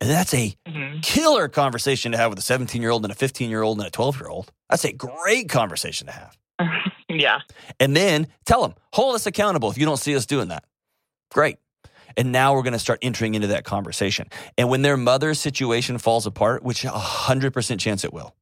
And 0.01 0.09
that's 0.09 0.33
a 0.33 0.57
Mhm. 0.69 1.03
killer 1.03 1.49
conversation 1.49 2.13
to 2.13 2.19
have 2.19 2.31
with 2.31 2.39
a 2.39 2.43
17 2.43 2.81
year 2.81 2.93
old 2.93 3.05
and 3.05 3.11
a 3.11 3.15
15 3.17 3.51
year 3.51 3.63
old 3.63 3.79
and 3.79 3.87
a 3.87 3.91
12 3.91 4.21
year 4.21 4.29
old. 4.29 4.53
That's 4.71 4.85
a 4.85 4.93
great 4.93 5.49
conversation 5.49 6.07
to 6.07 6.13
have. 6.13 6.39
yeah. 7.09 7.41
And 7.81 7.97
then 7.97 8.29
tell 8.47 8.63
them, 8.63 8.75
hold 8.93 9.17
us 9.17 9.27
accountable 9.27 9.69
if 9.71 9.77
you 9.79 9.85
don't 9.85 9.97
see 9.97 10.15
us 10.15 10.27
doing 10.27 10.49
that. 10.49 10.63
Great. 11.33 11.57
And 12.17 12.31
now 12.31 12.55
we're 12.55 12.63
going 12.63 12.73
to 12.73 12.79
start 12.79 13.01
entering 13.03 13.35
into 13.35 13.49
that 13.49 13.65
conversation. 13.65 14.29
And 14.57 14.69
when 14.69 14.83
their 14.83 14.97
mother's 14.97 15.41
situation 15.41 15.99
falls 15.99 16.27
apart, 16.27 16.63
which 16.63 16.85
a 16.85 16.89
100% 16.91 17.81
chance 17.81 18.05
it 18.05 18.13
will, 18.13 18.35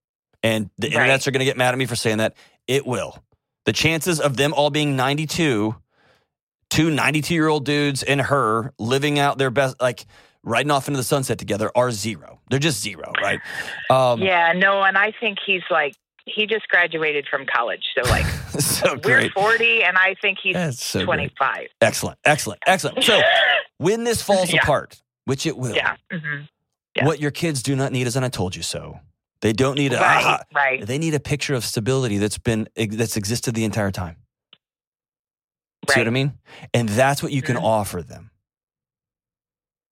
and 0.42 0.68
the 0.76 0.88
Right. 0.90 1.08
internets 1.10 1.26
are 1.26 1.30
going 1.30 1.40
to 1.40 1.44
get 1.46 1.56
mad 1.56 1.72
at 1.72 1.78
me 1.78 1.86
for 1.86 1.96
saying 1.96 2.18
that, 2.18 2.34
it 2.66 2.86
will. 2.86 3.22
The 3.64 3.72
chances 3.72 4.20
of 4.20 4.36
them 4.36 4.52
all 4.54 4.70
being 4.70 4.96
92, 4.96 5.74
two 6.70 6.90
92 6.90 7.34
year 7.34 7.48
old 7.48 7.64
dudes 7.64 8.02
and 8.02 8.20
her 8.20 8.72
living 8.78 9.18
out 9.18 9.38
their 9.38 9.50
best, 9.50 9.80
like 9.80 10.06
riding 10.42 10.70
off 10.70 10.88
into 10.88 10.98
the 10.98 11.04
sunset 11.04 11.38
together, 11.38 11.70
are 11.74 11.90
zero. 11.90 12.40
They're 12.50 12.58
just 12.58 12.80
zero, 12.82 13.12
right? 13.22 13.40
Um, 13.90 14.20
yeah, 14.20 14.52
no, 14.54 14.82
and 14.82 14.96
I 14.96 15.12
think 15.18 15.38
he's 15.44 15.62
like 15.70 15.94
he 16.28 16.44
just 16.46 16.66
graduated 16.68 17.26
from 17.30 17.46
college, 17.46 17.84
so 17.96 18.08
like 18.10 18.26
so 18.60 18.94
we're 18.94 18.98
great. 19.00 19.32
40 19.32 19.84
and 19.84 19.96
I 19.96 20.14
think 20.20 20.38
he's 20.42 20.56
so 20.78 20.98
great. 21.00 21.04
25. 21.36 21.66
Excellent, 21.80 22.18
excellent, 22.24 22.60
excellent. 22.66 23.04
So 23.04 23.20
when 23.78 24.04
this 24.04 24.22
falls 24.22 24.52
Yeah. 24.52 24.60
apart, 24.62 25.00
which 25.24 25.46
it 25.46 25.56
will, 25.56 25.74
yeah. 25.74 25.96
hmm 26.12 26.42
yeah. 26.96 27.04
what 27.04 27.20
your 27.20 27.30
kids 27.30 27.62
do 27.62 27.76
not 27.76 27.92
need 27.92 28.06
is, 28.06 28.16
an 28.16 28.24
I 28.24 28.28
told 28.28 28.56
you 28.56 28.62
so. 28.62 28.98
They 29.42 29.52
don't 29.52 29.76
need 29.76 29.92
a, 29.92 29.98
Right, 29.98 30.40
right. 30.54 30.86
They 30.86 30.96
need 30.96 31.12
a 31.14 31.20
picture 31.20 31.54
of 31.54 31.62
stability 31.62 32.16
that's 32.16 32.38
been 32.38 32.68
that's 32.74 33.18
existed 33.18 33.54
the 33.54 33.64
entire 33.64 33.90
time. 33.90 34.16
See 35.94 36.00
what 36.00 36.06
I 36.06 36.10
mean? 36.10 36.38
And 36.74 36.88
that's 36.88 37.22
what 37.22 37.32
you 37.32 37.42
can 37.42 37.56
Mhm. 37.56 37.62
offer 37.62 38.02
them. 38.02 38.30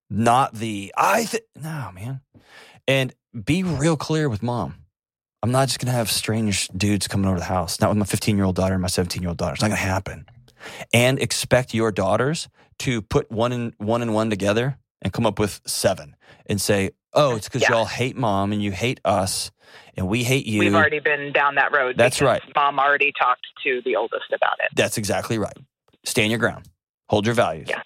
Not 0.09 0.53
the 0.53 0.93
I 0.95 1.27
no 1.55 1.91
man. 1.93 2.21
And 2.87 3.13
be 3.43 3.63
real 3.63 3.97
clear 3.97 4.29
with 4.29 4.43
mom. 4.43 4.75
I'm 5.41 5.51
not 5.51 5.67
just 5.67 5.79
gonna 5.79 5.91
have 5.97 6.09
strange 6.11 6.67
dudes 6.69 7.07
coming 7.07 7.27
over 7.27 7.39
the 7.39 7.45
house. 7.45 7.79
Not 7.79 7.89
with 7.89 7.97
my 7.97 8.05
15 8.05 8.35
year 8.35 8.45
old 8.45 8.55
daughter 8.55 8.73
and 8.73 8.81
my 8.81 8.87
17 8.87 9.21
year 9.21 9.29
old 9.29 9.37
daughter. 9.37 9.53
It's 9.53 9.61
not 9.61 9.69
gonna 9.69 9.77
happen. 9.77 10.25
And 10.93 11.19
expect 11.19 11.73
your 11.73 11.91
daughters 11.91 12.49
to 12.79 13.01
put 13.01 13.31
one 13.31 13.51
and 13.51 13.73
one 13.77 14.01
and 14.01 14.13
one 14.13 14.29
together 14.29 14.77
and 15.01 15.11
come 15.13 15.25
up 15.25 15.37
with 15.39 15.61
seven 15.65 16.15
and 16.47 16.59
say, 16.61 16.91
"Oh, 17.13 17.35
it's 17.35 17.47
because 17.47 17.61
Yeah. 17.63 17.71
y'all 17.71 17.85
hate 17.85 18.15
mom 18.15 18.51
and 18.51 18.61
you 18.63 18.71
hate 18.71 18.99
us 19.05 19.51
and 19.95 20.07
we 20.07 20.23
hate 20.23 20.45
you." 20.45 20.59
We've 20.59 20.73
already 20.73 20.99
been 20.99 21.31
down 21.31 21.55
that 21.55 21.71
road. 21.75 21.97
That's 21.97 22.21
right. 22.21 22.41
Mom 22.55 22.79
already 22.79 23.11
talked 23.19 23.45
to 23.63 23.81
the 23.85 23.95
oldest 23.95 24.31
about 24.33 24.57
it. 24.59 24.69
That's 24.75 24.97
exactly 24.97 25.37
right. 25.37 25.57
Stand 26.05 26.31
your 26.31 26.39
ground, 26.39 26.67
hold 27.09 27.25
your 27.25 27.35
values, 27.35 27.67
Yeah. 27.69 27.81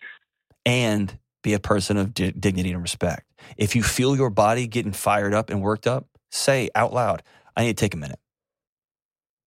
and 0.65 1.17
be 1.43 1.53
a 1.53 1.59
person 1.59 1.97
of 1.97 2.13
di- 2.13 2.31
dignity 2.31 2.71
and 2.71 2.81
respect. 2.81 3.23
If 3.57 3.75
you 3.75 3.83
feel 3.83 4.15
your 4.15 4.29
body 4.29 4.67
getting 4.67 4.91
fired 4.91 5.33
up 5.33 5.49
and 5.49 5.61
worked 5.61 5.87
up, 5.87 6.07
say 6.31 6.69
out 6.75 6.93
loud, 6.93 7.23
I 7.55 7.63
need 7.63 7.77
to 7.77 7.81
take 7.81 7.93
a 7.93 7.97
minute. 7.97 8.19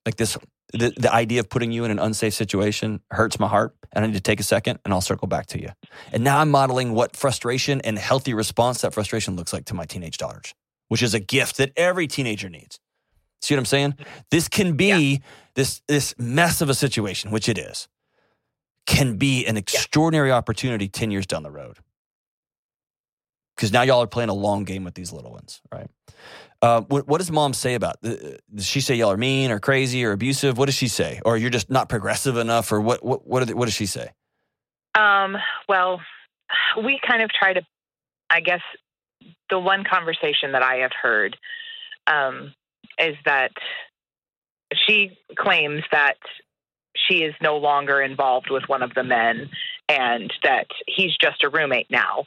Like 0.06 0.16
this, 0.16 0.36
the, 0.72 0.92
the 0.96 1.12
idea 1.12 1.40
of 1.40 1.48
putting 1.50 1.70
you 1.70 1.84
in 1.84 1.90
an 1.90 1.98
unsafe 1.98 2.34
situation 2.34 3.00
hurts 3.10 3.38
my 3.38 3.46
heart, 3.46 3.74
and 3.92 4.04
I 4.04 4.08
need 4.08 4.14
to 4.14 4.20
take 4.20 4.40
a 4.40 4.44
second 4.44 4.78
and 4.84 4.92
I'll 4.92 5.00
circle 5.02 5.28
back 5.28 5.46
to 5.48 5.60
you. 5.60 5.68
And 6.12 6.24
now 6.24 6.38
I'm 6.38 6.50
modeling 6.50 6.92
what 6.92 7.14
frustration 7.14 7.80
and 7.82 7.98
healthy 7.98 8.34
response 8.34 8.78
to 8.80 8.86
that 8.86 8.94
frustration 8.94 9.36
looks 9.36 9.52
like 9.52 9.66
to 9.66 9.74
my 9.74 9.84
teenage 9.84 10.16
daughters, 10.16 10.54
which 10.88 11.02
is 11.02 11.14
a 11.14 11.20
gift 11.20 11.58
that 11.58 11.72
every 11.76 12.06
teenager 12.06 12.48
needs. 12.48 12.80
See 13.42 13.54
what 13.54 13.58
I'm 13.58 13.64
saying? 13.66 13.92
Mm-hmm. 13.92 14.10
This 14.30 14.48
can 14.48 14.76
be 14.76 15.20
this 15.54 15.82
this 15.88 16.14
mess 16.18 16.60
of 16.62 16.70
a 16.70 16.74
situation, 16.74 17.30
which 17.30 17.48
it 17.48 17.58
is, 17.58 17.86
can 18.86 19.16
be 19.16 19.46
an 19.46 19.56
extraordinary 19.56 20.32
opportunity 20.32 20.88
10 20.88 21.10
years 21.10 21.26
down 21.26 21.42
the 21.42 21.50
road. 21.50 21.78
Because 23.56 23.72
now 23.72 23.82
y'all 23.82 24.02
are 24.02 24.06
playing 24.06 24.30
a 24.30 24.34
long 24.34 24.64
game 24.64 24.84
with 24.84 24.94
these 24.94 25.12
little 25.12 25.30
ones, 25.30 25.60
right? 25.72 25.88
Uh, 26.62 26.80
what, 26.82 27.06
what 27.08 27.18
does 27.18 27.30
mom 27.30 27.52
say 27.52 27.74
about? 27.74 27.96
Uh, 28.04 28.14
does 28.54 28.66
she 28.66 28.80
say 28.80 28.94
y'all 28.94 29.10
are 29.10 29.16
mean 29.16 29.50
or 29.50 29.58
crazy 29.58 30.04
or 30.04 30.12
abusive? 30.12 30.56
What 30.58 30.66
does 30.66 30.74
she 30.74 30.88
say? 30.88 31.20
Or 31.24 31.36
you're 31.36 31.50
just 31.50 31.70
not 31.70 31.88
progressive 31.88 32.36
enough? 32.36 32.70
Or 32.72 32.80
what? 32.80 33.04
What? 33.04 33.26
What, 33.26 33.42
are 33.42 33.46
the- 33.46 33.56
what 33.56 33.66
does 33.66 33.74
she 33.74 33.86
say? 33.86 34.10
Um, 34.94 35.36
well, 35.68 36.00
we 36.84 37.00
kind 37.06 37.22
of 37.22 37.30
try 37.30 37.52
to, 37.52 37.62
I 38.30 38.40
guess, 38.40 38.60
the 39.50 39.58
one 39.58 39.84
conversation 39.84 40.52
that 40.52 40.62
I 40.62 40.76
have 40.76 40.92
heard 41.00 41.36
um, 42.06 42.54
is 42.98 43.16
that 43.24 43.52
she 44.86 45.18
claims 45.36 45.82
that 45.92 46.16
she 46.94 47.22
is 47.24 47.34
no 47.40 47.56
longer 47.56 48.00
involved 48.00 48.50
with 48.50 48.64
one 48.68 48.82
of 48.82 48.94
the 48.94 49.04
men 49.04 49.50
and 49.88 50.32
that 50.42 50.66
he's 50.86 51.16
just 51.16 51.42
a 51.42 51.48
roommate 51.48 51.90
now. 51.90 52.24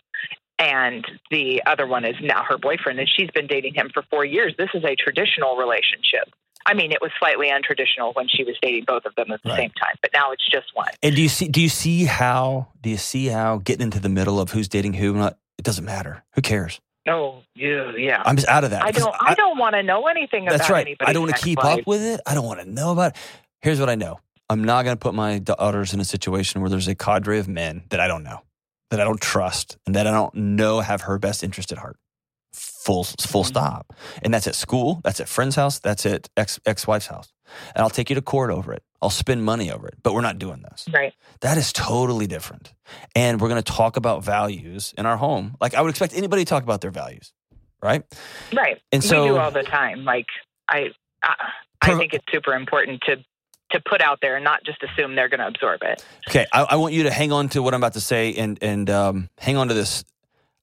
And 0.57 1.05
the 1.31 1.61
other 1.65 1.85
one 1.85 2.05
is 2.05 2.15
now 2.21 2.43
her 2.47 2.57
boyfriend, 2.57 2.99
and 2.99 3.09
she's 3.09 3.29
been 3.31 3.47
dating 3.47 3.73
him 3.73 3.89
for 3.93 4.03
four 4.09 4.23
years. 4.23 4.53
This 4.57 4.69
is 4.73 4.83
a 4.85 4.95
traditional 4.95 5.57
relationship. 5.57 6.33
I 6.65 6.73
mean, 6.73 6.91
it 6.91 6.99
was 7.01 7.11
slightly 7.19 7.49
untraditional 7.49 8.15
when 8.15 8.27
she 8.27 8.43
was 8.43 8.55
dating 8.61 8.85
both 8.87 9.05
of 9.05 9.13
them 9.15 9.31
at 9.31 9.43
the 9.43 9.49
Right. 9.49 9.57
same 9.57 9.71
time, 9.71 9.95
but 10.01 10.11
now 10.13 10.31
it's 10.31 10.47
just 10.49 10.67
one. 10.73 10.89
And 11.03 11.15
do 11.15 11.21
you 11.21 11.29
see? 11.29 11.47
Do 11.47 11.61
you 11.61 11.69
see 11.69 12.05
how? 12.05 12.69
Do 12.81 12.89
you 12.89 12.97
see 12.97 13.27
how 13.27 13.57
getting 13.57 13.83
into 13.83 13.99
the 13.99 14.09
middle 14.09 14.39
of 14.39 14.51
who's 14.51 14.67
dating 14.67 14.93
who? 14.93 15.13
Not, 15.13 15.37
it 15.59 15.63
doesn't 15.65 15.85
matter. 15.85 16.23
Who 16.33 16.41
cares? 16.41 16.79
Oh, 17.07 17.43
yeah, 17.53 17.91
yeah. 17.95 18.23
I'm 18.25 18.35
just 18.35 18.47
out 18.47 18.63
of 18.63 18.71
that. 18.71 18.83
I 18.83 18.89
don't. 18.91 19.13
I, 19.19 19.35
don't 19.35 19.59
want 19.59 19.75
to 19.75 19.83
know 19.83 20.07
anything 20.07 20.45
That's 20.45 20.65
about 20.65 20.69
right. 20.71 20.97
I 21.01 21.13
don't 21.13 21.23
want 21.23 21.35
to 21.35 21.41
keep 21.43 21.59
sex 21.59 21.81
up 21.81 21.85
with 21.85 22.01
it. 22.01 22.21
I 22.25 22.33
don't 22.33 22.45
want 22.45 22.61
to 22.61 22.65
know 22.65 22.91
about 22.91 23.11
it. 23.11 23.17
Here's 23.61 23.79
what 23.79 23.89
I 23.89 23.95
know. 23.95 24.19
I'm 24.49 24.63
not 24.63 24.83
going 24.85 24.95
to 24.95 24.99
put 24.99 25.13
my 25.13 25.39
daughters 25.39 25.93
in 25.93 25.99
a 25.99 26.05
situation 26.05 26.61
where 26.61 26.69
there's 26.69 26.87
a 26.87 26.95
cadre 26.95 27.39
of 27.39 27.47
men 27.47 27.83
that 27.89 27.99
I 27.99 28.07
don't 28.07 28.23
know, 28.23 28.41
that 28.91 28.99
I 29.01 29.03
don't 29.03 29.19
trust, 29.21 29.77
and 29.85 29.95
that 29.95 30.05
I 30.07 30.11
don't 30.11 30.33
know 30.35 30.79
have 30.81 31.01
her 31.01 31.17
best 31.17 31.43
interest 31.43 31.71
at 31.71 31.77
heart. 31.79 31.97
Full 32.53 33.03
full 33.03 33.43
Mhm. 33.43 33.47
stop. 33.47 33.93
And 34.21 34.33
that's 34.33 34.47
at 34.47 34.55
school. 34.55 35.01
That's 35.03 35.19
at 35.19 35.27
friend's 35.27 35.55
house. 35.55 35.79
That's 35.79 36.05
at 36.05 36.29
ex 36.37 36.59
ex 36.65 36.85
wife's 36.87 37.07
house. 37.07 37.33
And 37.73 37.81
I'll 37.83 37.89
take 37.89 38.09
you 38.09 38.15
to 38.15 38.21
court 38.21 38.49
over 38.51 38.71
it. 38.73 38.83
I'll 39.01 39.09
spend 39.09 39.43
money 39.43 39.71
over 39.71 39.87
it. 39.87 39.95
But 40.03 40.13
we're 40.13 40.21
not 40.21 40.37
doing 40.39 40.61
this. 40.61 40.85
Right. 40.93 41.13
That 41.41 41.57
is 41.57 41.73
totally 41.73 42.27
different. 42.27 42.73
And 43.15 43.41
we're 43.41 43.49
going 43.49 43.61
to 43.61 43.71
talk 43.73 43.97
about 43.97 44.23
values 44.23 44.93
in 44.97 45.05
our 45.05 45.17
home. 45.17 45.55
Like 45.59 45.73
I 45.73 45.81
would 45.81 45.89
expect 45.89 46.13
anybody 46.15 46.45
to 46.45 46.49
talk 46.49 46.63
about 46.63 46.81
their 46.81 46.91
values, 46.91 47.33
right? 47.81 48.03
Right. 48.53 48.79
And 48.91 49.01
we 49.03 49.07
so- 49.09 49.27
do 49.27 49.37
all 49.37 49.51
the 49.51 49.63
time. 49.63 50.05
Like 50.05 50.27
I, 50.69 50.91
I, 51.23 51.35
I 51.81 51.95
think 51.97 52.13
it's 52.13 52.25
super 52.31 52.53
important 52.53 53.01
to 53.07 53.17
to 53.75 53.81
put 53.89 54.01
out 54.01 54.19
there 54.21 54.35
and 54.35 54.43
not 54.43 54.63
just 54.63 54.81
assume 54.83 55.15
they're 55.15 55.29
going 55.29 55.39
to 55.39 55.47
absorb 55.47 55.81
it. 55.83 56.03
Okay, 56.27 56.45
I, 56.51 56.63
I 56.63 56.75
want 56.77 56.93
you 56.93 57.03
to 57.03 57.11
hang 57.11 57.31
on 57.31 57.49
to 57.49 57.61
what 57.61 57.73
I'm 57.73 57.79
about 57.79 57.93
to 57.93 58.01
say 58.01 58.33
and 58.33 58.57
and 58.61 58.89
um, 58.89 59.29
hang 59.37 59.57
on 59.57 59.67
to 59.67 59.73
this. 59.73 60.03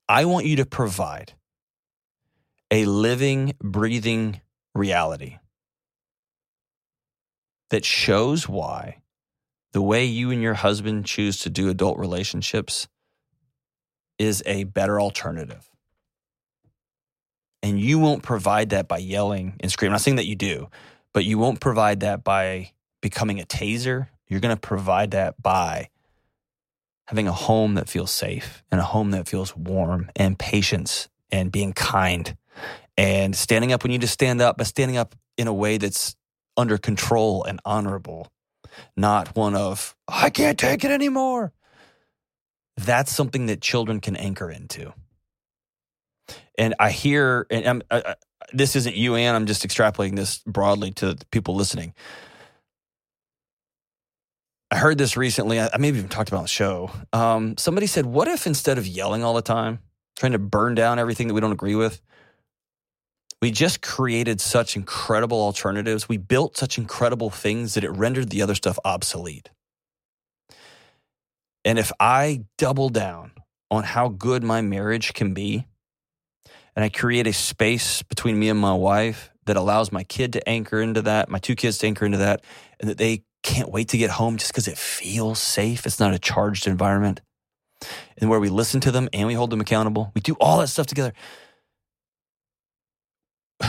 I 0.08 0.24
want 0.24 0.46
you 0.46 0.56
to 0.56 0.66
provide 0.66 1.32
a 2.70 2.84
living, 2.86 3.54
breathing 3.60 4.40
reality 4.74 5.38
that 7.70 7.84
shows 7.84 8.48
why 8.48 8.98
the 9.72 9.82
way 9.82 10.04
you 10.04 10.30
and 10.30 10.42
your 10.42 10.54
husband 10.54 11.06
choose 11.06 11.38
to 11.38 11.50
do 11.50 11.68
adult 11.68 11.98
relationships 11.98 12.88
is 14.18 14.42
a 14.46 14.64
better 14.64 15.00
alternative. 15.00 15.68
And 17.62 17.80
you 17.80 17.98
won't 17.98 18.22
provide 18.22 18.70
that 18.70 18.88
by 18.88 18.98
yelling 18.98 19.54
and 19.60 19.70
screaming. 19.70 19.92
I'm 19.92 19.94
not 19.94 20.00
saying 20.00 20.16
that 20.16 20.26
you 20.26 20.34
do, 20.34 20.68
but 21.14 21.24
you 21.24 21.38
won't 21.38 21.60
provide 21.60 22.00
that 22.00 22.24
by 22.24 22.72
becoming 23.02 23.38
a 23.40 23.44
taser. 23.44 24.08
You're 24.28 24.40
going 24.40 24.56
to 24.56 24.60
provide 24.60 25.10
that 25.10 25.40
by 25.42 25.90
having 27.08 27.28
a 27.28 27.32
home 27.32 27.74
that 27.74 27.90
feels 27.90 28.10
safe 28.10 28.64
and 28.70 28.80
a 28.80 28.84
home 28.84 29.10
that 29.10 29.28
feels 29.28 29.54
warm 29.54 30.10
and 30.16 30.38
patience 30.38 31.10
and 31.30 31.52
being 31.52 31.74
kind 31.74 32.34
and 32.96 33.36
standing 33.36 33.72
up 33.72 33.82
when 33.82 33.92
you 33.92 33.98
to 33.98 34.06
stand 34.06 34.40
up, 34.40 34.56
but 34.56 34.66
standing 34.66 34.96
up 34.96 35.14
in 35.36 35.46
a 35.46 35.52
way 35.52 35.76
that's 35.76 36.16
under 36.56 36.78
control 36.78 37.44
and 37.44 37.60
honorable, 37.64 38.28
not 38.96 39.34
one 39.36 39.54
of, 39.54 39.96
I 40.08 40.30
can't 40.30 40.58
take 40.58 40.84
it 40.84 40.90
anymore. 40.90 41.52
That's 42.76 43.12
something 43.12 43.46
that 43.46 43.60
children 43.60 44.00
can 44.00 44.16
anchor 44.16 44.50
into. 44.50 44.94
And 46.56 46.74
I 46.78 46.90
hear, 46.90 47.46
and 47.50 47.66
I'm, 47.66 47.82
I, 47.90 48.14
this 48.52 48.76
isn't 48.76 48.94
you, 48.94 49.16
Ann, 49.16 49.34
I'm 49.34 49.46
just 49.46 49.66
extrapolating 49.66 50.16
this 50.16 50.38
broadly 50.46 50.92
to 50.92 51.16
people 51.30 51.54
listening. 51.54 51.94
I 54.72 54.76
heard 54.76 54.96
this 54.96 55.18
recently. 55.18 55.60
I 55.60 55.68
I 55.72 55.76
maybe 55.76 55.98
even 55.98 56.08
talked 56.08 56.30
about 56.30 56.38
on 56.38 56.44
the 56.44 56.48
show. 56.48 56.90
Um, 57.12 57.58
somebody 57.58 57.86
said, 57.86 58.06
"What 58.06 58.26
if 58.26 58.46
instead 58.46 58.78
of 58.78 58.86
yelling 58.86 59.22
all 59.22 59.34
the 59.34 59.42
time, 59.42 59.80
trying 60.16 60.32
to 60.32 60.38
burn 60.38 60.74
down 60.74 60.98
everything 60.98 61.28
that 61.28 61.34
we 61.34 61.42
don't 61.42 61.52
agree 61.52 61.74
with, 61.74 62.00
we 63.42 63.50
just 63.50 63.82
created 63.82 64.40
such 64.40 64.74
incredible 64.74 65.42
alternatives? 65.42 66.08
We 66.08 66.16
built 66.16 66.56
such 66.56 66.78
incredible 66.78 67.28
things 67.28 67.74
that 67.74 67.84
it 67.84 67.90
rendered 67.90 68.30
the 68.30 68.40
other 68.40 68.54
stuff 68.54 68.78
obsolete." 68.82 69.50
And 71.66 71.78
if 71.78 71.92
I 72.00 72.44
double 72.56 72.88
down 72.88 73.32
on 73.70 73.84
how 73.84 74.08
good 74.08 74.42
my 74.42 74.62
marriage 74.62 75.12
can 75.12 75.34
be, 75.34 75.66
and 76.74 76.82
I 76.82 76.88
create 76.88 77.26
a 77.26 77.34
space 77.34 78.02
between 78.02 78.38
me 78.38 78.48
and 78.48 78.58
my 78.58 78.72
wife 78.72 79.30
that 79.44 79.56
allows 79.58 79.92
my 79.92 80.02
kid 80.02 80.32
to 80.32 80.48
anchor 80.48 80.80
into 80.80 81.02
that, 81.02 81.28
my 81.28 81.38
two 81.38 81.56
kids 81.56 81.76
to 81.78 81.86
anchor 81.86 82.06
into 82.06 82.18
that, 82.18 82.42
and 82.80 82.88
that 82.88 82.96
they 82.96 83.24
can't 83.42 83.70
wait 83.70 83.88
to 83.88 83.98
get 83.98 84.10
home 84.10 84.36
just 84.36 84.52
because 84.52 84.68
it 84.68 84.78
feels 84.78 85.40
safe. 85.40 85.84
It's 85.86 86.00
not 86.00 86.14
a 86.14 86.18
charged 86.18 86.66
environment. 86.66 87.20
And 88.16 88.30
where 88.30 88.40
we 88.40 88.48
listen 88.48 88.80
to 88.82 88.90
them 88.90 89.08
and 89.12 89.26
we 89.26 89.34
hold 89.34 89.50
them 89.50 89.60
accountable. 89.60 90.12
We 90.14 90.20
do 90.20 90.36
all 90.40 90.58
that 90.58 90.68
stuff 90.68 90.86
together. 90.86 91.12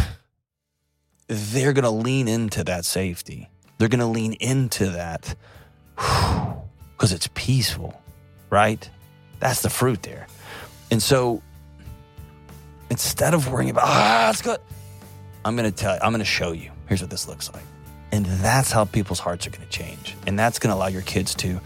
They're 1.28 1.74
going 1.74 1.84
to 1.84 1.89
lean 1.89 2.28
into 2.28 2.63
that 2.65 2.86
safety. 2.86 3.49
They're 3.78 3.89
going 3.89 3.99
to 3.99 4.05
lean 4.05 4.34
into 4.34 4.89
that 4.91 5.36
because 5.95 7.11
it's 7.11 7.28
peaceful, 7.34 7.99
right? 8.49 8.88
That's 9.39 9.61
the 9.61 9.69
fruit 9.69 10.03
there. 10.03 10.28
And 10.91 11.01
so 11.01 11.41
instead 12.89 13.34
of 13.34 13.51
worrying 13.51 13.71
about, 13.71 13.86
ah, 13.88 14.30
it's 14.30 14.43
good, 14.43 14.59
I'm 15.43 15.55
going 15.55 15.69
to 15.69 15.76
tell 15.76 15.95
you, 15.95 15.99
I'm 16.03 16.11
going 16.11 16.19
to 16.19 16.26
show 16.26 16.51
you. 16.51 16.71
Here's 16.88 17.01
what 17.01 17.09
this 17.09 17.28
looks 17.28 17.51
like. 17.51 17.63
And 18.14 18.28
that's 18.28 18.72
how 18.72 18.86
people's 18.86 19.18
hearts 19.18 19.47
are 19.47 19.49
going 19.49 19.64
to 19.64 19.70
change. 19.70 20.16
And 20.28 20.38
that's 20.38 20.59
going 20.59 20.70
to 20.70 20.76
allow 20.76 20.86
your 20.86 21.01
kids 21.01 21.34
to. 21.34 21.59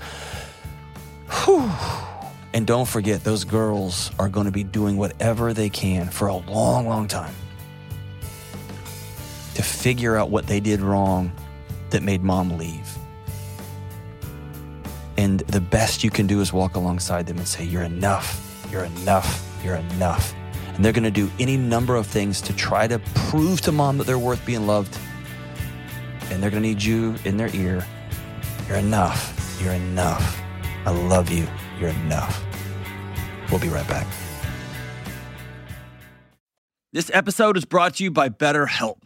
Whew, 1.44 1.70
and 2.54 2.66
don't 2.66 2.88
forget, 2.88 3.26
those 3.26 3.44
girls 3.44 4.12
are 4.18 4.30
going 4.30 4.46
to 4.46 4.52
be 4.54 4.64
doing 4.64 4.96
whatever 4.96 5.54
they 5.54 5.68
can 5.68 6.08
for 6.08 6.30
a 6.30 6.38
long, 6.38 6.88
long 6.88 7.10
time 7.10 7.34
to 9.56 9.62
figure 9.62 10.16
out 10.16 10.30
what 10.30 10.48
they 10.48 10.62
did 10.62 10.80
wrong 10.80 11.34
that 11.90 12.02
made 12.02 12.24
mom 12.24 12.58
leave. 12.58 12.98
And 15.18 15.42
the 15.42 15.60
best 15.60 16.02
you 16.02 16.10
can 16.10 16.28
do 16.28 16.40
is 16.40 16.54
walk 16.54 16.76
alongside 16.76 17.28
them 17.28 17.40
and 17.40 17.48
say, 17.48 17.66
You're 17.66 17.84
enough, 17.84 18.66
you're 18.72 18.86
enough, 18.86 19.46
you're 19.66 19.76
enough. 19.76 20.34
And 20.76 20.86
they're 20.86 20.94
going 20.94 21.04
to 21.04 21.12
do 21.12 21.30
any 21.40 21.58
number 21.58 21.98
of 21.98 22.08
things 22.08 22.40
to 22.44 22.56
try 22.56 22.88
to 22.88 23.00
prove 23.16 23.60
to 23.62 23.74
mom 23.74 23.98
that 23.98 24.08
they're 24.08 24.18
worth 24.18 24.46
being 24.46 24.66
loved. 24.66 24.98
And 26.30 26.42
they're 26.42 26.50
going 26.50 26.64
to 26.64 26.70
need 26.70 26.84
you 26.84 27.16
in 27.26 27.38
their 27.38 27.54
ear. 27.56 27.86
You're 28.68 28.78
enough. 28.78 29.60
You're 29.62 29.74
enough. 29.74 30.42
I 30.86 30.92
love 30.92 31.30
you. 31.30 31.48
You're 31.80 31.90
enough. 31.90 32.44
We'll 33.50 33.60
be 33.60 33.70
right 33.70 33.88
back. 33.88 34.08
This 36.94 37.12
episode 37.14 37.58
is 37.58 37.66
brought 37.66 37.96
to 37.96 38.04
you 38.04 38.12
by 38.12 38.30
BetterHelp. 38.30 38.98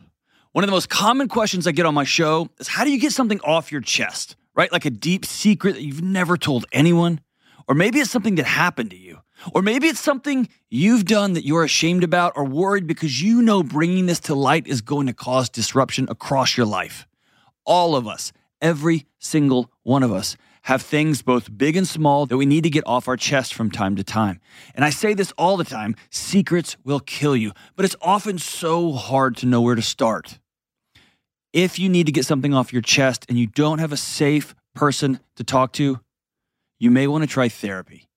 One 0.52 0.64
of 0.64 0.68
the 0.68 0.72
most 0.72 0.90
common 0.90 1.28
questions 1.28 1.66
I 1.66 1.72
get 1.72 1.86
on 1.86 1.94
my 1.94 2.04
show 2.04 2.50
is 2.60 2.68
how 2.68 2.84
do 2.84 2.92
you 2.92 3.00
get 3.00 3.12
something 3.12 3.40
off 3.42 3.72
your 3.72 3.82
chest, 3.82 4.36
right? 4.56 4.72
Like 4.72 4.86
a 4.86 4.90
deep 4.90 5.26
secret 5.26 5.74
that 5.74 5.82
you've 5.82 6.02
never 6.02 6.38
told 6.38 6.66
anyone? 6.72 7.22
Or 7.68 7.76
maybe 7.76 8.00
it's 8.00 8.12
something 8.12 8.36
that 8.36 8.46
happened 8.46 8.92
to 8.92 8.98
you. 8.98 9.20
Or 9.54 9.62
maybe 9.62 9.88
it's 9.88 10.00
something 10.00 10.50
you've 10.70 11.06
done 11.06 11.34
that 11.34 11.46
you're 11.46 11.64
ashamed 11.64 12.04
about 12.04 12.34
or 12.36 12.46
worried 12.46 12.86
because 12.86 13.22
you 13.22 13.42
know 13.42 13.64
bringing 13.64 14.06
this 14.06 14.20
to 14.22 14.36
light 14.36 14.68
is 14.68 14.82
going 14.82 15.08
to 15.08 15.14
cause 15.14 15.50
disruption 15.50 16.08
across 16.10 16.58
your 16.58 16.66
life. 16.66 17.08
All 17.66 17.96
of 17.96 18.08
us, 18.08 18.32
every 18.62 19.06
single 19.20 19.72
one 19.84 20.04
of 20.04 20.12
us, 20.12 20.38
have 20.64 20.82
things 20.82 21.22
both 21.22 21.58
big 21.58 21.76
and 21.76 21.88
small 21.88 22.26
that 22.28 22.38
we 22.38 22.46
need 22.46 22.64
to 22.64 22.70
get 22.70 22.86
off 22.86 23.08
our 23.08 23.18
chest 23.18 23.54
from 23.54 23.72
time 23.72 23.96
to 23.96 24.04
time. 24.04 24.40
And 24.76 24.86
I 24.86 24.92
say 24.92 25.14
this 25.14 25.32
all 25.38 25.58
the 25.58 25.64
time 25.64 25.96
secrets 26.10 26.78
will 26.84 27.00
kill 27.00 27.36
you, 27.36 27.52
but 27.76 27.86
it's 27.86 27.96
often 28.02 28.38
so 28.38 28.92
hard 28.92 29.38
to 29.38 29.46
know 29.46 29.62
where 29.62 29.76
to 29.76 29.82
start. 29.82 30.40
If 31.54 31.80
you 31.80 31.90
need 31.90 32.06
to 32.06 32.12
get 32.12 32.26
something 32.26 32.54
off 32.54 32.72
your 32.72 32.82
chest 32.82 33.26
and 33.28 33.38
you 33.38 33.48
don't 33.48 33.80
have 33.80 33.92
a 33.92 33.98
safe 33.98 34.56
person 34.74 35.20
to 35.36 35.44
talk 35.44 35.74
to, 35.74 36.00
you 36.80 36.92
may 36.92 37.08
want 37.08 37.24
to 37.24 37.28
try 37.28 37.50
therapy. 37.50 38.08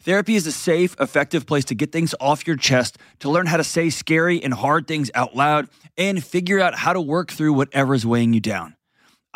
Therapy 0.00 0.36
is 0.36 0.46
a 0.46 0.52
safe, 0.52 0.94
effective 1.00 1.46
place 1.46 1.64
to 1.66 1.74
get 1.74 1.90
things 1.90 2.14
off 2.20 2.46
your 2.46 2.56
chest, 2.56 2.98
to 3.20 3.30
learn 3.30 3.46
how 3.46 3.56
to 3.56 3.64
say 3.64 3.88
scary 3.88 4.42
and 4.42 4.52
hard 4.52 4.86
things 4.86 5.10
out 5.14 5.34
loud, 5.34 5.68
and 5.96 6.22
figure 6.22 6.60
out 6.60 6.74
how 6.74 6.92
to 6.92 7.00
work 7.00 7.32
through 7.32 7.54
whatever 7.54 7.94
is 7.94 8.04
weighing 8.04 8.34
you 8.34 8.40
down. 8.40 8.76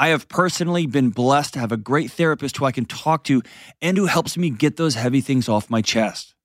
I 0.01 0.09
have 0.09 0.29
personally 0.29 0.87
been 0.87 1.11
blessed 1.11 1.55
to 1.55 1.59
have 1.59 1.73
a 1.73 1.77
great 1.77 2.13
therapist 2.13 2.57
who 2.57 2.65
I 2.65 2.73
can 2.73 2.85
talk 2.85 3.25
to 3.25 3.43
and 3.83 3.97
who 3.97 4.07
helps 4.07 4.39
me 4.39 4.49
get 4.49 4.77
those 4.77 4.95
heavy 4.95 5.21
things 5.21 5.49
off 5.49 5.69
my 5.69 5.83
chest. 5.83 6.37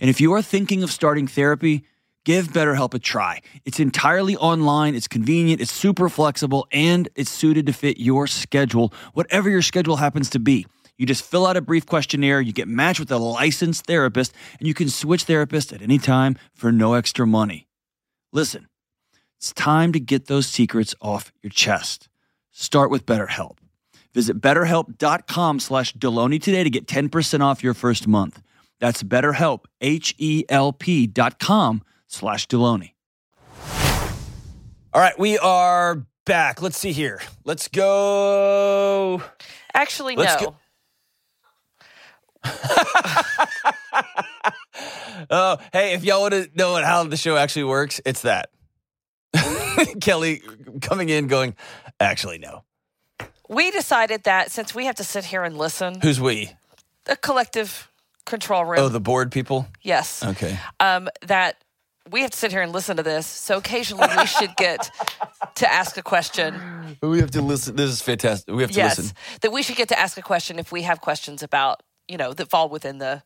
And 0.00 0.08
if 0.08 0.20
you 0.20 0.32
are 0.32 0.42
thinking 0.42 0.84
of 0.84 0.92
starting 0.92 1.26
therapy, 1.26 1.84
give 2.24 2.48
BetterHelp 2.52 2.94
a 2.94 3.00
try. 3.00 3.40
It's 3.64 3.80
entirely 3.80 4.36
online, 4.36 4.94
it's 4.94 5.08
convenient, 5.08 5.60
it's 5.60 5.72
super 5.72 6.08
flexible, 6.08 6.68
and 6.70 7.08
it's 7.16 7.30
suited 7.30 7.66
to 7.66 7.72
fit 7.72 7.98
your 7.98 8.28
schedule, 8.28 8.94
whatever 9.12 9.50
your 9.50 9.62
schedule 9.62 9.96
happens 9.96 10.30
to 10.30 10.38
be. 10.38 10.64
You 10.96 11.04
just 11.04 11.24
fill 11.24 11.48
out 11.48 11.56
a 11.56 11.60
brief 11.60 11.86
questionnaire, 11.86 12.40
you 12.40 12.52
get 12.52 12.68
matched 12.68 13.00
with 13.00 13.10
a 13.10 13.18
licensed 13.18 13.86
therapist, 13.86 14.32
and 14.60 14.68
you 14.68 14.74
can 14.74 14.88
switch 14.88 15.26
therapists 15.26 15.72
at 15.72 15.82
any 15.82 15.98
time 15.98 16.36
for 16.54 16.70
no 16.70 16.94
extra 16.94 17.26
money. 17.26 17.66
Listen, 18.32 18.68
it's 19.36 19.52
time 19.52 19.90
to 19.92 19.98
get 19.98 20.26
those 20.26 20.46
secrets 20.46 20.94
off 21.00 21.32
your 21.42 21.50
chest. 21.50 22.08
Start 22.56 22.88
with 22.88 23.04
BetterHelp. 23.04 23.58
Visit 24.14 24.40
betterhelp.com 24.40 25.58
slash 25.58 25.92
Delony 25.94 26.40
today 26.40 26.62
to 26.62 26.70
get 26.70 26.86
10% 26.86 27.40
off 27.40 27.64
your 27.64 27.74
first 27.74 28.06
month. 28.06 28.40
That's 28.78 29.02
betterhelp, 29.02 29.64
H-E-L-P 29.80 31.08
dot 31.08 31.40
com 31.40 31.82
slash 32.06 32.46
Delony. 32.46 32.92
All 34.92 35.00
right, 35.00 35.18
we 35.18 35.36
are 35.38 36.06
back. 36.24 36.62
Let's 36.62 36.78
see 36.78 36.92
here. 36.92 37.20
Let's 37.44 37.66
go. 37.66 39.20
Actually, 39.74 40.14
Let's 40.14 40.40
no. 40.40 40.50
go- 40.50 40.56
oh, 45.30 45.56
hey, 45.72 45.94
if 45.94 46.04
y'all 46.04 46.20
want 46.20 46.34
to 46.34 46.48
know 46.54 46.76
how 46.84 47.02
the 47.02 47.16
show 47.16 47.36
actually 47.36 47.64
works, 47.64 48.00
it's 48.06 48.22
that. 48.22 48.50
Kelly 50.00 50.40
coming 50.80 51.08
in 51.08 51.26
going, 51.26 51.56
actually, 52.00 52.38
no. 52.38 52.64
We 53.48 53.70
decided 53.70 54.24
that 54.24 54.50
since 54.50 54.74
we 54.74 54.86
have 54.86 54.94
to 54.96 55.04
sit 55.04 55.26
here 55.26 55.44
and 55.44 55.56
listen, 55.58 56.00
Who's 56.00 56.20
we? 56.20 56.50
the 57.04 57.16
collective 57.16 57.90
control 58.24 58.64
room, 58.64 58.80
Oh, 58.80 58.88
the 58.88 59.00
board 59.00 59.30
people? 59.30 59.66
yes, 59.82 60.22
Okay. 60.24 60.58
um, 60.80 61.08
that 61.26 61.56
we 62.10 62.20
have 62.22 62.30
to 62.30 62.36
sit 62.38 62.50
here 62.52 62.62
and 62.62 62.72
listen 62.72 62.96
to 62.98 63.02
this. 63.02 63.26
So 63.26 63.56
occasionally 63.58 64.08
we 64.16 64.26
should 64.26 64.54
get 64.56 64.90
to 65.56 65.70
ask 65.72 65.96
a 65.96 66.02
question. 66.02 66.96
We 67.02 67.18
have 67.20 67.30
to 67.32 67.42
listen. 67.42 67.76
This 67.76 67.90
is 67.90 68.02
fantastic. 68.02 68.54
We 68.54 68.62
have 68.62 68.70
to 68.72 68.76
yes, 68.76 68.98
listen. 68.98 69.16
that 69.40 69.52
we 69.52 69.62
should 69.62 69.76
get 69.76 69.88
to 69.88 69.98
ask 69.98 70.16
a 70.18 70.22
question 70.22 70.58
if 70.58 70.70
we 70.72 70.82
have 70.82 71.00
questions 71.00 71.42
about 71.42 71.82
you 72.08 72.16
know 72.18 72.32
that 72.34 72.50
fall 72.50 72.68
within 72.68 72.98
the 72.98 73.22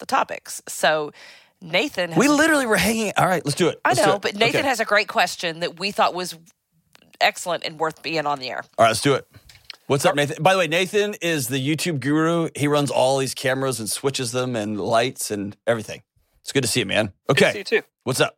the 0.00 0.06
topics. 0.06 0.62
So 0.68 1.12
Nathan, 1.60 2.10
has 2.10 2.18
We 2.18 2.28
literally 2.28 2.66
were 2.66 2.76
hanging. 2.76 3.12
All 3.16 3.26
right, 3.26 3.44
let's 3.44 3.56
do 3.56 3.68
it. 3.68 3.80
I 3.84 3.90
Let's 3.90 4.00
do 4.00 4.06
know, 4.06 4.14
it. 4.16 4.22
but 4.22 4.34
Nathan 4.36 4.60
Okay. 4.60 4.68
has 4.68 4.80
a 4.80 4.84
great 4.84 5.08
question 5.08 5.60
that 5.60 5.78
we 5.78 5.90
thought 5.92 6.14
was 6.14 6.36
excellent 7.20 7.64
and 7.64 7.78
worth 7.78 8.02
being 8.02 8.26
on 8.26 8.38
the 8.38 8.50
air. 8.50 8.62
All 8.78 8.84
right, 8.84 8.88
let's 8.88 9.00
do 9.00 9.14
it. 9.14 9.26
What's 9.86 10.04
up, 10.04 10.14
Nathan? 10.14 10.42
By 10.42 10.52
the 10.52 10.58
way, 10.58 10.66
Nathan 10.66 11.14
is 11.22 11.48
the 11.48 11.56
YouTube 11.56 12.00
guru. 12.00 12.50
He 12.54 12.68
runs 12.68 12.90
all 12.90 13.16
these 13.18 13.32
cameras 13.32 13.80
and 13.80 13.88
switches 13.88 14.32
them 14.32 14.54
and 14.54 14.78
lights 14.78 15.30
and 15.30 15.56
everything. 15.66 16.02
It's 16.42 16.52
good 16.52 16.62
to 16.62 16.68
see 16.68 16.80
you, 16.80 16.86
man. 16.86 17.12
Good 17.26 17.38
to 17.38 17.52
see 17.52 17.58
you 17.58 17.64
too. 17.64 17.82
what's 18.04 18.20
up? 18.20 18.36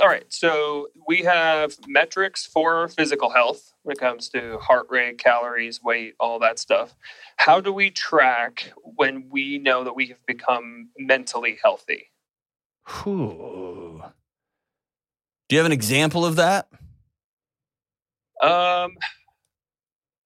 All 0.00 0.08
right. 0.08 0.24
So 0.28 0.88
we 1.06 1.18
have 1.18 1.74
metrics 1.86 2.46
for 2.46 2.88
physical 2.88 3.30
health 3.30 3.72
when 3.82 3.92
it 3.94 4.00
comes 4.00 4.28
to 4.30 4.58
heart 4.58 4.86
rate, 4.88 5.18
calories, 5.18 5.82
weight, 5.82 6.14
all 6.20 6.38
that 6.40 6.58
stuff. 6.58 6.94
How 7.36 7.60
do 7.60 7.72
we 7.72 7.90
track 7.90 8.72
when 8.82 9.28
we 9.30 9.58
know 9.58 9.84
that 9.84 9.96
we 9.96 10.06
have 10.06 10.24
become 10.26 10.90
mentally 10.98 11.58
healthy? 11.62 12.10
Whew. 13.02 14.02
Do 15.48 15.56
you 15.56 15.58
have 15.58 15.66
an 15.66 15.72
example 15.72 16.24
of 16.24 16.36
that? 16.36 16.68
Um, 18.42 18.92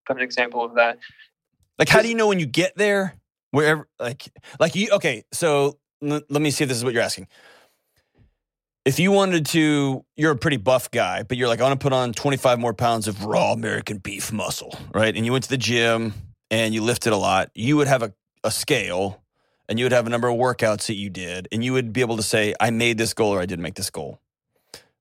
an 0.09 0.21
example 0.21 0.65
of 0.65 0.75
that. 0.75 0.99
Like, 1.79 1.89
how 1.89 2.03
do 2.03 2.09
you 2.09 2.15
know 2.15 2.29
when 2.29 2.41
you 2.41 2.47
get 2.47 2.77
there? 2.77 3.15
Wherever, 3.51 3.89
like, 3.99 4.25
like 4.59 4.75
you. 4.75 4.91
Okay, 4.93 5.25
so 5.33 5.79
l- 6.03 6.23
let 6.29 6.43
me 6.43 6.51
see 6.51 6.65
if 6.65 6.69
this 6.69 6.77
is 6.77 6.85
what 6.85 6.93
you're 6.93 7.03
asking. 7.03 7.29
If 8.85 8.99
you 8.99 9.13
wanted 9.13 9.47
to, 9.47 10.05
you're 10.17 10.33
a 10.33 10.37
pretty 10.37 10.59
buff 10.59 10.91
guy, 10.91 11.23
but 11.23 11.37
you're 11.39 11.49
like, 11.49 11.61
I 11.61 11.63
want 11.63 11.81
to 11.81 11.85
put 11.85 11.93
on 11.93 12.13
25 12.13 12.59
more 12.59 12.75
pounds 12.75 13.09
of 13.09 13.25
raw 13.25 13.53
American 13.53 13.99
beef 13.99 14.33
muscle, 14.33 14.77
right? 14.93 15.17
And 15.17 15.25
you 15.25 15.33
went 15.33 15.45
to 15.45 15.51
the 15.51 15.57
gym 15.57 16.13
and 16.51 16.75
you 16.75 16.83
lifted 16.83 17.13
a 17.13 17.17
lot. 17.17 17.51
You 17.55 17.77
would 17.79 17.87
have 17.87 18.03
a, 18.03 18.13
a 18.43 18.51
scale 18.51 19.23
and 19.69 19.79
you 19.79 19.87
would 19.87 19.93
have 19.93 20.07
a 20.07 20.11
number 20.11 20.29
of 20.29 20.37
workouts 20.37 20.89
that 20.89 20.95
you 20.95 21.09
did, 21.09 21.49
and 21.51 21.65
you 21.65 21.73
would 21.73 21.93
be 21.93 22.03
able 22.03 22.19
to 22.19 22.23
say, 22.23 22.55
I 22.61 22.71
made 22.71 22.99
this 22.99 23.15
goal 23.15 23.33
or 23.33 23.41
I 23.41 23.47
didn't 23.47 23.63
make 23.63 23.77
this 23.77 23.89
goal. 23.89 24.21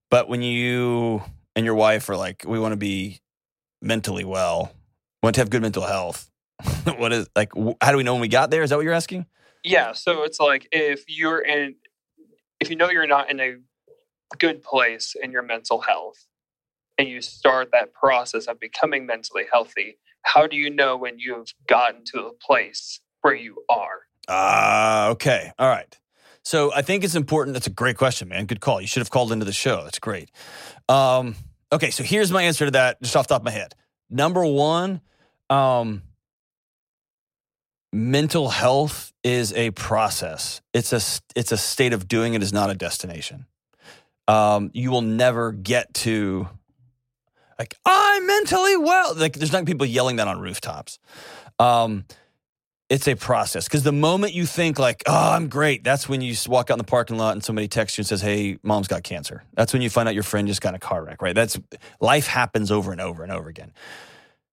But 0.09 0.29
when 0.29 0.41
you 0.41 1.21
and 1.55 1.65
your 1.65 1.75
wife 1.75 2.09
are 2.09 2.17
like, 2.17 2.43
we 2.47 2.59
want 2.59 2.73
to 2.73 2.77
be 2.77 3.21
mentally 3.81 4.23
well, 4.23 4.71
want 5.21 5.35
to 5.35 5.41
have 5.41 5.49
good 5.49 5.61
mental 5.61 5.83
health. 5.83 6.29
what 6.97 7.11
is 7.11 7.27
like? 7.35 7.51
How 7.81 7.91
do 7.91 7.97
we 7.97 8.03
know 8.03 8.13
when 8.13 8.21
we 8.21 8.27
got 8.27 8.51
there? 8.51 8.63
Is 8.63 8.69
that 8.69 8.77
what 8.77 8.85
you're 8.85 8.93
asking? 8.93 9.25
Yeah. 9.63 9.93
So 9.93 10.23
it's 10.23 10.39
like 10.39 10.67
if 10.71 11.03
you're 11.07 11.39
in, 11.39 11.75
if 12.59 12.69
you 12.69 12.75
know 12.75 12.89
you're 12.89 13.07
not 13.07 13.29
in 13.29 13.39
a 13.39 13.55
good 14.37 14.61
place 14.61 15.15
in 15.21 15.31
your 15.31 15.41
mental 15.41 15.81
health 15.81 16.25
and 16.97 17.07
you 17.07 17.21
start 17.21 17.69
that 17.71 17.93
process 17.93 18.45
of 18.45 18.59
becoming 18.59 19.05
mentally 19.05 19.45
healthy, 19.51 19.97
how 20.23 20.47
do 20.47 20.55
you 20.55 20.69
know 20.69 20.95
when 20.95 21.19
you've 21.19 21.53
gotten 21.67 22.03
to 22.05 22.25
a 22.25 22.33
place 22.33 22.99
where 23.21 23.35
you 23.35 23.63
are? 23.69 24.01
Ah, 24.27 25.09
okay, 25.09 25.51
all 25.59 25.67
right. 25.67 25.97
So 26.43 26.73
I 26.73 26.81
think 26.81 27.03
it's 27.03 27.15
important. 27.15 27.53
That's 27.53 27.67
a 27.67 27.71
great 27.71 27.97
question, 27.97 28.27
man. 28.27 28.45
Good 28.45 28.59
call. 28.59 28.81
You 28.81 28.87
should 28.87 29.01
have 29.01 29.09
called 29.09 29.31
into 29.31 29.45
the 29.45 29.53
show. 29.53 29.83
That's 29.83 29.99
great. 29.99 30.29
Um, 30.89 31.35
okay, 31.71 31.89
so 31.89 32.03
here's 32.03 32.31
my 32.31 32.43
answer 32.43 32.65
to 32.65 32.71
that, 32.71 33.01
just 33.01 33.15
off 33.15 33.27
the 33.27 33.33
top 33.33 33.41
of 33.41 33.45
my 33.45 33.51
head. 33.51 33.75
Number 34.09 34.45
one, 34.45 35.01
um, 35.49 36.03
mental 37.93 38.49
health 38.49 39.13
is 39.23 39.53
a 39.53 39.71
process. 39.71 40.61
It's 40.73 40.91
a 40.91 41.01
it's 41.35 41.51
a 41.51 41.57
state 41.57 41.93
of 41.93 42.07
doing. 42.07 42.33
It 42.33 42.43
is 42.43 42.51
not 42.51 42.69
a 42.69 42.75
destination. 42.75 43.45
Um, 44.27 44.71
you 44.73 44.91
will 44.91 45.01
never 45.01 45.51
get 45.51 45.93
to 45.95 46.49
like 47.57 47.75
I'm 47.85 48.27
mentally 48.27 48.77
well. 48.77 49.15
Like 49.15 49.33
there's 49.33 49.53
not 49.53 49.65
people 49.65 49.85
yelling 49.85 50.17
that 50.17 50.27
on 50.27 50.39
rooftops. 50.39 50.99
Um, 51.59 52.05
it's 52.93 53.07
a 53.07 53.15
process 53.15 53.63
because 53.63 53.81
the 53.81 53.91
moment 53.91 54.35
you 54.35 54.45
think 54.45 54.77
like, 54.77 55.01
oh, 55.07 55.31
I'm 55.31 55.47
great, 55.49 55.83
that's 55.83 56.07
when 56.07 56.21
you 56.21 56.35
walk 56.47 56.69
out 56.69 56.75
in 56.75 56.77
the 56.77 56.83
parking 56.83 57.17
lot 57.17 57.33
and 57.33 57.43
somebody 57.43 57.67
texts 57.67 57.97
you 57.97 58.03
and 58.03 58.07
says, 58.07 58.21
hey, 58.21 58.59
mom's 58.61 58.87
got 58.87 59.01
cancer. 59.01 59.43
That's 59.55 59.73
when 59.73 59.81
you 59.81 59.89
find 59.89 60.07
out 60.07 60.13
your 60.13 60.21
friend 60.21 60.47
just 60.47 60.61
got 60.61 60.75
a 60.75 60.79
car 60.79 61.03
wreck, 61.03 61.19
right? 61.19 61.33
That's 61.33 61.59
life 61.99 62.27
happens 62.27 62.69
over 62.69 62.91
and 62.91 63.01
over 63.01 63.23
and 63.23 63.31
over 63.31 63.49
again. 63.49 63.73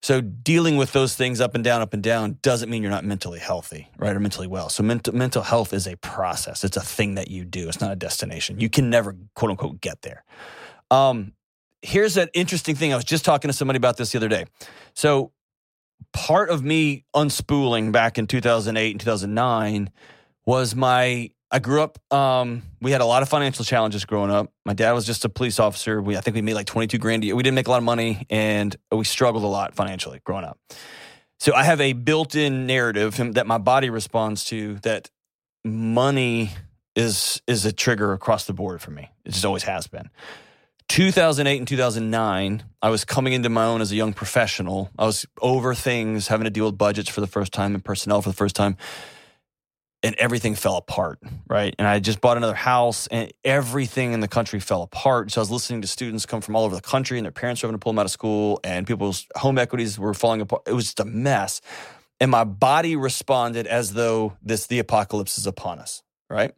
So 0.00 0.22
dealing 0.22 0.78
with 0.78 0.92
those 0.92 1.14
things 1.14 1.38
up 1.42 1.54
and 1.54 1.62
down, 1.62 1.82
up 1.82 1.92
and 1.92 2.02
down 2.02 2.38
doesn't 2.40 2.70
mean 2.70 2.80
you're 2.80 2.90
not 2.90 3.04
mentally 3.04 3.40
healthy, 3.40 3.90
right? 3.98 4.16
Or 4.16 4.20
mentally 4.20 4.46
well. 4.46 4.70
So 4.70 4.82
mental 4.82 5.14
mental 5.14 5.42
health 5.42 5.74
is 5.74 5.86
a 5.86 5.96
process. 5.98 6.64
It's 6.64 6.78
a 6.78 6.80
thing 6.80 7.16
that 7.16 7.28
you 7.28 7.44
do. 7.44 7.68
It's 7.68 7.82
not 7.82 7.92
a 7.92 7.96
destination. 7.96 8.58
You 8.58 8.70
can 8.70 8.88
never 8.88 9.14
quote 9.34 9.50
unquote 9.50 9.82
get 9.82 10.00
there. 10.00 10.24
Um, 10.90 11.34
here's 11.82 12.16
an 12.16 12.30
interesting 12.32 12.74
thing. 12.74 12.94
I 12.94 12.96
was 12.96 13.04
just 13.04 13.26
talking 13.26 13.50
to 13.50 13.52
somebody 13.52 13.76
about 13.76 13.98
this 13.98 14.12
the 14.12 14.18
other 14.18 14.28
day. 14.28 14.46
So 14.94 15.32
part 16.12 16.50
of 16.50 16.62
me 16.62 17.04
unspooling 17.14 17.92
back 17.92 18.18
in 18.18 18.26
2008 18.26 18.90
and 18.90 19.00
2009 19.00 19.90
was 20.46 20.74
my 20.74 21.30
I 21.52 21.58
grew 21.58 21.82
up. 21.82 21.98
Um, 22.12 22.62
we 22.80 22.92
had 22.92 23.00
a 23.00 23.04
lot 23.04 23.22
of 23.22 23.28
financial 23.28 23.64
challenges 23.64 24.04
growing 24.04 24.30
up. 24.30 24.52
My 24.64 24.72
dad 24.72 24.92
was 24.92 25.04
just 25.04 25.24
a 25.24 25.28
police 25.28 25.58
officer. 25.58 26.00
We, 26.00 26.16
I 26.16 26.20
think 26.20 26.36
we 26.36 26.42
made 26.42 26.54
like 26.54 26.66
22 26.66 26.98
grand 26.98 27.24
a 27.24 27.26
year. 27.26 27.34
We 27.36 27.42
didn't 27.42 27.56
make 27.56 27.66
a 27.66 27.70
lot 27.70 27.78
of 27.78 27.84
money 27.84 28.24
and 28.30 28.74
we 28.92 29.04
struggled 29.04 29.42
a 29.42 29.48
lot 29.48 29.74
financially 29.74 30.20
growing 30.22 30.44
up. 30.44 30.60
So 31.40 31.52
I 31.54 31.64
have 31.64 31.80
a 31.80 31.92
built 31.92 32.36
in 32.36 32.66
narrative 32.66 33.16
that 33.34 33.46
my 33.48 33.58
body 33.58 33.90
responds 33.90 34.44
to 34.46 34.76
that 34.82 35.10
money 35.64 36.50
is, 36.94 37.42
is 37.48 37.64
a 37.64 37.72
trigger 37.72 38.12
across 38.12 38.44
the 38.44 38.52
board 38.52 38.80
for 38.80 38.92
me. 38.92 39.08
It 39.24 39.32
just 39.32 39.44
always 39.44 39.64
has 39.64 39.88
been. 39.88 40.08
2008 40.90 41.56
and 41.56 41.68
2009, 41.68 42.64
I 42.82 42.90
was 42.90 43.04
coming 43.04 43.32
into 43.32 43.48
my 43.48 43.64
own 43.64 43.80
as 43.80 43.92
a 43.92 43.94
young 43.94 44.12
professional. 44.12 44.90
I 44.98 45.06
was 45.06 45.24
over 45.40 45.72
things, 45.72 46.26
having 46.26 46.46
to 46.46 46.50
deal 46.50 46.66
with 46.66 46.76
budgets 46.76 47.08
for 47.08 47.20
the 47.20 47.28
first 47.28 47.52
time 47.52 47.76
and 47.76 47.84
personnel 47.84 48.20
for 48.22 48.28
the 48.28 48.34
first 48.34 48.56
time 48.56 48.76
and 50.02 50.16
everything 50.16 50.56
fell 50.56 50.76
apart, 50.76 51.20
right? 51.48 51.76
And 51.78 51.86
I 51.86 52.00
just 52.00 52.20
bought 52.20 52.36
another 52.38 52.56
house 52.56 53.06
and 53.06 53.32
everything 53.44 54.14
in 54.14 54.18
the 54.18 54.26
country 54.26 54.58
fell 54.58 54.82
apart. 54.82 55.30
So 55.30 55.40
I 55.40 55.42
was 55.42 55.52
listening 55.52 55.82
to 55.82 55.86
students 55.86 56.26
come 56.26 56.40
from 56.40 56.56
all 56.56 56.64
over 56.64 56.74
the 56.74 56.82
country 56.82 57.18
and 57.18 57.24
their 57.24 57.30
parents 57.30 57.62
were 57.62 57.68
having 57.68 57.78
to 57.78 57.82
pull 57.84 57.92
them 57.92 58.00
out 58.00 58.06
of 58.06 58.10
school 58.10 58.58
and 58.64 58.84
people's 58.84 59.26
home 59.36 59.58
equities 59.58 59.96
were 59.96 60.12
falling 60.12 60.40
apart. 60.40 60.62
It 60.66 60.72
was 60.72 60.86
just 60.86 60.98
a 60.98 61.04
mess. 61.04 61.60
And 62.18 62.32
my 62.32 62.42
body 62.42 62.96
responded 62.96 63.68
as 63.68 63.92
though 63.92 64.36
this 64.42 64.66
the 64.66 64.80
apocalypse 64.80 65.38
is 65.38 65.46
upon 65.46 65.78
us, 65.78 66.02
right? 66.28 66.52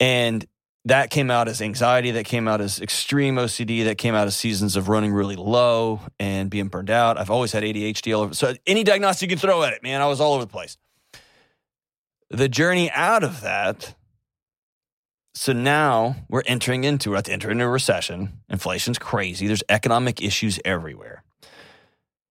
And 0.00 0.44
that 0.86 1.10
came 1.10 1.30
out 1.30 1.48
as 1.48 1.62
anxiety, 1.62 2.10
that 2.12 2.26
came 2.26 2.46
out 2.46 2.60
as 2.60 2.80
extreme 2.80 3.36
OCD, 3.36 3.84
that 3.84 3.96
came 3.96 4.14
out 4.14 4.26
as 4.26 4.36
seasons 4.36 4.76
of 4.76 4.88
running 4.88 5.12
really 5.12 5.36
low 5.36 6.00
and 6.18 6.50
being 6.50 6.68
burned 6.68 6.90
out. 6.90 7.18
I've 7.18 7.30
always 7.30 7.52
had 7.52 7.62
ADHD 7.62 8.14
all 8.14 8.22
over. 8.24 8.34
So 8.34 8.54
any 8.66 8.84
diagnostic 8.84 9.30
you 9.30 9.36
can 9.36 9.40
throw 9.40 9.62
at 9.62 9.72
it, 9.72 9.82
man, 9.82 10.02
I 10.02 10.06
was 10.06 10.20
all 10.20 10.34
over 10.34 10.44
the 10.44 10.50
place 10.50 10.76
the 12.30 12.48
journey 12.48 12.90
out 12.90 13.22
of 13.22 13.42
that. 13.42 13.94
So 15.34 15.52
now 15.52 16.16
we're 16.28 16.42
entering 16.46 16.84
into, 16.84 17.10
we're 17.10 17.16
at 17.16 17.24
the 17.24 17.32
enter 17.32 17.50
into 17.50 17.64
a 17.64 17.68
recession. 17.68 18.40
Inflation's 18.48 18.98
crazy. 18.98 19.46
There's 19.46 19.62
economic 19.68 20.22
issues 20.22 20.60
everywhere. 20.64 21.22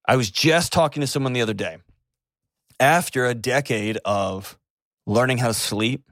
I 0.07 0.15
was 0.15 0.29
just 0.29 0.73
talking 0.73 1.01
to 1.01 1.07
someone 1.07 1.33
the 1.33 1.41
other 1.41 1.53
day. 1.53 1.77
After 2.79 3.25
a 3.25 3.33
decade 3.33 3.97
of 4.03 4.57
learning 5.05 5.37
how 5.37 5.47
to 5.47 5.53
sleep, 5.53 6.03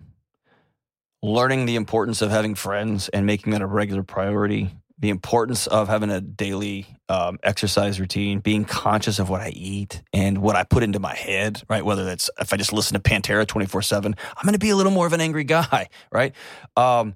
learning 1.23 1.65
the 1.65 1.75
importance 1.75 2.21
of 2.21 2.31
having 2.31 2.55
friends 2.55 3.09
and 3.09 3.25
making 3.25 3.51
that 3.51 3.61
a 3.61 3.67
regular 3.67 4.03
priority, 4.03 4.71
the 4.97 5.09
importance 5.09 5.67
of 5.67 5.87
having 5.87 6.09
a 6.09 6.21
daily 6.21 6.87
um, 7.09 7.39
exercise 7.43 7.99
routine, 7.99 8.39
being 8.39 8.65
conscious 8.65 9.19
of 9.19 9.29
what 9.29 9.41
I 9.41 9.49
eat 9.49 10.01
and 10.13 10.39
what 10.39 10.55
I 10.55 10.63
put 10.63 10.83
into 10.83 10.99
my 10.99 11.15
head, 11.15 11.61
right? 11.69 11.83
Whether 11.83 12.05
that's 12.05 12.29
if 12.39 12.53
I 12.53 12.57
just 12.57 12.73
listen 12.73 12.99
to 12.99 13.09
Pantera 13.09 13.47
24 13.47 13.81
7, 13.81 14.15
I'm 14.35 14.43
going 14.43 14.53
to 14.53 14.59
be 14.59 14.69
a 14.69 14.75
little 14.75 14.91
more 14.91 15.07
of 15.07 15.13
an 15.13 15.21
angry 15.21 15.43
guy, 15.43 15.89
right? 16.11 16.33
Um, 16.75 17.15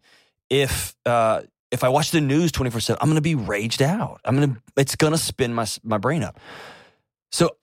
if, 0.49 0.95
uh, 1.05 1.41
if 1.71 1.83
I 1.83 1.89
watch 1.89 2.11
the 2.11 2.21
news 2.21 2.51
24 2.51 2.81
7, 2.81 2.99
I'm 3.01 3.07
going 3.07 3.15
to 3.15 3.21
be 3.21 3.35
raged 3.35 3.81
out. 3.81 4.21
I'm 4.25 4.35
going 4.35 4.55
to, 4.55 4.61
it's 4.77 4.95
going 4.95 5.13
to 5.13 5.19
spin 5.19 5.53
my, 5.53 5.67
my 5.83 5.97
brain 5.97 6.23
up. 6.23 6.39
So 7.31 7.57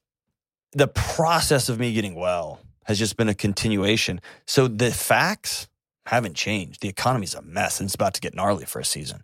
the 0.73 0.89
process 0.89 1.69
of 1.69 1.79
me 1.79 1.93
getting 1.93 2.15
well 2.15 2.61
has 2.85 2.99
just 2.99 3.17
been 3.17 3.29
a 3.29 3.35
continuation. 3.35 4.21
So 4.47 4.69
the 4.69 4.91
facts 4.91 5.69
haven't 6.07 6.35
changed. 6.35 6.81
The 6.81 6.89
economy's 6.89 7.35
a 7.35 7.43
mess 7.43 7.81
and 7.81 7.87
it's 7.87 7.95
about 7.95 8.15
to 8.15 8.21
get 8.21 8.35
gnarly 8.35 8.65
for 8.65 8.81
a 8.81 8.85
season. 8.85 9.23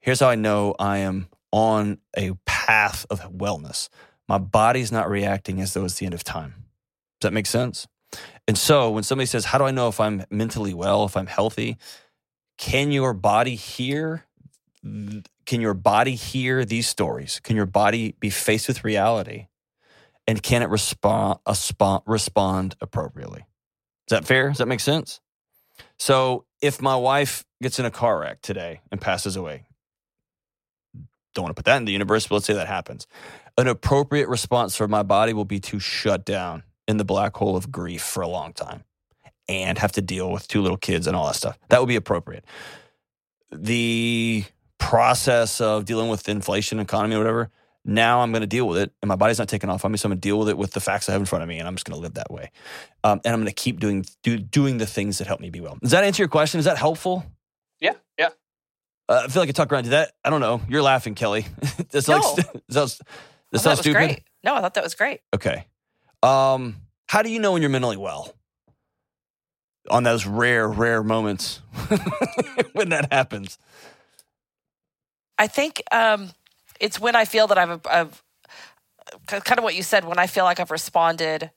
Here's 0.00 0.20
how 0.20 0.28
I 0.28 0.34
know 0.34 0.74
I 0.78 0.98
am 0.98 1.28
on 1.50 1.98
a 2.16 2.32
path 2.46 3.06
of 3.10 3.20
wellness. 3.32 3.88
My 4.28 4.38
body's 4.38 4.92
not 4.92 5.08
reacting 5.08 5.60
as 5.60 5.72
though 5.72 5.84
it's 5.84 5.94
the 5.94 6.06
end 6.06 6.14
of 6.14 6.24
time. 6.24 6.54
Does 7.20 7.28
that 7.28 7.32
make 7.32 7.46
sense? 7.46 7.86
And 8.46 8.58
so 8.58 8.90
when 8.90 9.02
somebody 9.02 9.26
says, 9.26 9.46
How 9.46 9.58
do 9.58 9.64
I 9.64 9.70
know 9.70 9.88
if 9.88 10.00
I'm 10.00 10.24
mentally 10.30 10.74
well, 10.74 11.04
if 11.04 11.16
I'm 11.16 11.26
healthy? 11.26 11.78
Can 12.58 12.92
your 12.92 13.14
body 13.14 13.54
hear? 13.54 14.24
Can 14.82 15.60
your 15.60 15.74
body 15.74 16.14
hear 16.14 16.64
these 16.64 16.86
stories? 16.86 17.40
Can 17.40 17.56
your 17.56 17.66
body 17.66 18.14
be 18.20 18.30
faced 18.30 18.68
with 18.68 18.84
reality? 18.84 19.48
And 20.26 20.42
can 20.42 20.62
it 20.62 20.68
respond, 20.68 21.38
uh, 21.46 21.98
respond 22.06 22.76
appropriately? 22.80 23.40
Is 23.40 24.10
that 24.10 24.24
fair? 24.24 24.48
Does 24.48 24.58
that 24.58 24.68
make 24.68 24.80
sense? 24.80 25.20
So 25.98 26.44
if 26.60 26.80
my 26.80 26.96
wife 26.96 27.44
gets 27.62 27.78
in 27.78 27.84
a 27.84 27.90
car 27.90 28.18
wreck 28.18 28.42
today 28.42 28.80
and 28.90 29.00
passes 29.00 29.36
away, 29.36 29.66
don't 31.34 31.44
want 31.44 31.50
to 31.50 31.60
put 31.60 31.66
that 31.66 31.76
in 31.76 31.84
the 31.84 31.92
universe, 31.92 32.26
but 32.26 32.36
let's 32.36 32.46
say 32.46 32.54
that 32.54 32.68
happens. 32.68 33.06
An 33.58 33.68
appropriate 33.68 34.28
response 34.28 34.76
for 34.76 34.88
my 34.88 35.02
body 35.02 35.32
will 35.32 35.44
be 35.44 35.60
to 35.60 35.78
shut 35.78 36.24
down 36.24 36.62
in 36.86 36.96
the 36.96 37.04
black 37.04 37.36
hole 37.36 37.56
of 37.56 37.70
grief 37.70 38.02
for 38.02 38.22
a 38.22 38.28
long 38.28 38.52
time 38.52 38.84
and 39.48 39.78
have 39.78 39.92
to 39.92 40.02
deal 40.02 40.30
with 40.30 40.48
two 40.48 40.62
little 40.62 40.76
kids 40.76 41.06
and 41.06 41.16
all 41.16 41.26
that 41.26 41.36
stuff. 41.36 41.58
That 41.68 41.80
would 41.80 41.88
be 41.88 41.96
appropriate. 41.96 42.44
The 43.52 44.44
process 44.78 45.60
of 45.60 45.84
dealing 45.84 46.08
with 46.08 46.28
inflation, 46.28 46.80
economy, 46.80 47.16
whatever, 47.16 47.50
now 47.84 48.20
I'm 48.20 48.32
going 48.32 48.40
to 48.40 48.46
deal 48.46 48.66
with 48.66 48.78
it 48.78 48.92
and 49.02 49.08
my 49.08 49.16
body's 49.16 49.38
not 49.38 49.48
taking 49.48 49.68
off 49.68 49.84
on 49.84 49.92
me. 49.92 49.98
So 49.98 50.06
I'm 50.06 50.10
going 50.10 50.20
to 50.20 50.28
deal 50.28 50.38
with 50.38 50.48
it 50.48 50.56
with 50.56 50.72
the 50.72 50.80
facts 50.80 51.08
I 51.08 51.12
have 51.12 51.20
in 51.20 51.26
front 51.26 51.42
of 51.42 51.48
me 51.48 51.58
and 51.58 51.68
I'm 51.68 51.74
just 51.74 51.84
going 51.84 51.96
to 51.96 52.02
live 52.02 52.14
that 52.14 52.30
way. 52.30 52.50
Um, 53.02 53.20
and 53.24 53.34
I'm 53.34 53.40
going 53.40 53.46
to 53.46 53.52
keep 53.52 53.80
doing, 53.80 54.04
do, 54.22 54.38
doing 54.38 54.78
the 54.78 54.86
things 54.86 55.18
that 55.18 55.26
help 55.26 55.40
me 55.40 55.50
be 55.50 55.60
well. 55.60 55.78
Does 55.82 55.90
that 55.90 56.04
answer 56.04 56.22
your 56.22 56.28
question? 56.28 56.58
Is 56.58 56.64
that 56.64 56.78
helpful? 56.78 57.24
Yeah. 57.80 57.94
Yeah. 58.18 58.30
Uh, 59.08 59.22
I 59.24 59.28
feel 59.28 59.42
like 59.42 59.50
I 59.50 59.52
talk 59.52 59.70
around 59.70 59.84
to 59.84 59.90
that. 59.90 60.12
I 60.24 60.30
don't 60.30 60.40
know. 60.40 60.62
You're 60.68 60.82
laughing, 60.82 61.14
Kelly. 61.14 61.46
that's 61.90 62.08
no. 62.08 62.18
like 62.18 62.46
that 62.68 63.60
sounds 63.60 63.80
stupid. 63.80 63.96
Great. 63.96 64.22
No, 64.42 64.54
I 64.54 64.60
thought 64.60 64.74
that 64.74 64.84
was 64.84 64.94
great. 64.94 65.20
Okay. 65.34 65.66
Um, 66.22 66.76
how 67.06 67.22
do 67.22 67.30
you 67.30 67.38
know 67.38 67.52
when 67.52 67.62
you're 67.62 67.70
mentally 67.70 67.96
well? 67.96 68.34
On 69.90 70.02
those 70.02 70.26
rare, 70.26 70.66
rare 70.66 71.02
moments 71.02 71.60
when 72.72 72.88
that 72.88 73.12
happens. 73.12 73.58
I 75.36 75.46
think 75.46 75.82
um, 75.92 76.30
it's 76.80 77.00
when 77.00 77.16
I 77.16 77.24
feel 77.24 77.46
that 77.48 77.58
I've, 77.58 77.80
I've 77.86 78.22
kind 79.26 79.58
of 79.58 79.64
what 79.64 79.74
you 79.74 79.82
said. 79.82 80.04
When 80.04 80.18
I 80.18 80.26
feel 80.26 80.44
like 80.44 80.60
I've 80.60 80.70
responded 80.70 81.50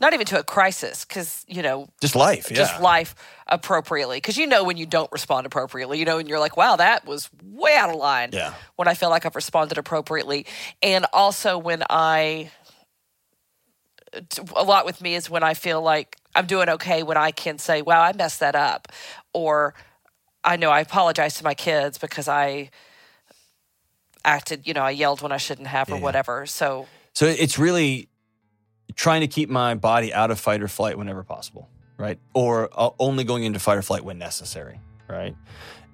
not 0.00 0.14
even 0.14 0.26
to 0.26 0.38
a 0.38 0.42
crisis 0.42 1.04
because 1.04 1.44
you 1.46 1.62
know 1.62 1.88
just 2.00 2.16
life 2.16 2.50
yeah. 2.50 2.56
just 2.56 2.80
life 2.80 3.14
appropriately 3.46 4.16
because 4.16 4.36
you 4.36 4.46
know 4.46 4.64
when 4.64 4.76
you 4.76 4.86
don't 4.86 5.12
respond 5.12 5.46
appropriately 5.46 5.98
you 5.98 6.04
know 6.04 6.18
and 6.18 6.28
you're 6.28 6.38
like 6.38 6.56
wow 6.56 6.76
that 6.76 7.04
was 7.06 7.28
way 7.44 7.76
out 7.76 7.90
of 7.90 7.96
line 7.96 8.30
yeah 8.32 8.54
when 8.76 8.88
i 8.88 8.94
feel 8.94 9.10
like 9.10 9.26
i've 9.26 9.36
responded 9.36 9.78
appropriately 9.78 10.46
and 10.82 11.06
also 11.12 11.58
when 11.58 11.82
i 11.90 12.50
a 14.56 14.64
lot 14.64 14.84
with 14.86 15.00
me 15.00 15.14
is 15.14 15.28
when 15.28 15.42
i 15.42 15.54
feel 15.54 15.82
like 15.82 16.16
i'm 16.34 16.46
doing 16.46 16.68
okay 16.68 17.02
when 17.02 17.16
i 17.16 17.30
can 17.30 17.58
say 17.58 17.82
wow 17.82 18.00
i 18.00 18.12
messed 18.12 18.40
that 18.40 18.56
up 18.56 18.88
or 19.34 19.74
i 20.42 20.56
know 20.56 20.70
i 20.70 20.80
apologize 20.80 21.34
to 21.34 21.44
my 21.44 21.54
kids 21.54 21.98
because 21.98 22.26
i 22.26 22.70
acted 24.24 24.66
you 24.66 24.74
know 24.74 24.82
i 24.82 24.90
yelled 24.90 25.22
when 25.22 25.32
i 25.32 25.36
shouldn't 25.36 25.68
have 25.68 25.88
or 25.90 25.96
yeah. 25.96 26.00
whatever 26.00 26.46
so 26.46 26.86
so 27.14 27.26
it's 27.26 27.58
really 27.58 28.08
trying 28.94 29.20
to 29.20 29.26
keep 29.26 29.48
my 29.48 29.74
body 29.74 30.12
out 30.12 30.30
of 30.30 30.38
fight 30.38 30.62
or 30.62 30.68
flight 30.68 30.98
whenever 30.98 31.22
possible, 31.22 31.68
right? 31.96 32.18
Or 32.34 32.68
uh, 32.72 32.90
only 32.98 33.24
going 33.24 33.44
into 33.44 33.58
fight 33.58 33.78
or 33.78 33.82
flight 33.82 34.04
when 34.04 34.18
necessary, 34.18 34.80
right? 35.08 35.36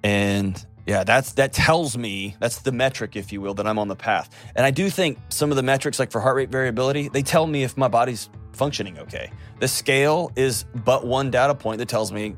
And 0.03 0.63
Yeah, 0.85 1.03
that's 1.03 1.33
that 1.33 1.51
tells 1.51 1.97
me 1.97 2.37
that's 2.39 2.59
the 2.59 2.71
metric, 2.71 3.15
if 3.15 3.33
you 3.33 3.41
will, 3.41 3.53
that 3.55 3.67
I'm 3.67 3.77
on 3.77 3.87
the 3.87 3.95
path. 3.95 4.29
And 4.55 4.65
I 4.65 4.71
do 4.71 4.89
think 4.89 5.19
some 5.29 5.51
of 5.51 5.57
the 5.57 5.63
metrics, 5.63 5.99
like 5.99 6.11
for 6.11 6.21
heart 6.21 6.37
rate 6.37 6.49
variability, 6.49 7.09
they 7.09 7.23
tell 7.23 7.45
me 7.45 7.63
if 7.63 7.75
my 7.75 7.89
body's 7.89 8.29
functioning 8.53 8.97
okay. 8.99 9.31
The 9.59 9.67
scale 9.67 10.31
is 10.35 10.63
but 10.73 11.05
one 11.05 11.29
data 11.29 11.55
point 11.55 11.79
that 11.79 11.89
tells 11.89 12.11
me, 12.11 12.35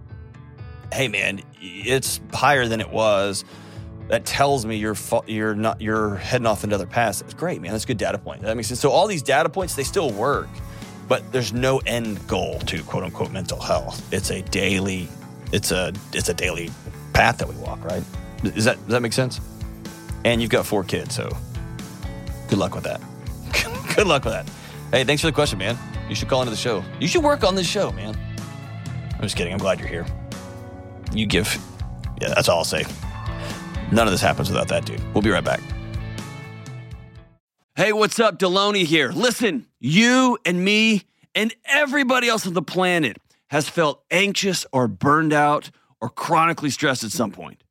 hey 0.92 1.08
man, 1.08 1.42
it's 1.62 2.20
higher 2.34 2.68
than 2.68 2.82
it 2.82 2.90
was. 2.90 3.46
That 4.10 4.26
tells 4.26 4.66
me 4.66 4.76
you're 4.76 4.96
you're 5.28 5.54
not 5.54 5.80
you're 5.82 6.16
heading 6.16 6.48
off 6.48 6.64
into 6.64 6.76
other 6.76 6.88
paths. 6.88 7.22
It's 7.22 7.36
great, 7.36 7.62
man. 7.62 7.72
That's 7.72 7.84
a 7.84 7.88
good 7.88 8.00
data 8.00 8.18
point. 8.18 8.42
That 8.42 8.58
makes 8.58 8.68
sense. 8.68 8.80
So 8.80 8.90
all 8.90 9.06
these 9.06 9.22
data 9.22 9.50
points 9.50 9.76
they 9.76 9.84
still 9.84 10.12
work, 10.12 10.50
but 11.08 11.32
there's 11.32 11.54
no 11.54 11.78
end 11.86 12.28
goal 12.28 12.58
to 12.62 12.82
quote 12.84 13.04
unquote 13.04 13.32
mental 13.32 13.60
health. 13.62 14.12
It's 14.12 14.32
a 14.32 14.42
daily, 14.42 15.08
it's 15.52 15.72
a 15.72 15.94
it's 16.12 16.28
a 16.28 16.34
daily 16.34 16.72
path 17.14 17.38
that 17.38 17.48
we 17.48 17.56
walk. 17.58 17.84
Right? 17.86 18.04
Does 18.42 18.66
that 18.66 18.78
does 18.78 18.88
that 18.88 19.02
make 19.02 19.14
sense? 19.14 19.40
And 20.26 20.42
you've 20.42 20.52
got 20.52 20.66
four 20.66 20.84
kids, 20.84 21.14
so 21.14 21.30
good 22.48 22.58
luck 22.58 22.74
with 22.74 22.86
that. 22.86 23.02
good 23.96 24.08
luck 24.08 24.26
with 24.26 24.34
that. 24.34 24.50
Hey, 24.90 25.04
thanks 25.04 25.22
for 25.22 25.28
the 25.28 25.34
question, 25.34 25.60
man. 25.60 25.78
You 26.10 26.16
should 26.16 26.30
call 26.30 26.42
into 26.42 26.52
the 26.52 26.58
show. 26.58 26.84
You 27.00 27.08
should 27.08 27.24
work 27.24 27.44
on 27.44 27.54
this 27.54 27.68
show, 27.68 27.92
man. 27.92 28.18
I'm 29.14 29.22
just 29.22 29.36
kidding. 29.36 29.54
I'm 29.54 29.60
glad 29.60 29.80
you're 29.80 29.88
here. 29.88 30.08
You 31.14 31.28
give. 31.28 31.56
Yeah, 32.20 32.30
that's 32.30 32.50
all 32.50 32.58
I'll 32.58 32.64
say. 32.66 32.86
None 33.92 34.08
of 34.08 34.12
this 34.12 34.22
happens 34.22 34.50
without 34.50 34.68
that 34.70 34.86
dude. 34.86 35.02
We'll 35.14 35.22
be 35.22 35.30
right 35.30 35.44
back. 35.44 35.62
Hey, 37.76 37.94
what's 37.94 38.20
up? 38.20 38.38
Delony 38.38 38.86
here. 38.86 39.12
Listen, 39.12 39.66
you 39.80 40.38
and 40.46 40.64
me 40.64 41.04
and 41.34 41.56
everybody 41.66 42.28
else 42.28 42.46
on 42.46 42.54
the 42.54 42.62
planet 42.62 43.18
has 43.48 43.70
felt 43.70 44.04
anxious 44.12 44.66
or 44.74 44.88
burned 44.88 45.34
out 45.34 45.72
or 46.02 46.10
chronically 46.10 46.70
stressed 46.70 47.04
at 47.04 47.12
some 47.12 47.32
point. 47.32 47.64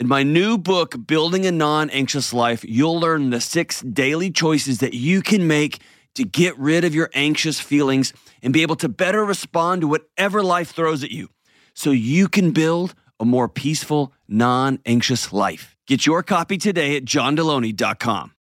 In 0.00 0.08
my 0.08 0.24
new 0.24 0.58
book, 0.58 1.06
Building 1.06 1.46
a 1.46 1.52
Non 1.52 1.88
Anxious 1.90 2.32
Life, 2.32 2.64
you'll 2.64 2.98
learn 2.98 3.30
the 3.30 3.40
six 3.40 3.82
daily 3.82 4.32
choices 4.32 4.78
that 4.78 4.94
you 4.94 5.22
can 5.22 5.46
make 5.46 5.80
to 6.16 6.24
get 6.24 6.58
rid 6.58 6.84
of 6.84 6.94
your 6.94 7.08
anxious 7.14 7.60
feelings 7.60 8.12
and 8.42 8.52
be 8.52 8.62
able 8.62 8.76
to 8.76 8.88
better 8.88 9.24
respond 9.24 9.82
to 9.82 9.86
whatever 9.86 10.42
life 10.42 10.72
throws 10.72 11.04
at 11.04 11.12
you 11.12 11.28
so 11.74 11.92
you 11.92 12.28
can 12.28 12.50
build 12.50 12.94
a 13.22 13.24
more 13.24 13.48
peaceful, 13.48 14.12
non 14.28 14.80
anxious 14.84 15.32
life. 15.32 15.76
Get 15.86 16.04
your 16.04 16.22
copy 16.22 16.58
today 16.58 16.96
at 16.96 17.04
johndelony.com. 17.04 18.32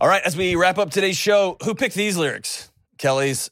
All 0.00 0.08
right, 0.08 0.22
as 0.24 0.36
we 0.36 0.54
wrap 0.54 0.78
up 0.78 0.90
today's 0.90 1.16
show, 1.16 1.56
who 1.64 1.74
picked 1.74 1.94
these 1.94 2.16
lyrics? 2.16 2.70
Kelly's 2.98 3.50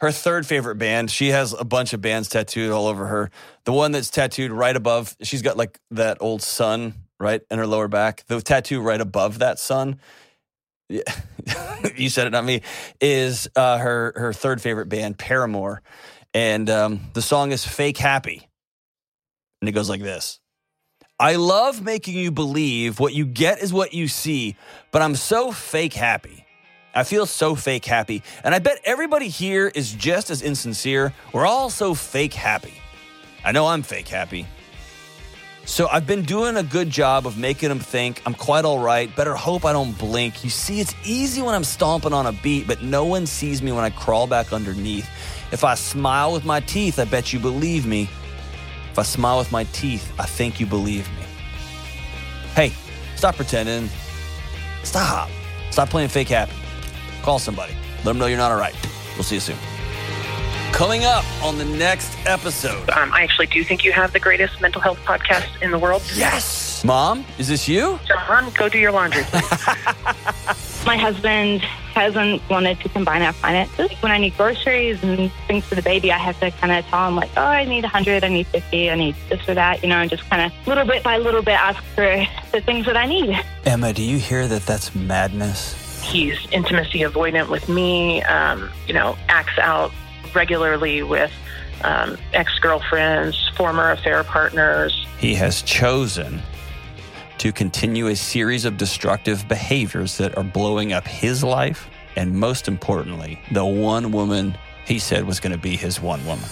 her 0.00 0.12
third 0.12 0.46
favorite 0.46 0.76
band. 0.76 1.10
She 1.10 1.28
has 1.28 1.52
a 1.52 1.64
bunch 1.64 1.92
of 1.92 2.00
bands 2.00 2.28
tattooed 2.28 2.70
all 2.70 2.86
over 2.86 3.06
her. 3.06 3.30
The 3.64 3.72
one 3.72 3.92
that's 3.92 4.10
tattooed 4.10 4.52
right 4.52 4.74
above, 4.74 5.16
she's 5.22 5.42
got 5.42 5.56
like 5.56 5.78
that 5.90 6.18
old 6.20 6.42
sun 6.42 6.94
right 7.18 7.42
in 7.50 7.58
her 7.58 7.66
lower 7.66 7.88
back. 7.88 8.24
The 8.26 8.40
tattoo 8.40 8.80
right 8.80 9.00
above 9.00 9.40
that 9.40 9.58
sun, 9.58 9.98
yeah, 10.88 11.02
you 11.96 12.08
said 12.08 12.28
it, 12.28 12.30
not 12.30 12.44
me, 12.44 12.62
is 13.00 13.48
uh, 13.56 13.78
her 13.78 14.12
her 14.16 14.32
third 14.32 14.60
favorite 14.60 14.88
band, 14.88 15.18
Paramore, 15.18 15.82
and 16.32 16.70
um, 16.70 17.00
the 17.12 17.22
song 17.22 17.52
is 17.52 17.66
"Fake 17.66 17.98
Happy," 17.98 18.47
and 19.60 19.68
it 19.68 19.72
goes 19.72 19.88
like 19.88 20.02
this. 20.02 20.40
I 21.20 21.34
love 21.34 21.82
making 21.82 22.16
you 22.16 22.30
believe 22.30 23.00
what 23.00 23.12
you 23.12 23.26
get 23.26 23.60
is 23.60 23.72
what 23.72 23.92
you 23.92 24.06
see, 24.06 24.56
but 24.92 25.02
I'm 25.02 25.16
so 25.16 25.50
fake 25.50 25.94
happy. 25.94 26.44
I 26.94 27.04
feel 27.04 27.26
so 27.26 27.54
fake 27.54 27.84
happy. 27.84 28.22
And 28.44 28.54
I 28.54 28.60
bet 28.60 28.78
everybody 28.84 29.28
here 29.28 29.70
is 29.74 29.92
just 29.92 30.30
as 30.30 30.42
insincere. 30.42 31.12
We're 31.32 31.46
all 31.46 31.70
so 31.70 31.94
fake 31.94 32.34
happy. 32.34 32.74
I 33.44 33.52
know 33.52 33.66
I'm 33.66 33.82
fake 33.82 34.08
happy. 34.08 34.46
So 35.64 35.86
I've 35.88 36.06
been 36.06 36.22
doing 36.22 36.56
a 36.56 36.62
good 36.62 36.88
job 36.88 37.26
of 37.26 37.36
making 37.36 37.68
them 37.68 37.78
think 37.78 38.22
I'm 38.24 38.32
quite 38.32 38.64
all 38.64 38.78
right. 38.78 39.14
Better 39.14 39.34
hope 39.34 39.64
I 39.64 39.72
don't 39.72 39.96
blink. 39.98 40.42
You 40.42 40.50
see, 40.50 40.80
it's 40.80 40.94
easy 41.04 41.42
when 41.42 41.54
I'm 41.54 41.62
stomping 41.62 42.12
on 42.12 42.26
a 42.26 42.32
beat, 42.32 42.66
but 42.66 42.82
no 42.82 43.04
one 43.04 43.26
sees 43.26 43.60
me 43.60 43.70
when 43.72 43.84
I 43.84 43.90
crawl 43.90 44.26
back 44.26 44.52
underneath. 44.52 45.08
If 45.52 45.64
I 45.64 45.74
smile 45.74 46.32
with 46.32 46.44
my 46.44 46.60
teeth, 46.60 46.98
I 46.98 47.04
bet 47.04 47.32
you 47.32 47.38
believe 47.38 47.86
me. 47.86 48.08
If 48.98 49.02
I 49.02 49.06
smile 49.06 49.38
with 49.38 49.52
my 49.52 49.62
teeth, 49.62 50.12
I 50.18 50.26
think 50.26 50.58
you 50.58 50.66
believe 50.66 51.08
me. 51.10 51.22
Hey, 52.56 52.72
stop 53.14 53.36
pretending. 53.36 53.88
Stop. 54.82 55.30
Stop 55.70 55.88
playing 55.88 56.08
fake 56.08 56.26
happy. 56.26 56.50
Call 57.22 57.38
somebody. 57.38 57.74
Let 57.98 58.06
them 58.06 58.18
know 58.18 58.26
you're 58.26 58.38
not 58.38 58.50
all 58.50 58.58
right. 58.58 58.74
We'll 59.14 59.22
see 59.22 59.36
you 59.36 59.40
soon. 59.40 59.56
Coming 60.72 61.04
up 61.04 61.24
on 61.44 61.58
the 61.58 61.64
next 61.64 62.18
episode. 62.26 62.90
Um, 62.90 63.12
I 63.12 63.22
actually 63.22 63.46
do 63.46 63.62
think 63.62 63.84
you 63.84 63.92
have 63.92 64.12
the 64.12 64.18
greatest 64.18 64.60
mental 64.60 64.80
health 64.80 64.98
podcast 65.04 65.62
in 65.62 65.70
the 65.70 65.78
world. 65.78 66.02
Yes! 66.16 66.84
Mom, 66.84 67.24
is 67.38 67.46
this 67.46 67.68
you? 67.68 68.00
John, 68.04 68.50
go 68.54 68.68
do 68.68 68.78
your 68.78 68.90
laundry. 68.90 69.22
My 70.88 70.96
husband 70.96 71.60
hasn't 71.60 72.40
wanted 72.48 72.80
to 72.80 72.88
combine 72.88 73.20
our 73.20 73.34
finances. 73.34 73.90
When 74.00 74.10
I 74.10 74.16
need 74.16 74.34
groceries 74.38 75.02
and 75.02 75.30
things 75.46 75.66
for 75.66 75.74
the 75.74 75.82
baby, 75.82 76.10
I 76.10 76.16
have 76.16 76.40
to 76.40 76.50
kind 76.50 76.72
of 76.72 76.82
tell 76.86 77.08
him, 77.08 77.14
like, 77.14 77.28
oh, 77.36 77.42
I 77.42 77.66
need 77.66 77.82
100, 77.82 78.24
I 78.24 78.28
need 78.28 78.46
50, 78.46 78.90
I 78.90 78.94
need 78.94 79.14
this 79.28 79.46
or 79.46 79.52
that, 79.52 79.82
you 79.82 79.90
know, 79.90 79.96
and 79.96 80.08
just 80.08 80.22
kind 80.30 80.50
of 80.50 80.66
little 80.66 80.86
bit 80.86 81.02
by 81.02 81.18
little 81.18 81.42
bit 81.42 81.60
ask 81.60 81.82
for 81.94 82.26
the 82.52 82.62
things 82.62 82.86
that 82.86 82.96
I 82.96 83.04
need. 83.04 83.38
Emma, 83.66 83.92
do 83.92 84.02
you 84.02 84.16
hear 84.16 84.48
that 84.48 84.62
that's 84.62 84.94
madness? 84.94 86.02
He's 86.02 86.38
intimacy 86.52 87.00
avoidant 87.00 87.50
with 87.50 87.68
me, 87.68 88.22
um, 88.22 88.70
you 88.86 88.94
know, 88.94 89.14
acts 89.28 89.58
out 89.58 89.92
regularly 90.34 91.02
with 91.02 91.30
um, 91.84 92.16
ex 92.32 92.58
girlfriends, 92.60 93.50
former 93.58 93.90
affair 93.90 94.24
partners. 94.24 95.06
He 95.18 95.34
has 95.34 95.60
chosen 95.60 96.40
to 97.38 97.52
continue 97.52 98.08
a 98.08 98.16
series 98.16 98.64
of 98.64 98.76
destructive 98.76 99.46
behaviors 99.48 100.18
that 100.18 100.36
are 100.36 100.44
blowing 100.44 100.92
up 100.92 101.06
his 101.06 101.44
life 101.44 101.88
and, 102.16 102.34
most 102.34 102.68
importantly, 102.68 103.40
the 103.52 103.64
one 103.64 104.10
woman 104.10 104.56
he 104.84 104.98
said 104.98 105.24
was 105.24 105.38
going 105.40 105.52
to 105.52 105.58
be 105.58 105.76
his 105.76 106.00
one 106.00 106.24
woman. 106.26 106.48